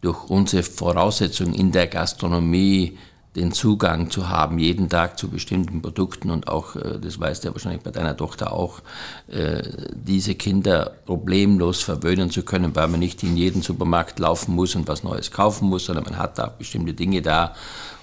durch 0.00 0.28
unsere 0.28 0.62
Voraussetzung 0.62 1.52
in 1.54 1.72
der 1.72 1.86
Gastronomie 1.86 2.98
den 3.36 3.52
Zugang 3.52 4.10
zu 4.10 4.30
haben, 4.30 4.58
jeden 4.58 4.88
Tag 4.88 5.18
zu 5.18 5.28
bestimmten 5.28 5.82
Produkten 5.82 6.30
und 6.30 6.48
auch, 6.48 6.74
äh, 6.74 6.98
das 6.98 7.20
weißt 7.20 7.44
du 7.44 7.48
ja 7.48 7.54
wahrscheinlich 7.54 7.82
bei 7.82 7.90
deiner 7.90 8.16
Tochter 8.16 8.52
auch, 8.52 8.80
äh, 9.28 9.62
diese 9.94 10.34
Kinder 10.34 10.92
problemlos 11.04 11.82
verwöhnen 11.82 12.30
zu 12.30 12.42
können, 12.42 12.74
weil 12.74 12.88
man 12.88 13.00
nicht 13.00 13.22
in 13.22 13.36
jeden 13.36 13.60
Supermarkt 13.62 14.18
laufen 14.18 14.54
muss 14.54 14.74
und 14.74 14.88
was 14.88 15.04
Neues 15.04 15.30
kaufen 15.30 15.68
muss, 15.68 15.84
sondern 15.84 16.04
man 16.04 16.18
hat 16.18 16.38
da 16.38 16.46
bestimmte 16.46 16.94
Dinge 16.94 17.20
da 17.20 17.54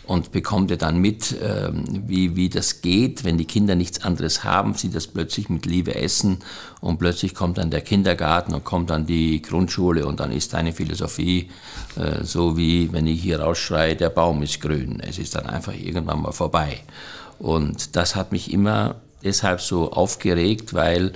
und 0.06 0.32
bekommt 0.32 0.70
ja 0.70 0.78
dann 0.78 0.97
mit, 0.97 1.36
ähm, 1.41 1.84
wie, 2.08 2.36
wie 2.36 2.49
das 2.49 2.82
geht, 2.82 3.24
wenn 3.24 3.38
die 3.38 3.45
Kinder 3.45 3.76
nichts 3.76 4.04
anderes 4.04 4.43
haben, 4.43 4.74
sie 4.74 4.89
das 4.89 5.08
plötzlich 5.08 5.49
mit 5.49 5.66
Liebe 5.66 5.95
essen 5.95 6.39
und 6.82 6.97
plötzlich 6.97 7.34
kommt 7.34 7.58
dann 7.58 7.72
der 7.72 7.82
Kindergarten 7.82 8.54
und 8.54 8.64
kommt 8.66 8.89
dann 8.89 9.06
die 9.06 9.41
Grundschule 9.41 10.06
und 10.06 10.20
dann 10.20 10.32
ist 10.32 10.54
deine 10.54 10.74
Philosophie 10.74 11.49
äh, 11.95 12.24
so 12.24 12.58
wie, 12.58 12.91
wenn 12.91 13.08
ich 13.08 13.22
hier 13.22 13.39
rausschreie, 13.39 13.95
der 13.95 14.10
Baum 14.10 14.43
ist 14.43 14.60
grün. 14.60 14.99
Es 14.99 15.18
ist 15.18 15.36
dann 15.36 15.45
einfach 15.45 15.74
irgendwann 15.74 16.22
mal 16.22 16.32
vorbei. 16.32 16.82
Und 17.39 17.95
das 17.95 18.16
hat 18.16 18.32
mich 18.32 18.51
immer 18.51 18.95
deshalb 19.24 19.62
so 19.62 19.91
aufgeregt, 19.91 20.74
weil 20.74 21.14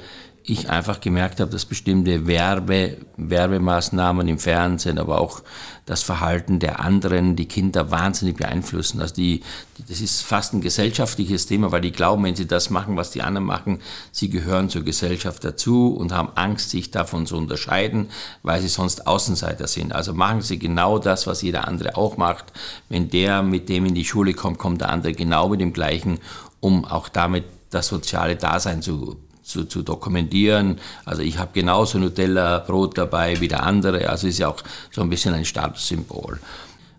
ich 0.48 0.70
einfach 0.70 1.02
gemerkt 1.02 1.42
habe, 1.42 1.52
dass 1.52 1.66
bestimmte 1.66 2.26
Werbe, 2.26 2.98
Werbemaßnahmen 3.18 4.28
im 4.28 4.40
Fernsehen, 4.40 4.98
aber 4.98 5.20
auch 5.20 5.44
das 5.86 6.04
Verhalten 6.04 6.60
der 6.60 6.80
anderen 6.80 7.36
die 7.36 7.48
Kinder 7.48 7.92
wahnsinnig 7.92 8.38
beeinflussen. 8.38 9.02
Also 9.02 9.16
die, 9.16 9.42
das 9.88 10.00
ist 10.00 10.22
fast 10.22 10.54
ein 10.54 10.62
gesellschaftliches 10.62 11.48
Thema, 11.48 11.72
weil 11.72 11.82
die 11.82 11.92
glauben, 11.92 12.24
wenn 12.24 12.36
sie 12.36 12.48
das 12.48 12.70
machen, 12.70 12.96
was 12.96 13.12
die 13.12 13.22
anderen 13.22 13.46
machen, 13.46 13.80
sie 14.12 14.30
gehören 14.30 14.70
zur 14.70 14.84
Gesellschaft 14.84 15.44
dazu 15.44 15.94
und 15.94 16.14
haben 16.14 16.30
Angst, 16.36 16.70
sich 16.70 16.92
davon 16.92 17.26
zu 17.26 17.38
unterscheiden, 17.38 18.10
weil 18.42 18.62
sie 18.62 18.70
sonst 18.70 19.06
Außenseiter 19.06 19.68
sind. 19.68 19.94
Also 19.94 20.14
machen 20.14 20.42
sie 20.42 20.60
genau 20.60 20.98
das, 20.98 21.28
was 21.28 21.42
jeder 21.42 21.68
andere 21.68 21.98
auch 21.98 22.16
macht. 22.16 22.46
Wenn 22.88 23.10
der 23.10 23.44
mit 23.44 23.68
dem 23.68 23.86
in 23.86 23.96
die 23.96 24.06
Schule 24.06 24.34
kommt, 24.34 24.60
kommt 24.60 24.82
der 24.82 24.90
andere 24.90 25.12
genau 25.12 25.50
mit 25.50 25.60
dem 25.60 25.74
gleichen, 25.74 26.20
um 26.62 26.86
auch 26.86 27.10
damit 27.10 27.44
das 27.70 27.88
soziale 27.88 28.38
Dasein 28.38 28.82
zu 28.82 29.18
zu, 29.48 29.66
zu 29.66 29.82
dokumentieren. 29.82 30.80
Also 31.06 31.22
ich 31.22 31.38
habe 31.38 31.52
genauso 31.54 31.98
Nutella-Brot 31.98 32.98
dabei 32.98 33.40
wie 33.40 33.48
der 33.48 33.64
andere. 33.64 34.10
Also 34.10 34.28
ist 34.28 34.40
ja 34.40 34.50
auch 34.50 34.62
so 34.92 35.02
ein 35.02 35.10
bisschen 35.10 35.34
ein 35.34 35.46
Statussymbol. 35.46 36.40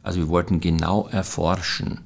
Also 0.02 0.20
wir 0.20 0.28
wollten 0.28 0.60
genau 0.60 1.08
erforschen, 1.08 2.00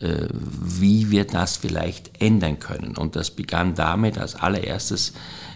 äh, 0.00 0.26
wie 0.32 1.10
wir 1.10 1.26
das 1.26 1.56
vielleicht 1.56 2.20
ändern 2.20 2.58
können. 2.58 2.96
Und 2.96 3.16
das 3.16 3.30
begann 3.30 3.74
damit 3.74 4.18
als 4.18 4.34
allererstes, 4.34 5.12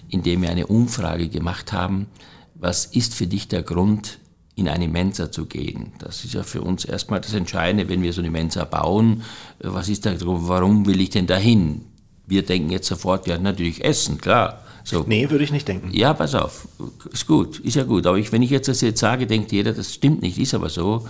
indem 0.08 0.42
wir 0.42 0.50
eine 0.50 0.66
Umfrage 0.66 1.28
gemacht 1.28 1.72
haben, 1.72 2.06
was 2.54 2.86
ist 2.86 3.14
für 3.14 3.26
dich 3.26 3.48
der 3.48 3.62
Grund, 3.62 4.18
in 4.54 4.68
eine 4.68 4.88
Mensa 4.88 5.32
zu 5.32 5.46
gehen. 5.46 5.92
Das 5.98 6.22
ist 6.24 6.34
ja 6.34 6.42
für 6.42 6.60
uns 6.60 6.84
erstmal 6.84 7.20
das 7.20 7.32
Entscheidende, 7.32 7.88
wenn 7.88 8.02
wir 8.02 8.12
so 8.12 8.20
eine 8.20 8.30
Mensa 8.30 8.64
bauen. 8.64 9.22
Äh, 9.58 9.68
was 9.72 9.88
ist 9.88 10.04
Grund, 10.04 10.48
warum 10.48 10.86
will 10.86 11.00
ich 11.00 11.10
denn 11.10 11.26
dahin? 11.26 11.86
Wir 12.30 12.44
denken 12.44 12.70
jetzt 12.70 12.86
sofort, 12.86 13.26
ja, 13.26 13.38
natürlich 13.38 13.84
Essen, 13.84 14.18
klar. 14.18 14.62
So. 14.84 15.04
Nee, 15.06 15.28
würde 15.30 15.44
ich 15.44 15.50
nicht 15.52 15.68
denken. 15.68 15.90
Ja, 15.92 16.14
pass 16.14 16.34
auf, 16.34 16.68
ist 17.12 17.26
gut, 17.26 17.58
ist 17.58 17.74
ja 17.74 17.82
gut. 17.82 18.06
Aber 18.06 18.16
ich, 18.16 18.32
wenn 18.32 18.40
ich 18.40 18.50
jetzt 18.50 18.68
das 18.68 18.80
jetzt 18.80 19.00
sage, 19.00 19.26
denkt 19.26 19.52
jeder, 19.52 19.72
das 19.72 19.92
stimmt 19.92 20.22
nicht, 20.22 20.38
ist 20.38 20.54
aber 20.54 20.68
so. 20.68 21.06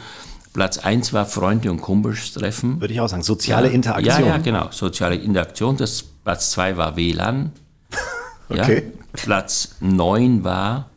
Platz 0.53 0.79
1 0.79 1.13
war 1.13 1.27
Freunde 1.27 1.71
und 1.71 1.81
Kumpels 1.81 2.33
treffen. 2.33 2.81
Würde 2.81 2.95
ich 2.95 3.01
auch 3.01 3.09
sagen, 3.09 3.23
soziale 3.23 3.69
ja, 3.69 3.75
Interaktion. 3.75 4.21
Ja, 4.21 4.27
ja, 4.27 4.39
genau, 4.39 4.69
soziale 4.71 5.15
Interaktion. 5.17 5.77
Das, 5.77 6.03
Platz 6.03 6.51
2 6.53 6.77
war 6.77 6.97
WLAN. 6.97 7.53
okay. 8.49 8.83
Ja, 8.87 9.01
Platz 9.13 9.77
9 9.81 10.43
war 10.43 10.91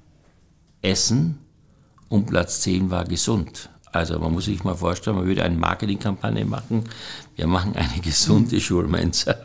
Essen 0.82 1.38
und 2.08 2.28
Platz 2.28 2.62
10 2.62 2.90
war 2.90 3.04
gesund. 3.04 3.70
Also 3.92 4.18
man 4.20 4.34
muss 4.34 4.46
sich 4.46 4.64
mal 4.64 4.76
vorstellen, 4.76 5.18
man 5.18 5.26
würde 5.26 5.44
eine 5.44 5.56
Marketingkampagne 5.56 6.46
machen. 6.46 6.86
Wir 7.36 7.46
machen 7.46 7.76
eine 7.76 8.02
gesunde 8.02 8.60
Schulmensa. 8.60 9.36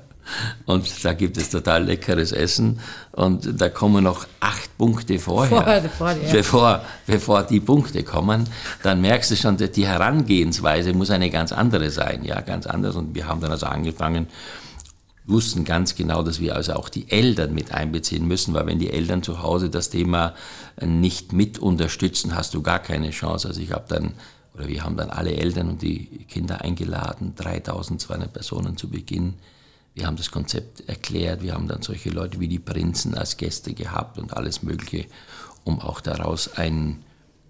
Und 0.67 1.05
da 1.05 1.13
gibt 1.13 1.37
es 1.37 1.51
total 1.51 1.85
leckeres 1.85 2.33
Essen. 2.33 2.81
Und 3.13 3.61
da 3.61 3.69
kommen 3.69 4.05
noch 4.05 4.27
acht 4.41 4.77
Punkte 4.79 5.19
vorher, 5.19 5.83
vor, 5.83 5.91
vor, 5.91 6.11
ja. 6.11 6.33
bevor, 6.33 6.83
bevor 7.07 7.43
die 7.43 7.61
Punkte 7.61 8.03
kommen. 8.03 8.49
Dann 8.83 9.01
merkst 9.01 9.31
du 9.31 9.37
schon, 9.37 9.57
die 9.57 9.87
Herangehensweise 9.87 10.93
muss 10.93 11.11
eine 11.11 11.31
ganz 11.31 11.53
andere 11.53 11.91
sein. 11.91 12.25
Ja, 12.25 12.41
ganz 12.41 12.67
anders. 12.67 12.97
Und 12.97 13.15
wir 13.15 13.27
haben 13.27 13.41
dann 13.41 13.51
also 13.51 13.67
angefangen, 13.67 14.29
wussten 15.29 15.65
ganz 15.65 15.95
genau, 15.95 16.23
dass 16.23 16.41
wir 16.41 16.57
also 16.57 16.73
auch 16.73 16.89
die 16.89 17.11
Eltern 17.11 17.55
mit 17.55 17.73
einbeziehen 17.73 18.27
müssen, 18.27 18.55
weil 18.55 18.67
wenn 18.67 18.79
die 18.79 18.91
Eltern 18.91 19.23
zu 19.23 19.43
Hause 19.43 19.69
das 19.69 19.91
Thema 19.91 20.35
nicht 20.81 21.33
mit 21.33 21.59
unterstützen, 21.59 22.35
hast 22.35 22.55
du 22.55 22.63
gar 22.63 22.79
keine 22.79 23.11
Chance. 23.11 23.49
Also 23.49 23.61
ich 23.61 23.73
habe 23.73 23.85
dann, 23.89 24.15
oder 24.55 24.69
wir 24.69 24.85
haben 24.85 24.97
dann 24.97 25.11
alle 25.11 25.35
Eltern 25.35 25.69
und 25.69 25.83
die 25.83 26.25
Kinder 26.29 26.63
eingeladen, 26.63 27.35
3200 27.37 28.33
Personen 28.33 28.77
zu 28.77 28.89
Beginn 28.89 29.35
wir 29.95 30.07
haben 30.07 30.17
das 30.17 30.31
Konzept 30.31 30.89
erklärt, 30.89 31.43
wir 31.43 31.55
haben 31.55 31.69
dann 31.69 31.83
solche 31.83 32.11
Leute 32.11 32.41
wie 32.41 32.49
die 32.49 32.59
Prinzen 32.59 33.15
als 33.15 33.37
Gäste 33.37 33.75
gehabt 33.75 34.19
und 34.19 34.37
alles 34.37 34.63
Mögliche, 34.63 35.07
um 35.65 35.81
auch 35.81 36.01
daraus 36.01 36.55
ein, 36.55 37.03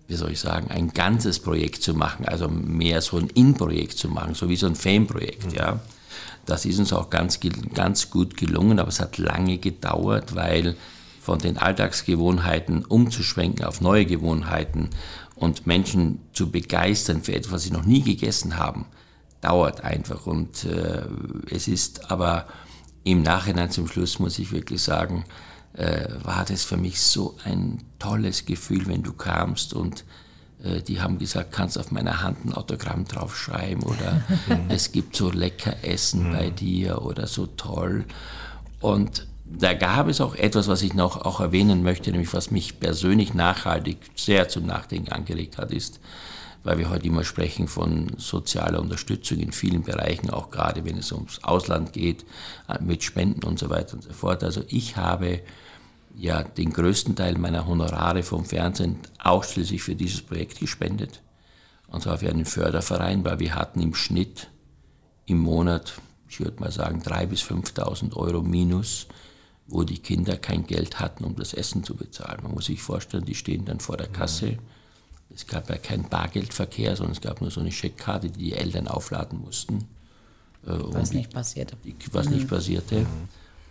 wie 0.07 0.15
soll 0.15 0.33
ich 0.33 0.41
sagen, 0.41 0.71
ein 0.71 0.93
ganzes 0.93 1.41
Projekt 1.41 1.83
zu 1.83 1.95
machen, 1.95 2.25
also 2.27 2.49
mehr 2.49 3.03
so 3.03 3.19
ein 3.19 3.29
In-Projekt 3.29 3.99
zu 3.99 4.09
machen, 4.09 4.35
so 4.35 4.49
wie 4.49 4.57
so 4.57 4.67
ein 4.67 4.75
Fame-Projekt, 4.75 5.53
mhm. 5.53 5.55
ja. 5.55 5.81
Das 6.47 6.65
ist 6.65 6.79
uns 6.79 6.95
auch 6.95 7.11
ganz, 7.11 7.41
ganz 7.75 8.09
gut 8.09 8.39
gelungen, 8.39 8.79
aber 8.79 8.89
es 8.89 9.01
hat 9.01 9.19
lange 9.19 9.59
gedauert, 9.59 10.35
weil 10.35 10.77
von 11.21 11.39
den 11.39 11.59
Alltagsgewohnheiten 11.59 12.87
umzuschwenken 12.87 13.67
auf 13.67 13.83
neue 13.83 14.07
Gewohnheiten 14.07 14.89
und 15.35 15.67
Menschen 15.67 16.21
zu 16.33 16.51
begeistern 16.51 17.23
für 17.23 17.35
etwas, 17.35 17.53
was 17.53 17.63
sie 17.65 17.71
noch 17.71 17.85
nie 17.85 18.01
gegessen 18.01 18.57
haben, 18.57 18.87
dauert 19.41 19.83
einfach. 19.83 20.27
Und 20.27 20.65
äh, 20.65 21.03
es 21.51 21.69
ist 21.69 22.11
aber 22.11 22.47
im 23.05 23.23
Nachhinein 23.23 23.71
zum 23.71 23.89
Schluss, 23.89 24.19
muss 24.19 24.39
ich 24.39 24.53
wirklich 24.53 24.83
sagen, 24.83 25.25
äh, 25.75 26.09
war 26.23 26.45
das 26.45 26.65
für 26.65 26.77
mich 26.77 27.01
so 27.01 27.37
ein 27.45 27.85
tolles 27.99 28.45
Gefühl, 28.47 28.87
wenn 28.87 29.03
du 29.03 29.13
kamst 29.13 29.75
und 29.75 30.05
äh, 30.63 30.83
die 30.83 31.01
haben 31.01 31.19
gesagt, 31.19 31.53
kannst 31.53 31.79
auf 31.79 31.91
meiner 31.91 32.23
Hand 32.23 32.45
ein 32.45 32.53
Autogramm 32.53 33.05
draufschreiben 33.05 33.83
oder 33.85 34.23
es 34.69 34.93
gibt 34.93 35.17
so 35.17 35.31
lecker 35.31 35.77
Essen 35.83 36.33
bei 36.33 36.51
dir 36.51 37.03
oder 37.03 37.27
so 37.27 37.47
toll. 37.47 38.05
Und 38.81 39.27
da 39.45 39.73
gab 39.75 40.09
es 40.09 40.21
auch 40.21 40.35
etwas, 40.35 40.69
was 40.69 40.83
ich 40.83 40.95
noch 40.95 41.25
auch 41.25 41.41
erwähnen 41.41 41.83
möchte, 41.83 42.11
nämlich 42.11 42.35
was 42.35 42.51
mich 42.51 42.81
persönlich 42.81 43.35
nachhaltig 43.35 43.99
sehr 44.15 44.49
zum 44.49 44.67
Nachdenken 44.67 45.13
angeregt 45.13 45.59
hat, 45.59 45.73
ist, 45.73 46.01
weil 46.69 46.77
wir 46.77 46.91
heute 46.91 47.07
immer 47.07 47.25
sprechen 47.25 47.67
von 47.67 48.09
sozialer 48.19 48.83
Unterstützung 48.83 49.39
in 49.39 49.53
vielen 49.53 49.85
Bereichen, 49.85 50.29
auch 50.29 50.51
gerade 50.51 50.85
wenn 50.85 50.99
es 50.99 51.13
ums 51.13 51.43
Ausland 51.43 51.95
geht, 51.95 52.27
äh, 52.69 52.79
mit 52.83 53.03
Spenden 53.03 53.45
und 53.45 53.59
so 53.59 53.71
weiter 53.71 53.95
und 53.95 54.03
so 54.03 54.13
fort. 54.13 54.45
Also 54.45 54.63
ich 54.69 54.99
habe 54.99 55.41
ja 56.15 56.43
den 56.43 56.71
größten 56.71 57.17
Teil 57.17 57.39
meiner 57.39 57.67
Honorare 57.67 58.23
vom 58.23 58.45
Fernsehen 58.45 58.99
ausschließlich 59.19 59.83
für 59.83 59.95
dieses 59.95 60.21
Projekt 60.21 60.61
gespendet. 60.61 61.23
Und 61.87 62.03
zwar 62.03 62.19
für 62.19 62.29
einen 62.29 62.45
Förderverein, 62.45 63.25
weil 63.25 63.39
wir 63.39 63.55
hatten 63.55 63.81
im 63.81 63.95
Schnitt 63.95 64.51
im 65.25 65.39
Monat, 65.39 65.95
ich 66.29 66.39
würde 66.39 66.61
mal 66.61 66.71
sagen, 66.71 67.01
3.000 67.01 67.27
bis 67.29 67.43
5.000 67.45 68.15
Euro 68.15 68.43
minus, 68.43 69.07
wo 69.69 69.85
die 69.85 70.01
Kinder 70.01 70.37
kein 70.37 70.67
Geld 70.67 71.01
hatten, 71.01 71.25
um 71.25 71.35
das 71.35 71.55
Essen 71.55 71.83
zu 71.83 71.95
bezahlen. 71.95 72.43
Man 72.43 72.53
muss 72.53 72.67
sich 72.67 72.83
vorstellen, 72.83 73.25
die 73.25 73.35
stehen 73.35 73.65
dann 73.65 73.81
vor 73.81 73.97
der 73.97 74.09
Kasse. 74.09 74.49
Mhm 74.49 74.78
es 75.39 75.47
gab 75.47 75.71
ja 75.71 75.77
keinen 75.77 76.09
Bargeldverkehr, 76.09 76.97
sondern 76.97 77.13
es 77.13 77.21
gab 77.21 77.41
nur 77.41 77.53
so 77.53 77.61
eine 77.61 77.71
Scheckkarte, 77.71 78.29
die 78.29 78.39
die 78.39 78.53
Eltern 78.55 78.89
aufladen 78.89 79.41
mussten. 79.41 79.85
Äh, 80.67 80.73
was 80.73 81.13
nicht 81.13 81.33
passierte. 81.33 81.77
Die, 81.85 81.95
was 82.11 82.29
mhm. 82.29 82.35
nicht 82.35 82.49
passierte. 82.49 83.01
Mhm. 83.03 83.07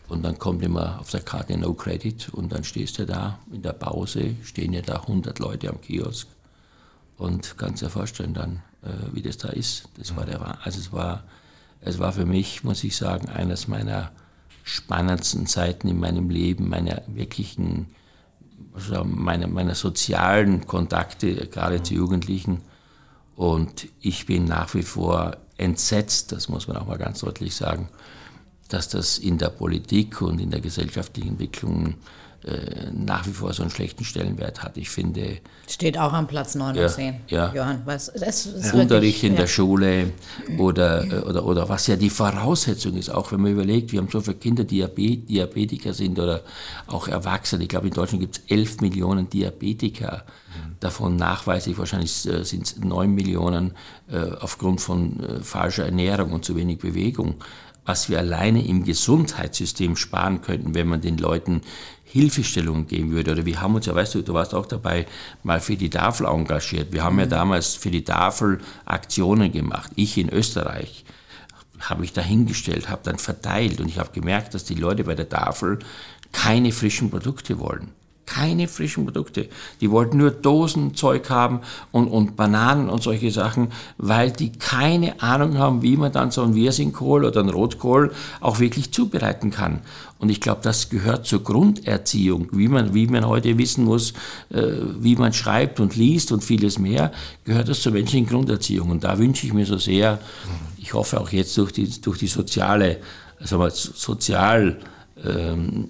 Und 0.07 0.23
dann 0.23 0.39
kommt 0.39 0.63
immer 0.63 0.97
auf 1.01 1.11
der 1.11 1.19
Karte 1.19 1.57
No 1.57 1.73
Credit 1.73 2.29
und 2.29 2.53
dann 2.53 2.63
stehst 2.63 2.97
du 2.99 3.05
da 3.05 3.39
in 3.51 3.63
der 3.63 3.73
Pause, 3.73 4.37
stehen 4.43 4.71
ja 4.71 4.81
da 4.81 5.01
100 5.01 5.39
Leute 5.39 5.69
am 5.69 5.81
Kiosk 5.81 6.29
und 7.17 7.57
kannst 7.57 7.81
dir 7.81 7.89
vorstellen 7.89 8.33
dann, 8.33 8.63
äh, 8.83 9.13
wie 9.13 9.21
das 9.21 9.35
da 9.35 9.49
ist. 9.49 9.89
Das 9.97 10.15
war 10.15 10.25
der, 10.25 10.65
also 10.65 10.79
es 10.79 10.93
war, 10.93 11.25
es 11.81 11.99
war 11.99 12.13
für 12.13 12.25
mich, 12.25 12.63
muss 12.63 12.85
ich 12.85 12.95
sagen, 12.95 13.27
eines 13.27 13.67
meiner 13.67 14.13
spannendsten 14.63 15.47
Zeiten 15.47 15.89
in 15.89 15.99
meinem 15.99 16.29
Leben, 16.29 16.69
meiner 16.69 17.01
wirklichen 17.07 17.87
also 18.73 19.03
meine, 19.03 19.47
meine 19.47 19.75
sozialen 19.75 20.65
Kontakte, 20.65 21.47
gerade 21.47 21.81
zu 21.83 21.93
Jugendlichen. 21.93 22.61
Und 23.35 23.87
ich 23.99 24.25
bin 24.25 24.45
nach 24.45 24.73
wie 24.73 24.83
vor 24.83 25.37
entsetzt, 25.57 26.31
das 26.31 26.49
muss 26.49 26.67
man 26.67 26.77
auch 26.77 26.87
mal 26.87 26.97
ganz 26.97 27.19
deutlich 27.19 27.55
sagen, 27.55 27.89
dass 28.69 28.89
das 28.89 29.17
in 29.17 29.37
der 29.37 29.49
Politik 29.49 30.21
und 30.21 30.39
in 30.39 30.51
der 30.51 30.61
gesellschaftlichen 30.61 31.29
Entwicklung 31.29 31.95
nach 32.93 33.27
wie 33.27 33.31
vor 33.31 33.53
so 33.53 33.61
einen 33.61 33.71
schlechten 33.71 34.03
Stellenwert 34.03 34.63
hat. 34.63 34.77
Ich 34.77 34.89
finde. 34.89 35.37
Steht 35.67 35.97
auch 35.97 36.13
am 36.13 36.27
Platz 36.27 36.55
9 36.55 36.75
ja, 36.75 36.83
und 36.83 36.89
10. 36.89 37.15
Ja. 37.27 37.53
Johann, 37.53 37.81
was, 37.85 38.11
das 38.13 38.45
ist 38.45 38.73
Unterricht 38.73 38.91
wirklich, 38.91 39.23
in 39.23 39.33
ja. 39.33 39.39
der 39.41 39.47
Schule 39.47 40.11
oder, 40.57 41.03
äh, 41.03 41.19
oder, 41.21 41.45
oder 41.45 41.69
was 41.69 41.87
ja 41.87 41.95
die 41.95 42.09
Voraussetzung 42.09 42.95
ist, 42.95 43.09
auch 43.09 43.31
wenn 43.31 43.41
man 43.41 43.51
überlegt, 43.51 43.91
wir 43.91 43.99
haben 43.99 44.09
so 44.09 44.21
viele 44.21 44.37
Kinder, 44.37 44.63
die 44.63 44.85
Diabetiker 45.17 45.93
sind 45.93 46.19
oder 46.19 46.41
auch 46.87 47.07
Erwachsene. 47.07 47.63
Ich 47.63 47.69
glaube, 47.69 47.87
in 47.87 47.93
Deutschland 47.93 48.21
gibt 48.21 48.37
es 48.37 48.43
11 48.47 48.81
Millionen 48.81 49.29
Diabetiker. 49.29 50.23
Mhm. 50.23 50.75
Davon 50.79 51.15
nachweislich 51.15 51.77
wahrscheinlich 51.77 52.25
äh, 52.27 52.43
sind 52.43 52.65
es 52.65 52.77
9 52.77 53.13
Millionen 53.13 53.73
äh, 54.09 54.31
aufgrund 54.39 54.81
von 54.81 55.19
äh, 55.19 55.39
falscher 55.41 55.85
Ernährung 55.85 56.31
und 56.31 56.45
zu 56.45 56.55
wenig 56.55 56.79
Bewegung 56.79 57.35
was 57.87 58.09
wir 58.09 58.19
alleine 58.19 58.67
im 58.67 58.83
Gesundheitssystem 58.83 59.95
sparen 59.95 60.41
könnten, 60.41 60.75
wenn 60.75 60.87
man 60.87 60.99
den 60.99 61.17
Leuten 61.17 61.61
Hilfestellungen 62.17 62.87
geben 62.87 63.11
würde. 63.11 63.31
Oder 63.31 63.45
wir 63.45 63.61
haben 63.61 63.75
uns 63.75 63.85
ja, 63.85 63.93
weißt 63.93 64.15
du, 64.15 64.21
du 64.23 64.33
warst 64.33 64.53
auch 64.53 64.65
dabei, 64.65 65.05
mal 65.43 65.59
für 65.59 65.75
die 65.75 65.89
Tafel 65.89 66.25
engagiert. 66.25 66.91
Wir 66.91 67.03
haben 67.03 67.13
mhm. 67.13 67.21
ja 67.21 67.25
damals 67.27 67.75
für 67.75 67.91
die 67.91 68.03
Tafel 68.03 68.59
Aktionen 68.85 69.51
gemacht. 69.51 69.91
Ich 69.95 70.17
in 70.17 70.29
Österreich 70.29 71.05
habe 71.79 72.03
ich 72.03 72.13
dahingestellt, 72.13 72.89
habe 72.89 73.01
dann 73.03 73.19
verteilt 73.19 73.79
und 73.79 73.87
ich 73.87 73.99
habe 73.99 74.11
gemerkt, 74.11 74.55
dass 74.55 74.63
die 74.63 74.73
Leute 74.73 75.03
bei 75.03 75.13
der 75.13 75.29
Tafel 75.29 75.79
keine 76.31 76.71
frischen 76.71 77.11
Produkte 77.11 77.59
wollen. 77.59 77.91
Keine 78.27 78.67
frischen 78.67 79.05
Produkte. 79.05 79.47
Die 79.81 79.89
wollten 79.89 80.17
nur 80.17 80.29
Dosenzeug 80.29 81.29
haben 81.31 81.61
und, 81.91 82.07
und 82.07 82.35
Bananen 82.35 82.89
und 82.89 83.01
solche 83.01 83.31
Sachen, 83.31 83.69
weil 83.97 84.31
die 84.31 84.51
keine 84.51 85.21
Ahnung 85.21 85.57
haben, 85.57 85.81
wie 85.81 85.97
man 85.97 86.11
dann 86.11 86.29
so 86.29 86.43
einen 86.43 86.53
Wirsingkohl 86.53 87.25
oder 87.25 87.39
einen 87.39 87.49
Rotkohl 87.49 88.11
auch 88.41 88.59
wirklich 88.59 88.91
zubereiten 88.91 89.49
kann. 89.49 89.79
Und 90.19 90.29
ich 90.29 90.41
glaube, 90.41 90.61
das 90.61 90.89
gehört 90.89 91.25
zur 91.25 91.43
Grunderziehung, 91.43 92.49
wie 92.51 92.67
man, 92.67 92.93
wie 92.93 93.07
man 93.07 93.25
heute 93.25 93.57
wissen 93.57 93.85
muss, 93.85 94.11
äh, 94.49 94.61
wie 94.99 95.15
man 95.15 95.31
schreibt 95.31 95.79
und 95.79 95.95
liest 95.95 96.31
und 96.31 96.43
vieles 96.43 96.79
mehr, 96.79 97.11
gehört 97.45 97.69
das 97.69 97.81
zur 97.81 97.93
menschlichen 97.93 98.27
Grunderziehung. 98.27 98.89
Und 98.89 99.03
da 99.03 99.17
wünsche 99.17 99.47
ich 99.47 99.53
mir 99.53 99.65
so 99.65 99.77
sehr, 99.77 100.19
ich 100.77 100.93
hoffe 100.93 101.19
auch 101.19 101.29
jetzt 101.29 101.57
durch 101.57 101.71
die, 101.71 101.89
durch 102.01 102.17
die 102.17 102.27
soziale, 102.27 102.97
also 103.39 103.69
sozial 103.69 104.79
ähm, 105.23 105.87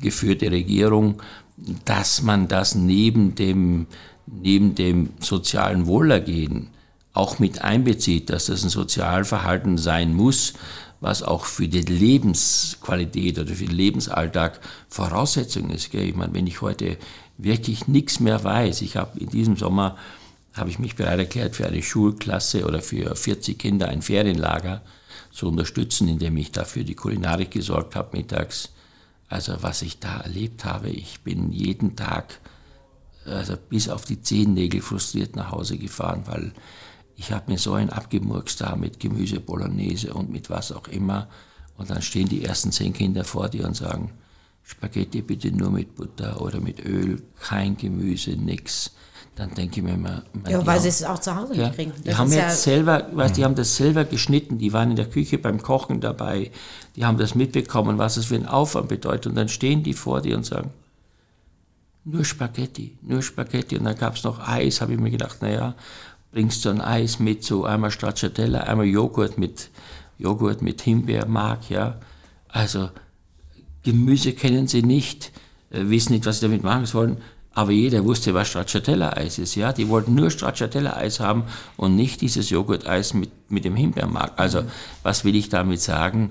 geführte 0.00 0.50
Regierung, 0.50 1.20
dass 1.84 2.22
man 2.22 2.48
das 2.48 2.74
neben 2.74 3.34
dem, 3.34 3.86
neben 4.26 4.74
dem 4.74 5.10
sozialen 5.20 5.86
Wohlergehen 5.86 6.68
auch 7.12 7.38
mit 7.38 7.62
einbezieht, 7.62 8.30
dass 8.30 8.46
das 8.46 8.62
ein 8.62 8.68
Sozialverhalten 8.68 9.76
sein 9.76 10.14
muss, 10.14 10.54
was 11.00 11.22
auch 11.22 11.44
für 11.44 11.68
die 11.68 11.80
Lebensqualität 11.80 13.38
oder 13.38 13.54
für 13.54 13.66
den 13.66 13.76
Lebensalltag 13.76 14.60
Voraussetzung 14.88 15.70
ist. 15.70 15.90
Gell? 15.90 16.08
Ich 16.08 16.16
meine, 16.16 16.34
wenn 16.34 16.46
ich 16.46 16.60
heute 16.60 16.96
wirklich 17.36 17.86
nichts 17.86 18.20
mehr 18.20 18.42
weiß, 18.42 18.82
ich 18.82 18.96
habe 18.96 19.18
in 19.18 19.28
diesem 19.28 19.56
Sommer 19.56 19.96
habe 20.54 20.70
ich 20.70 20.78
mich 20.78 20.96
bereit 20.96 21.18
erklärt, 21.20 21.54
für 21.54 21.66
eine 21.66 21.82
Schulklasse 21.82 22.66
oder 22.66 22.82
für 22.82 23.14
40 23.14 23.58
Kinder 23.58 23.88
ein 23.88 24.02
Ferienlager 24.02 24.82
zu 25.30 25.48
unterstützen, 25.48 26.08
indem 26.08 26.36
ich 26.36 26.50
dafür 26.50 26.82
die 26.82 26.96
Kulinarik 26.96 27.52
gesorgt 27.52 27.94
habe 27.94 28.16
mittags. 28.16 28.70
Also 29.28 29.62
was 29.62 29.82
ich 29.82 29.98
da 29.98 30.20
erlebt 30.20 30.64
habe, 30.64 30.88
ich 30.88 31.20
bin 31.20 31.52
jeden 31.52 31.96
Tag 31.96 32.40
also 33.28 33.56
bis 33.56 33.88
auf 33.88 34.04
die 34.04 34.22
Zehennägel 34.22 34.80
frustriert 34.80 35.36
nach 35.36 35.50
Hause 35.50 35.76
gefahren, 35.76 36.22
weil 36.26 36.52
ich 37.16 37.32
habe 37.32 37.50
mir 37.50 37.58
so 37.58 37.74
ein 37.74 37.90
abgemurkst 37.90 38.60
da 38.60 38.76
mit 38.76 39.00
Gemüse 39.00 39.40
Bolognese 39.40 40.14
und 40.14 40.30
mit 40.30 40.50
was 40.50 40.72
auch 40.72 40.88
immer. 40.88 41.28
Und 41.76 41.90
dann 41.90 42.02
stehen 42.02 42.28
die 42.28 42.44
ersten 42.44 42.72
zehn 42.72 42.92
Kinder 42.92 43.24
vor 43.24 43.48
dir 43.48 43.66
und 43.66 43.76
sagen, 43.76 44.12
Spaghetti 44.62 45.22
bitte 45.22 45.50
nur 45.50 45.70
mit 45.70 45.94
Butter 45.94 46.40
oder 46.40 46.60
mit 46.60 46.84
Öl, 46.84 47.22
kein 47.40 47.76
Gemüse, 47.76 48.32
nix. 48.32 48.92
Dann 49.38 49.54
denke 49.54 49.76
ich 49.78 49.82
mir 49.84 49.94
immer, 49.94 50.24
ja, 50.48 50.66
weil 50.66 50.80
sie 50.80 50.88
es 50.88 51.04
auch 51.04 51.20
zu 51.20 51.36
Hause 51.36 51.52
nicht 51.52 51.74
kriegen. 51.76 51.92
die 52.04 52.12
haben 52.12 52.32
jetzt 52.32 52.36
ja 52.36 52.50
selber, 52.50 53.06
weißt, 53.12 53.36
die 53.36 53.44
haben 53.44 53.54
das 53.54 53.76
selber 53.76 54.04
geschnitten, 54.04 54.58
die 54.58 54.72
waren 54.72 54.90
in 54.90 54.96
der 54.96 55.08
Küche 55.08 55.38
beim 55.38 55.62
Kochen 55.62 56.00
dabei, 56.00 56.50
die 56.96 57.04
haben 57.04 57.18
das 57.18 57.36
mitbekommen, 57.36 57.98
was 57.98 58.16
es 58.16 58.26
für 58.26 58.34
ein 58.34 58.46
Aufwand 58.46 58.88
bedeutet. 58.88 59.28
Und 59.28 59.36
dann 59.36 59.48
stehen 59.48 59.84
die 59.84 59.92
vor 59.92 60.22
dir 60.22 60.36
und 60.36 60.44
sagen, 60.44 60.72
nur 62.04 62.24
Spaghetti, 62.24 62.98
nur 63.00 63.22
Spaghetti. 63.22 63.76
Und 63.76 63.84
dann 63.84 63.96
gab 63.96 64.16
es 64.16 64.24
noch 64.24 64.40
Eis, 64.40 64.80
habe 64.80 64.94
ich 64.94 64.98
mir 64.98 65.12
gedacht, 65.12 65.40
naja, 65.40 65.76
bringst 66.32 66.64
du 66.64 66.70
ein 66.70 66.80
Eis 66.80 67.20
mit, 67.20 67.44
so 67.44 67.64
einmal 67.64 67.92
Stracciatella, 67.92 68.62
einmal 68.62 68.86
Joghurt 68.86 69.38
mit, 69.38 69.70
Joghurt 70.18 70.62
mit 70.62 70.80
Himbeermark, 70.80 71.70
ja. 71.70 72.00
Also 72.48 72.90
Gemüse 73.84 74.32
kennen 74.32 74.66
sie 74.66 74.82
nicht, 74.82 75.30
äh, 75.70 75.88
wissen 75.88 76.12
nicht, 76.12 76.26
was 76.26 76.40
sie 76.40 76.46
damit 76.46 76.64
machen 76.64 76.86
sollen, 76.86 77.18
aber 77.54 77.72
jeder 77.72 78.04
wusste, 78.04 78.34
was 78.34 78.48
Stracciatella-Eis 78.48 79.38
ist, 79.38 79.54
ja. 79.54 79.72
Die 79.72 79.88
wollten 79.88 80.14
nur 80.14 80.30
Stracciatella-Eis 80.30 81.20
haben 81.20 81.44
und 81.76 81.96
nicht 81.96 82.20
dieses 82.20 82.50
Joghurt-Eis 82.50 83.14
mit, 83.14 83.30
mit 83.50 83.64
dem 83.64 83.74
Himbeermark. 83.74 84.32
Also, 84.36 84.62
was 85.02 85.24
will 85.24 85.34
ich 85.34 85.48
damit 85.48 85.80
sagen? 85.80 86.30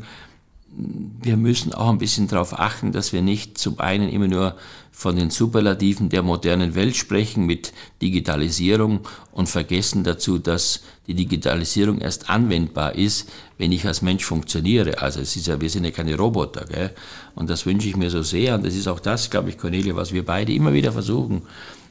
Wir 0.77 1.37
müssen 1.37 1.73
auch 1.73 1.89
ein 1.89 1.97
bisschen 1.97 2.27
darauf 2.27 2.59
achten, 2.59 2.91
dass 2.91 3.11
wir 3.11 3.21
nicht 3.21 3.57
zum 3.57 3.79
einen 3.79 4.09
immer 4.09 4.27
nur 4.27 4.55
von 4.91 5.15
den 5.15 5.29
Superlativen 5.29 6.09
der 6.09 6.23
modernen 6.23 6.75
Welt 6.75 6.95
sprechen 6.95 7.45
mit 7.45 7.73
Digitalisierung 8.01 9.01
und 9.31 9.49
vergessen 9.49 10.03
dazu, 10.03 10.37
dass 10.37 10.81
die 11.07 11.13
Digitalisierung 11.13 11.99
erst 11.99 12.29
anwendbar 12.29 12.95
ist, 12.95 13.29
wenn 13.57 13.71
ich 13.71 13.85
als 13.85 14.01
Mensch 14.01 14.23
funktioniere. 14.23 15.01
Also 15.01 15.19
es 15.19 15.35
ist 15.35 15.47
ja, 15.47 15.59
wir 15.59 15.69
sind 15.69 15.85
ja 15.85 15.91
keine 15.91 16.15
Roboter, 16.15 16.65
gell? 16.65 16.91
Und 17.35 17.49
das 17.49 17.65
wünsche 17.65 17.87
ich 17.87 17.95
mir 17.95 18.09
so 18.09 18.21
sehr. 18.21 18.55
Und 18.55 18.65
das 18.65 18.75
ist 18.75 18.87
auch 18.87 18.99
das, 18.99 19.29
glaube 19.29 19.49
ich, 19.49 19.57
Cornelia, 19.57 19.95
was 19.95 20.13
wir 20.13 20.25
beide 20.25 20.53
immer 20.53 20.73
wieder 20.73 20.91
versuchen, 20.91 21.43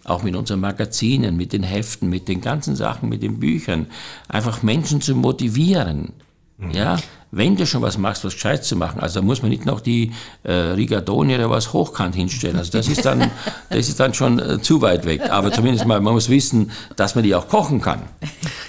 auch 0.05 0.23
mit 0.23 0.37
unseren 0.37 0.61
Magazinen, 0.61 1.37
mit 1.37 1.53
den 1.53 1.63
Heften, 1.63 2.09
mit 2.09 2.29
den 2.29 2.41
ganzen 2.41 2.77
Sachen, 2.77 3.09
mit 3.09 3.23
den 3.23 3.41
Büchern, 3.41 3.87
einfach 4.29 4.63
Menschen 4.63 5.01
zu 5.01 5.15
motivieren. 5.15 6.13
Mhm. 6.59 6.71
Ja, 6.71 6.97
wenn 7.37 7.55
du 7.55 7.67
schon 7.67 7.83
was 7.83 7.99
machst, 7.99 8.25
was 8.25 8.33
gescheit 8.33 8.65
zu 8.65 8.77
machen, 8.77 9.01
also 9.01 9.21
da 9.21 9.27
muss 9.27 9.43
man 9.43 9.51
nicht 9.51 9.67
noch 9.67 9.81
die 9.81 10.13
äh, 10.43 10.53
Rigatoni 10.53 11.35
oder 11.35 11.51
was 11.51 11.73
hochkant 11.75 12.15
hinstellen. 12.15 12.57
Also 12.57 12.73
das 12.73 12.89
ist 12.89 13.05
dann, 13.05 13.31
das 13.69 13.89
ist 13.89 14.01
dann 14.01 14.15
schon 14.15 14.39
äh, 14.39 14.61
zu 14.61 14.81
weit 14.81 15.05
weg. 15.05 15.31
Aber 15.31 15.53
zumindest 15.53 15.87
mal, 15.87 16.01
man 16.01 16.15
muss 16.15 16.31
wissen, 16.31 16.71
dass 16.97 17.15
man 17.15 17.25
die 17.25 17.35
auch 17.35 17.49
kochen 17.49 17.83
kann. 17.83 18.01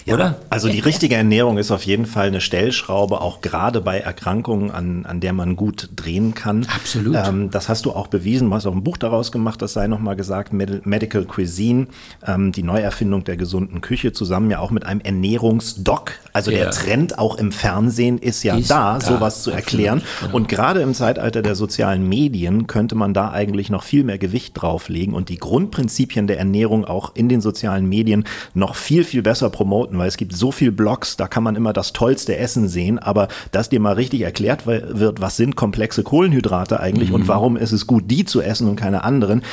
Ja, 0.06 0.16
oder? 0.16 0.36
Also 0.50 0.68
die 0.68 0.80
richtige 0.80 1.16
Ernährung 1.16 1.58
ist 1.58 1.72
auf 1.72 1.84
jeden 1.84 2.06
Fall 2.06 2.28
eine 2.28 2.42
Stellschraube, 2.42 3.22
auch 3.22 3.40
gerade 3.42 3.80
bei 3.80 4.00
Erkrankungen, 4.00 4.72
an, 4.72 5.06
an 5.06 5.22
der 5.22 5.32
man 5.32 5.56
gut 5.56 5.90
drehen 5.96 6.34
kann. 6.34 6.66
Absolut. 6.74 7.16
Ähm, 7.16 7.50
das 7.50 7.70
hast 7.70 7.86
du 7.86 7.92
auch 7.92 8.08
bewiesen. 8.08 8.50
Du 8.50 8.56
hast 8.56 8.66
auch 8.66 8.76
ein 8.76 8.84
Buch 8.84 8.98
daraus 8.98 9.32
gemacht, 9.32 9.62
das 9.62 9.74
sei 9.74 9.88
nochmal 9.88 10.18
gesagt, 10.18 10.52
Medical 10.52 11.26
Cuisine, 11.26 11.88
ähm, 12.26 12.52
die 12.52 12.64
Neuerfindung 12.64 13.24
der 13.24 13.38
gesunden 13.38 13.80
Küche, 13.80 14.12
zusammen 14.12 14.52
ja 14.52 14.60
auch 14.60 14.72
mit 14.72 14.86
einem 14.86 15.00
Ernährungsdoc. 15.00 16.12
Also 16.34 16.52
ja. 16.52 16.60
der 16.60 16.72
Trend 16.72 17.18
auch 17.18 17.38
im 17.38 17.52
Fernsehen 17.52 18.18
ist 18.18 18.44
ja 18.44 18.57
ist 18.60 18.72
da, 18.72 19.00
sowas 19.00 19.44
zu 19.44 19.52
erklären. 19.52 20.02
Genau. 20.22 20.36
Und 20.36 20.50
gerade 20.50 20.82
im 20.82 20.94
Zeitalter 20.94 21.42
der 21.42 21.56
sozialen 21.56 22.08
Medien 22.08 22.68
könnte 22.68 22.96
man 22.96 23.14
da 23.14 23.32
eigentlich 23.32 23.70
noch 23.70 23.84
viel 23.84 24.04
mehr 24.04 24.18
Gewicht 24.18 24.54
drauflegen 24.62 25.14
und 25.14 25.30
die 25.30 25.38
Grundprinzipien 25.38 26.28
der 26.28 26.40
Ernährung 26.40 26.86
auch 26.86 27.12
in 27.16 27.30
den 27.30 27.42
sozialen 27.42 27.88
Medien 27.88 28.26
noch 28.54 28.76
viel, 28.76 29.04
viel 29.04 29.22
besser 29.22 29.50
promoten, 29.50 29.98
weil 29.98 30.08
es 30.08 30.18
gibt 30.18 30.36
so 30.36 30.52
viel 30.52 30.72
Blogs, 30.72 31.18
da 31.18 31.28
kann 31.28 31.44
man 31.44 31.56
immer 31.56 31.74
das 31.74 31.94
tollste 31.94 32.38
Essen 32.38 32.68
sehen, 32.68 33.00
aber 33.00 33.28
dass 33.52 33.70
dir 33.70 33.80
mal 33.80 33.94
richtig 33.94 34.22
erklärt 34.22 34.66
wird, 34.66 35.22
was 35.22 35.38
sind 35.38 35.56
komplexe 35.56 36.04
Kohlenhydrate 36.04 36.80
eigentlich 36.80 37.10
mhm. 37.10 37.16
und 37.16 37.28
warum 37.28 37.58
ist 37.58 37.72
es 37.72 37.88
gut, 37.88 38.10
die 38.10 38.26
zu 38.26 38.42
essen 38.42 38.68
und 38.68 38.76
keine 38.76 39.04
anderen, 39.04 39.44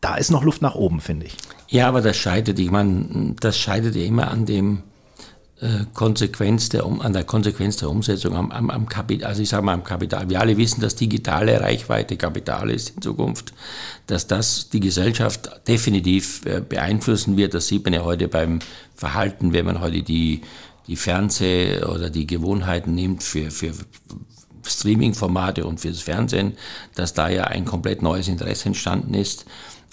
da 0.00 0.14
ist 0.16 0.30
noch 0.30 0.44
Luft 0.44 0.62
nach 0.62 0.74
oben, 0.74 1.00
finde 1.00 1.26
ich. 1.26 1.36
Ja, 1.68 1.88
aber 1.88 2.00
das 2.00 2.16
scheitert, 2.16 2.58
ich 2.58 2.70
meine, 2.70 3.34
das 3.38 3.58
scheitert 3.58 3.94
ja 3.94 4.02
immer 4.02 4.30
an 4.30 4.46
dem, 4.46 4.82
Konsequenz 5.92 6.70
der, 6.70 6.86
an 6.86 7.12
der 7.12 7.24
Konsequenz 7.24 7.76
der 7.76 7.90
Umsetzung 7.90 8.34
am, 8.34 8.50
am, 8.50 8.70
am 8.70 8.88
Kapital, 8.88 9.28
also 9.28 9.42
ich 9.42 9.50
sage 9.50 9.62
mal 9.62 9.74
am 9.74 9.84
Kapital. 9.84 10.30
Wir 10.30 10.40
alle 10.40 10.56
wissen, 10.56 10.80
dass 10.80 10.94
digitale 10.94 11.60
Reichweite 11.60 12.16
Kapital 12.16 12.70
ist 12.70 12.96
in 12.96 13.02
Zukunft, 13.02 13.52
dass 14.06 14.26
das 14.26 14.70
die 14.70 14.80
Gesellschaft 14.80 15.50
definitiv 15.68 16.46
äh, 16.46 16.62
beeinflussen 16.66 17.36
wird. 17.36 17.52
Das 17.52 17.68
sieht 17.68 17.84
man 17.84 17.92
ja 17.92 18.04
heute 18.04 18.26
beim 18.28 18.60
Verhalten, 18.94 19.52
wenn 19.52 19.66
man 19.66 19.80
heute 19.82 20.02
die, 20.02 20.40
die 20.86 20.96
Fernseh- 20.96 21.84
oder 21.84 22.08
die 22.08 22.26
Gewohnheiten 22.26 22.94
nimmt 22.94 23.22
für, 23.22 23.50
für 23.50 23.74
Streaming-Formate 24.64 25.66
und 25.66 25.80
fürs 25.80 26.00
Fernsehen, 26.00 26.54
dass 26.94 27.12
da 27.12 27.28
ja 27.28 27.44
ein 27.44 27.66
komplett 27.66 28.00
neues 28.00 28.28
Interesse 28.28 28.66
entstanden 28.66 29.12
ist. 29.12 29.44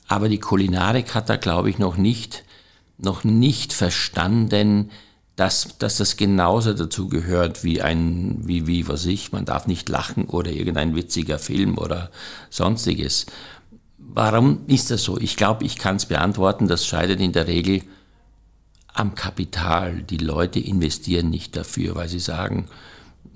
Aber 0.07 0.30
die 0.30 0.39
Kulinarik 0.39 1.13
hat 1.13 1.30
da, 1.30 1.36
glaube 1.36 1.70
ich, 1.70 1.78
noch 1.78 1.97
nicht, 1.97 2.45
noch 2.97 3.26
nicht 3.26 3.74
verstanden, 3.74 4.91
dass, 5.38 5.78
dass 5.78 5.98
das 5.98 6.18
genauso 6.18 6.74
dazu 6.74 7.08
gehört 7.08 7.64
wie 7.64 7.82
ein, 7.82 8.40
wie, 8.48 8.66
wie 8.66 8.88
was 8.88 9.06
ich, 9.06 9.32
man 9.32 9.46
darf 9.46 9.68
nicht 9.68 9.88
lachen 9.88 10.26
oder 10.26 10.52
irgendein 10.52 10.96
witziger 10.96 11.38
Film 11.38 11.78
oder 11.78 12.10
sonstiges. 12.50 13.28
Warum 14.00 14.62
ist 14.66 14.90
das 14.90 15.04
so? 15.04 15.20
Ich 15.20 15.38
glaube, 15.38 15.64
ich 15.64 15.78
kann 15.78 15.98
es 15.98 16.08
beantworten, 16.08 16.68
das 16.68 16.88
scheitert 16.88 17.22
in 17.22 17.34
der 17.34 17.48
Regel 17.48 17.84
am 18.94 19.14
Kapital. 19.14 20.02
Die 20.02 20.18
Leute 20.18 20.60
investieren 20.60 21.30
nicht 21.30 21.56
dafür, 21.56 21.94
weil 21.94 22.10
sie 22.10 22.20
sagen, 22.20 22.66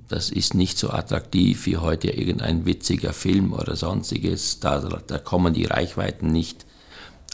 das 0.08 0.32
ist 0.32 0.56
nicht 0.56 0.80
so 0.80 0.89
attraktiv 0.89 1.68
wie 1.68 1.78
heute 1.78 2.10
irgendein 2.10 2.66
witziger 2.66 3.14
Film 3.14 3.54
oder 3.54 3.76
sonstiges. 3.76 4.60
Da, 4.60 4.80
da 4.80 5.20
kommen 5.20 5.54
die 5.54 5.66
Reichweiten 5.66 6.32
nicht. 6.32 6.66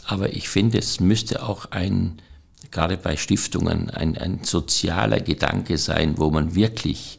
Aber 0.04 0.34
ich 0.34 0.50
finde, 0.50 0.76
es 0.76 1.00
müsste 1.00 1.42
auch 1.42 1.70
ein, 1.70 2.20
gerade 2.70 2.96
bei 2.96 3.16
Stiftungen 3.16 3.90
ein, 3.90 4.16
ein 4.16 4.40
sozialer 4.42 5.20
Gedanke 5.20 5.78
sein, 5.78 6.18
wo 6.18 6.30
man 6.30 6.54
wirklich 6.54 7.18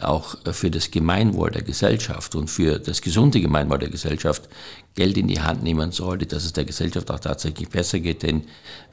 auch 0.00 0.36
für 0.52 0.70
das 0.70 0.90
Gemeinwohl 0.90 1.52
der 1.52 1.62
Gesellschaft 1.62 2.34
und 2.34 2.48
für 2.48 2.80
das 2.80 3.00
gesunde 3.00 3.40
Gemeinwohl 3.40 3.78
der 3.78 3.90
Gesellschaft 3.90 4.48
Geld 4.96 5.16
in 5.16 5.28
die 5.28 5.40
Hand 5.40 5.62
nehmen 5.62 5.92
sollte, 5.92 6.26
dass 6.26 6.44
es 6.44 6.52
der 6.52 6.64
Gesellschaft 6.64 7.10
auch 7.10 7.20
tatsächlich 7.20 7.68
besser 7.68 8.00
geht. 8.00 8.22
Denn 8.22 8.44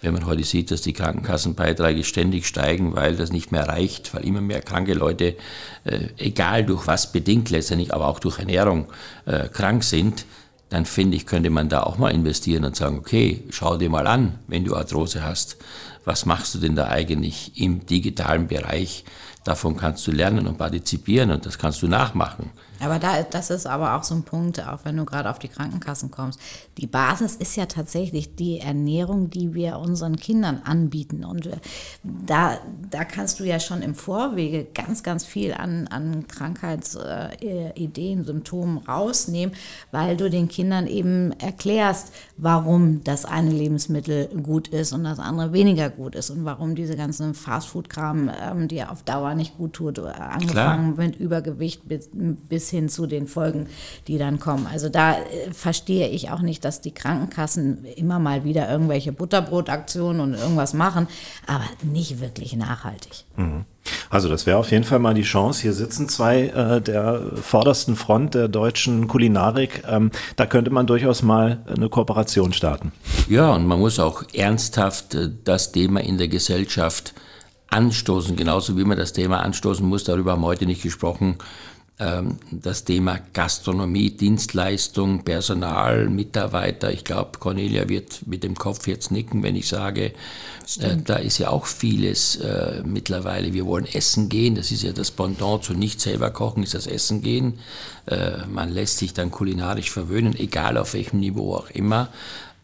wenn 0.01 0.13
man 0.13 0.25
heute 0.25 0.43
sieht, 0.43 0.69
dass 0.69 0.81
die 0.81 0.93
Krankenkassenbeiträge 0.93 2.03
ständig 2.03 2.45
steigen, 2.47 2.95
weil 2.95 3.15
das 3.15 3.31
nicht 3.31 3.51
mehr 3.51 3.67
reicht, 3.67 4.13
weil 4.13 4.25
immer 4.25 4.41
mehr 4.41 4.61
kranke 4.61 4.93
Leute, 4.93 5.35
äh, 5.85 6.07
egal 6.17 6.65
durch 6.65 6.85
was 6.85 7.11
bedingt 7.11 7.49
letztendlich, 7.49 7.93
aber 7.93 8.07
auch 8.07 8.19
durch 8.19 8.37
Ernährung 8.37 8.87
äh, 9.25 9.47
krank 9.47 9.83
sind, 9.83 10.25
dann 10.71 10.85
finde 10.85 11.17
ich, 11.17 11.25
könnte 11.25 11.49
man 11.49 11.67
da 11.67 11.83
auch 11.83 11.97
mal 11.97 12.11
investieren 12.11 12.63
und 12.63 12.77
sagen, 12.77 12.97
okay, 12.97 13.43
schau 13.49 13.75
dir 13.75 13.89
mal 13.89 14.07
an, 14.07 14.39
wenn 14.47 14.63
du 14.63 14.73
Arthrose 14.73 15.21
hast, 15.21 15.57
was 16.05 16.25
machst 16.25 16.55
du 16.55 16.59
denn 16.59 16.77
da 16.77 16.87
eigentlich 16.87 17.51
im 17.59 17.85
digitalen 17.85 18.47
Bereich? 18.47 19.03
Davon 19.43 19.75
kannst 19.75 20.07
du 20.07 20.11
lernen 20.11 20.47
und 20.47 20.57
partizipieren 20.57 21.29
und 21.29 21.45
das 21.45 21.59
kannst 21.59 21.81
du 21.81 21.89
nachmachen. 21.89 22.51
Aber 22.81 22.99
da, 22.99 23.23
das 23.23 23.49
ist 23.49 23.67
aber 23.67 23.95
auch 23.95 24.03
so 24.03 24.15
ein 24.15 24.23
Punkt, 24.23 24.65
auch 24.67 24.79
wenn 24.83 24.97
du 24.97 25.05
gerade 25.05 25.29
auf 25.29 25.39
die 25.39 25.47
Krankenkassen 25.47 26.09
kommst. 26.09 26.39
Die 26.77 26.87
Basis 26.87 27.35
ist 27.35 27.55
ja 27.55 27.67
tatsächlich 27.67 28.35
die 28.35 28.59
Ernährung, 28.59 29.29
die 29.29 29.53
wir 29.53 29.77
unseren 29.77 30.15
Kindern 30.15 30.61
anbieten. 30.63 31.23
Und 31.23 31.49
da, 32.03 32.57
da 32.89 33.05
kannst 33.05 33.39
du 33.39 33.43
ja 33.43 33.59
schon 33.59 33.81
im 33.81 33.93
Vorwege 33.93 34.65
ganz, 34.73 35.03
ganz 35.03 35.25
viel 35.25 35.53
an, 35.53 35.87
an 35.87 36.27
Krankheitsideen, 36.27 38.23
Symptomen 38.23 38.79
rausnehmen, 38.79 39.55
weil 39.91 40.17
du 40.17 40.29
den 40.29 40.47
Kindern 40.47 40.87
eben 40.87 41.31
erklärst, 41.39 42.11
warum 42.37 43.03
das 43.03 43.25
eine 43.25 43.51
Lebensmittel 43.51 44.27
gut 44.41 44.69
ist 44.69 44.93
und 44.93 45.03
das 45.03 45.19
andere 45.19 45.53
weniger 45.53 45.89
gut 45.89 46.15
ist 46.15 46.31
und 46.31 46.45
warum 46.45 46.73
diese 46.75 46.95
ganzen 46.95 47.35
Fastfood-Kram 47.35 48.31
ähm, 48.41 48.67
dir 48.67 48.91
auf 48.91 49.03
Dauer 49.03 49.35
nicht 49.35 49.57
gut 49.57 49.73
tut, 49.73 49.99
angefangen 49.99 50.95
Klar. 50.95 51.07
mit 51.07 51.15
Übergewicht 51.17 51.87
bis, 51.87 52.09
bis 52.11 52.70
hin 52.71 52.89
zu 52.89 53.05
den 53.05 53.27
Folgen, 53.27 53.67
die 54.07 54.17
dann 54.17 54.39
kommen. 54.39 54.67
Also 54.71 54.89
da 54.89 55.13
äh, 55.13 55.51
verstehe 55.51 56.09
ich 56.09 56.31
auch 56.31 56.41
nicht, 56.41 56.65
dass 56.65 56.81
die 56.81 56.93
Krankenkassen 56.93 57.85
immer 57.95 58.19
mal 58.19 58.43
wieder 58.43 58.69
irgendwelche 58.69 59.11
Butterbrotaktionen 59.11 60.21
und 60.21 60.33
irgendwas 60.33 60.73
machen, 60.73 61.07
aber 61.45 61.65
nicht 61.83 62.19
wirklich 62.19 62.55
nachhaltig. 62.55 63.25
Mhm. 63.35 63.65
Also 64.09 64.29
das 64.29 64.45
wäre 64.45 64.57
auf 64.57 64.71
jeden 64.71 64.83
Fall 64.83 64.99
mal 64.99 65.13
die 65.13 65.23
Chance. 65.23 65.61
Hier 65.63 65.73
sitzen 65.73 66.07
zwei 66.09 66.47
äh, 66.47 66.81
der 66.81 67.21
vordersten 67.41 67.95
Front 67.95 68.35
der 68.35 68.47
deutschen 68.47 69.07
Kulinarik. 69.07 69.83
Ähm, 69.87 70.11
da 70.35 70.45
könnte 70.45 70.71
man 70.71 70.85
durchaus 70.85 71.21
mal 71.21 71.63
eine 71.67 71.89
Kooperation 71.89 72.53
starten. 72.53 72.91
Ja, 73.29 73.53
und 73.53 73.65
man 73.65 73.79
muss 73.79 73.99
auch 73.99 74.23
ernsthaft 74.33 75.15
äh, 75.15 75.29
das 75.43 75.71
Thema 75.71 76.01
in 76.01 76.17
der 76.17 76.27
Gesellschaft 76.27 77.13
anstoßen, 77.69 78.35
genauso 78.35 78.77
wie 78.77 78.83
man 78.83 78.97
das 78.97 79.13
Thema 79.13 79.39
anstoßen 79.39 79.87
muss. 79.87 80.03
Darüber 80.03 80.33
haben 80.33 80.41
wir 80.41 80.47
heute 80.47 80.65
nicht 80.65 80.83
gesprochen 80.83 81.37
das 81.97 82.83
Thema 82.83 83.19
Gastronomie, 83.33 84.09
Dienstleistung, 84.09 85.23
Personal, 85.23 86.09
Mitarbeiter. 86.09 86.91
Ich 86.91 87.03
glaube, 87.03 87.37
Cornelia 87.37 87.87
wird 87.89 88.25
mit 88.25 88.43
dem 88.43 88.55
Kopf 88.55 88.87
jetzt 88.87 89.11
nicken, 89.11 89.43
wenn 89.43 89.55
ich 89.55 89.67
sage, 89.67 90.13
äh, 90.79 90.97
da 91.03 91.17
ist 91.17 91.37
ja 91.37 91.49
auch 91.49 91.67
vieles 91.67 92.37
äh, 92.37 92.81
mittlerweile. 92.83 93.53
Wir 93.53 93.67
wollen 93.67 93.85
essen 93.85 94.29
gehen, 94.29 94.55
das 94.55 94.71
ist 94.71 94.81
ja 94.81 94.93
das 94.93 95.11
Pendant 95.11 95.63
zu 95.63 95.73
nicht 95.73 96.01
selber 96.01 96.31
kochen, 96.31 96.63
ist 96.63 96.73
das 96.73 96.87
Essen 96.87 97.21
gehen. 97.21 97.59
Äh, 98.07 98.47
man 98.47 98.71
lässt 98.71 98.97
sich 98.97 99.13
dann 99.13 99.29
kulinarisch 99.29 99.91
verwöhnen, 99.91 100.35
egal 100.35 100.77
auf 100.77 100.93
welchem 100.93 101.19
Niveau 101.19 101.55
auch 101.55 101.69
immer. 101.69 102.09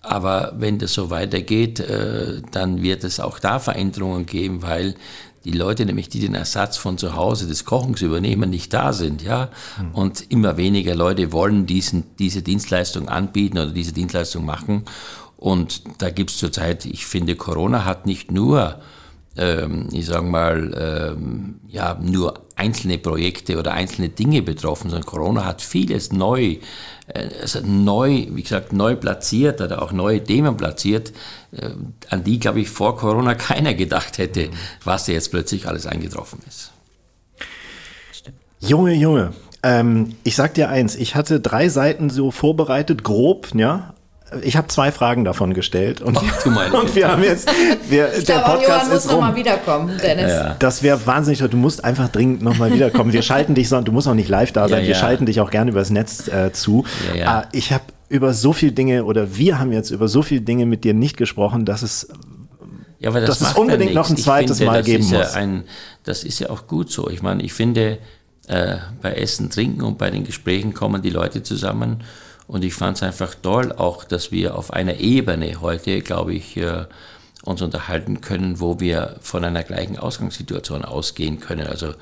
Aber 0.02 0.54
wenn 0.58 0.80
das 0.80 0.94
so 0.94 1.10
weitergeht, 1.10 1.80
äh, 1.80 2.42
dann 2.52 2.82
wird 2.82 3.04
es 3.04 3.20
auch 3.20 3.40
da 3.40 3.60
Veränderungen 3.60 4.26
geben, 4.26 4.62
weil 4.62 4.96
die 5.48 5.58
Leute 5.58 5.86
nämlich, 5.86 6.10
die 6.10 6.20
den 6.20 6.36
Ersatz 6.36 6.76
von 6.76 6.98
zu 6.98 7.16
Hause 7.16 7.48
des 7.48 7.64
Kochens 7.64 8.02
übernehmen, 8.02 8.50
nicht 8.50 8.74
da 8.74 8.92
sind, 8.92 9.22
ja. 9.22 9.50
Mhm. 9.80 9.92
Und 9.96 10.26
immer 10.30 10.58
weniger 10.58 10.94
Leute 10.94 11.32
wollen 11.32 11.66
diesen, 11.66 12.04
diese 12.20 12.42
Dienstleistung 12.42 13.08
anbieten 13.08 13.58
oder 13.58 13.72
diese 13.72 13.94
Dienstleistung 13.94 14.44
machen. 14.44 14.84
Und 15.38 15.84
da 16.00 16.10
gibt 16.10 16.32
es 16.32 16.38
zurzeit, 16.38 16.86
ich 16.86 17.06
finde, 17.06 17.36
Corona 17.36 17.86
hat 17.86 18.06
nicht 18.06 18.30
nur 18.30 18.82
ähm, 19.38 19.88
ich 19.92 20.06
sage 20.06 20.26
mal, 20.26 21.16
ähm, 21.16 21.60
ja, 21.68 21.98
nur 22.02 22.46
einzelne 22.56 22.98
Projekte 22.98 23.58
oder 23.58 23.74
einzelne 23.74 24.10
Dinge 24.10 24.42
betroffen, 24.42 24.90
sondern 24.90 25.06
Corona 25.06 25.46
hat 25.46 25.62
vieles 25.62 26.12
neu, 26.12 26.58
äh, 27.08 27.30
also 27.42 27.60
neu, 27.64 28.28
wie 28.32 28.42
gesagt, 28.42 28.74
neu 28.74 28.96
platziert 28.96 29.62
oder 29.62 29.82
auch 29.82 29.92
neue 29.92 30.24
Themen 30.24 30.58
platziert, 30.58 31.14
äh, 31.52 31.70
an 32.10 32.24
die, 32.24 32.40
glaube 32.40 32.62
ich, 32.62 32.70
vor 32.70 32.98
Corona 32.98 33.36
keiner 33.36 33.74
gedacht 33.74 34.18
hätte, 34.18 34.50
was 34.84 35.06
da 35.06 35.12
jetzt 35.12 35.32
plötzlich 35.32 35.68
alles 35.68 35.86
eingetroffen 35.86 36.40
ist. 36.48 36.72
Junge, 38.60 38.96
Junge, 38.96 39.34
ähm, 39.62 40.16
ich 40.24 40.36
sag 40.36 40.56
dir 40.56 40.70
eins, 40.70 40.96
ich 40.96 41.14
hatte 41.16 41.40
drei 41.40 41.70
Seiten 41.70 42.10
so 42.10 42.32
vorbereitet, 42.32 43.04
grob, 43.04 43.50
ja, 43.54 43.94
ich 44.42 44.58
habe 44.58 44.68
zwei 44.68 44.92
Fragen 44.92 45.24
davon 45.24 45.54
gestellt 45.54 46.02
und, 46.02 46.18
Ach, 46.18 46.46
und 46.74 46.96
wir 46.96 47.08
haben 47.08 47.24
jetzt, 47.24 47.50
wir, 47.90 48.14
ich 48.14 48.26
der 48.26 48.40
glaube, 48.40 48.52
Podcast 48.52 48.68
Johann 48.68 48.94
muss 48.94 49.06
nochmal 49.06 49.36
wiederkommen, 49.36 49.98
Dennis. 50.02 50.32
Ja. 50.32 50.56
Das 50.60 50.84
wäre 50.84 51.06
wahnsinnig, 51.06 51.40
du 51.40 51.58
musst 51.58 51.84
einfach 51.84 52.10
dringend 52.10 52.42
nochmal 52.42 52.74
wiederkommen. 52.74 53.14
Wir 53.14 53.22
schalten 53.22 53.56
dich, 53.56 53.70
du 53.70 53.92
musst 53.92 54.08
auch 54.08 54.14
nicht 54.14 54.30
live 54.30 54.52
da 54.52 54.68
sein, 54.68 54.80
ja, 54.80 54.84
ja. 54.84 54.88
wir 54.90 54.96
schalten 54.96 55.26
dich 55.26 55.40
auch 55.40 55.50
gerne 55.50 55.72
übers 55.72 55.90
Netz 55.90 56.28
äh, 56.28 56.52
zu. 56.52 56.84
Äh, 57.16 57.44
ich 57.54 57.72
habe 57.72 57.86
über 58.10 58.34
so 58.34 58.54
viele 58.54 58.74
Dinge 58.74 59.06
oder 59.06 59.38
wir 59.38 59.60
haben 59.60 59.72
jetzt 59.72 59.92
über 59.92 60.08
so 60.08 60.22
viele 60.22 60.42
Dinge 60.42 60.66
mit 60.66 60.84
dir 60.84 60.94
nicht 60.94 61.18
gesprochen, 61.18 61.66
dass 61.66 61.82
es 61.82 62.08
ja, 63.00 63.10
aber 63.10 63.22
das 63.22 63.40
dass 63.40 63.52
es 63.52 63.58
unbedingt 63.58 63.94
noch 63.94 64.10
ein 64.10 64.18
zweites 64.18 64.58
finde, 64.58 64.72
Mal 64.72 64.84
geben 64.84 65.04
muss. 65.04 65.12
Ja 65.12 65.32
ein, 65.34 65.64
das 66.04 66.24
ist 66.24 66.40
ja 66.40 66.50
auch 66.50 66.68
gut 66.68 66.92
so. 66.92 67.10
Ich 67.10 67.22
meine, 67.22 67.44
ich 67.44 67.54
finde, 67.54 68.00
äh, 68.48 68.78
bei 69.02 69.14
Essen, 69.14 69.50
Trinken 69.50 69.84
und 69.84 69.98
bei 69.98 70.10
den 70.10 70.24
Gesprächen 70.24 70.74
kommen 70.74 71.02
die 71.02 71.12
Leute 71.12 71.44
zusammen 71.44 72.04
und 72.48 72.64
ich 72.64 72.74
fand 72.74 72.98
es 72.98 73.04
einfach 73.04 73.36
toll, 73.36 73.74
auch, 73.74 74.04
dass 74.04 74.32
wir 74.32 74.56
auf 74.56 74.72
einer 74.72 75.00
Ebene 75.00 75.60
heute, 75.62 76.02
glaube 76.02 76.34
ich, 76.34 76.58
äh, 76.58 76.86
uns 77.44 77.62
unterhalten 77.62 78.22
können, 78.22 78.60
wo 78.60 78.80
wir 78.80 79.16
von 79.22 79.44
einer 79.44 79.64
gleichen 79.64 79.98
Ausgangssituation 79.98 80.84
ausgehen 80.84 81.40
können. 81.40 81.68
Also 81.68 81.94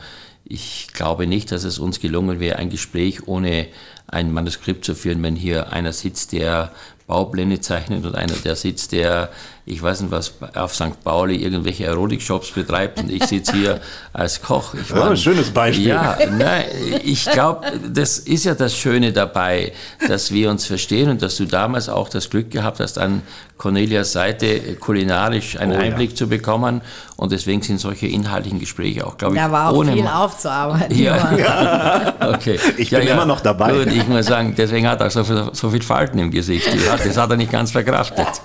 ich 0.43 0.87
glaube 0.93 1.27
nicht, 1.27 1.51
dass 1.51 1.63
es 1.63 1.79
uns 1.79 1.99
gelungen 1.99 2.39
wäre, 2.39 2.57
ein 2.57 2.69
Gespräch 2.69 3.27
ohne 3.27 3.67
ein 4.07 4.31
Manuskript 4.31 4.85
zu 4.85 4.95
führen, 4.95 5.21
wenn 5.23 5.35
hier 5.35 5.73
einer 5.73 5.93
sitzt, 5.93 6.31
der 6.31 6.71
Baupläne 7.07 7.61
zeichnet 7.61 8.03
und 8.03 8.15
einer, 8.15 8.33
der 8.33 8.55
sitzt, 8.55 8.91
der, 8.91 9.29
ich 9.67 9.81
weiß 9.81 10.01
nicht 10.01 10.11
was, 10.11 10.33
auf 10.55 10.73
St. 10.73 11.03
Pauli 11.03 11.35
irgendwelche 11.35 11.85
Erotik-Shops 11.85 12.49
betreibt 12.51 12.99
und 12.99 13.11
ich 13.11 13.23
sitze 13.25 13.53
hier 13.53 13.81
als 14.13 14.41
Koch. 14.41 14.73
Ich 14.73 14.89
ja, 14.89 15.09
ein 15.09 15.15
schönes 15.17 15.51
Beispiel. 15.51 15.89
Ja, 15.89 16.17
nein, 16.31 16.65
ich 17.03 17.25
glaube, 17.25 17.67
das 17.87 18.17
ist 18.17 18.45
ja 18.45 18.55
das 18.55 18.75
Schöne 18.75 19.13
dabei, 19.13 19.73
dass 20.07 20.31
wir 20.31 20.49
uns 20.49 20.65
verstehen 20.65 21.09
und 21.09 21.21
dass 21.21 21.37
du 21.37 21.45
damals 21.45 21.89
auch 21.89 22.09
das 22.09 22.27
Glück 22.27 22.49
gehabt 22.49 22.79
hast, 22.79 22.97
an 22.97 23.21
Cornelias 23.57 24.11
Seite 24.11 24.75
kulinarisch 24.75 25.57
einen 25.57 25.77
oh, 25.77 25.81
Einblick 25.81 26.11
ja. 26.11 26.15
zu 26.15 26.27
bekommen 26.27 26.81
und 27.15 27.31
deswegen 27.31 27.61
sind 27.61 27.79
solche 27.79 28.07
inhaltlichen 28.07 28.59
Gespräche 28.59 29.07
auch, 29.07 29.17
glaube 29.17 29.35
ich, 29.35 29.41
Da 29.41 29.49
war 29.49 29.69
auch 29.69 29.77
ohne 29.77 29.93
viel 29.93 30.05
aufzuarbeiten. 30.05 30.97
Ja. 30.97 31.37
ja. 31.37 32.13
okay. 32.33 32.59
Ich 32.77 32.89
bin 32.89 33.01
immer 33.01 33.25
noch 33.25 33.39
dabei. 33.39 33.85
Gut, 33.85 33.94
ich 33.97 34.07
muss 34.07 34.25
sagen, 34.25 34.53
deswegen 34.57 34.87
hat 34.87 35.01
er 35.01 35.09
so 35.09 35.23
viel, 35.23 35.49
so 35.53 35.69
viel 35.69 35.81
Falten 35.81 36.19
im 36.19 36.31
Gesicht. 36.31 36.67
Das 37.03 37.17
hat 37.17 37.29
er 37.29 37.37
nicht 37.37 37.51
ganz 37.51 37.71
verkraftet. 37.71 38.27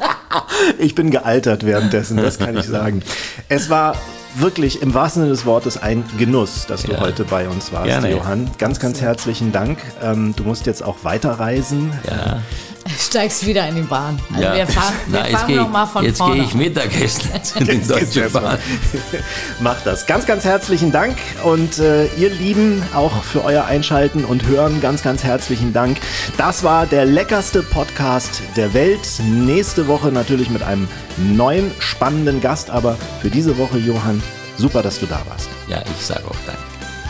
Ich 0.78 0.94
bin 0.94 1.10
gealtert 1.10 1.64
währenddessen, 1.64 2.18
das 2.18 2.38
kann 2.38 2.56
ich 2.56 2.66
sagen. 2.66 3.02
Es 3.48 3.70
war 3.70 3.96
wirklich 4.36 4.82
im 4.82 4.94
wahrsten 4.94 5.22
Sinne 5.22 5.32
des 5.32 5.46
Wortes 5.46 5.76
ein 5.76 6.04
Genuss, 6.18 6.66
dass 6.66 6.82
du 6.82 6.92
ja. 6.92 7.00
heute 7.00 7.24
bei 7.24 7.48
uns 7.48 7.72
warst, 7.72 7.86
Gerne. 7.86 8.12
Johann. 8.12 8.50
Ganz, 8.58 8.78
ganz 8.78 9.00
herzlichen 9.00 9.52
Dank. 9.52 9.78
Ähm, 10.02 10.34
du 10.36 10.44
musst 10.44 10.66
jetzt 10.66 10.84
auch 10.84 10.98
weiterreisen. 11.02 11.92
Ja. 12.06 12.42
Steigst 12.98 13.46
wieder 13.46 13.68
in 13.68 13.76
die 13.76 13.82
Bahn. 13.82 14.20
Also 14.32 14.42
ja. 14.42 14.54
wir 14.56 14.66
fahren, 14.66 14.94
wir 15.06 15.26
Na, 15.30 15.38
fahren 15.38 15.56
nochmal 15.56 15.86
von 15.86 16.04
jetzt 16.04 16.18
vorne. 16.18 16.36
Jetzt 16.36 16.52
gehe 16.52 16.62
ich 16.62 16.74
Mittagessen 16.74 17.30
in 17.60 17.80
die 17.80 17.86
Deutsche 17.86 18.30
Bahn. 18.30 18.58
Mach 19.60 19.80
das. 19.82 20.06
Ganz, 20.06 20.26
ganz 20.26 20.44
herzlichen 20.44 20.92
Dank 20.92 21.16
und 21.44 21.78
äh, 21.78 22.06
ihr 22.14 22.30
Lieben 22.30 22.82
auch 22.94 23.22
für 23.22 23.44
euer 23.44 23.64
Einschalten 23.64 24.24
und 24.24 24.46
Hören 24.46 24.80
ganz, 24.80 25.02
ganz 25.02 25.24
herzlichen 25.24 25.72
Dank. 25.72 25.98
Das 26.36 26.62
war 26.62 26.86
der 26.86 27.04
leckerste 27.04 27.62
Podcast 27.62 28.42
der 28.56 28.74
Welt. 28.74 29.08
Nächste 29.22 29.86
Woche 29.86 30.08
natürlich 30.12 30.50
mit 30.50 30.62
einem 30.62 30.88
neuen 31.16 31.70
spannenden 31.78 32.40
Gast, 32.40 32.70
aber 32.70 32.96
für 33.20 33.30
diese 33.30 33.58
Woche, 33.58 33.78
Johann, 33.78 34.22
super, 34.56 34.82
dass 34.82 35.00
du 35.00 35.06
da 35.06 35.20
warst. 35.28 35.48
Ja, 35.68 35.82
ich 35.98 36.06
sage 36.06 36.24
auch 36.26 36.36
Danke. 36.46 36.62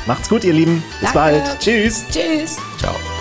Macht's 0.07 0.29
gut, 0.29 0.45
ihr 0.45 0.55
Lieben. 0.55 0.83
Bis 1.01 1.13
Danke. 1.13 1.43
bald. 1.43 1.61
Tschüss. 1.61 2.05
Tschüss. 2.11 2.57
Ciao. 2.79 3.20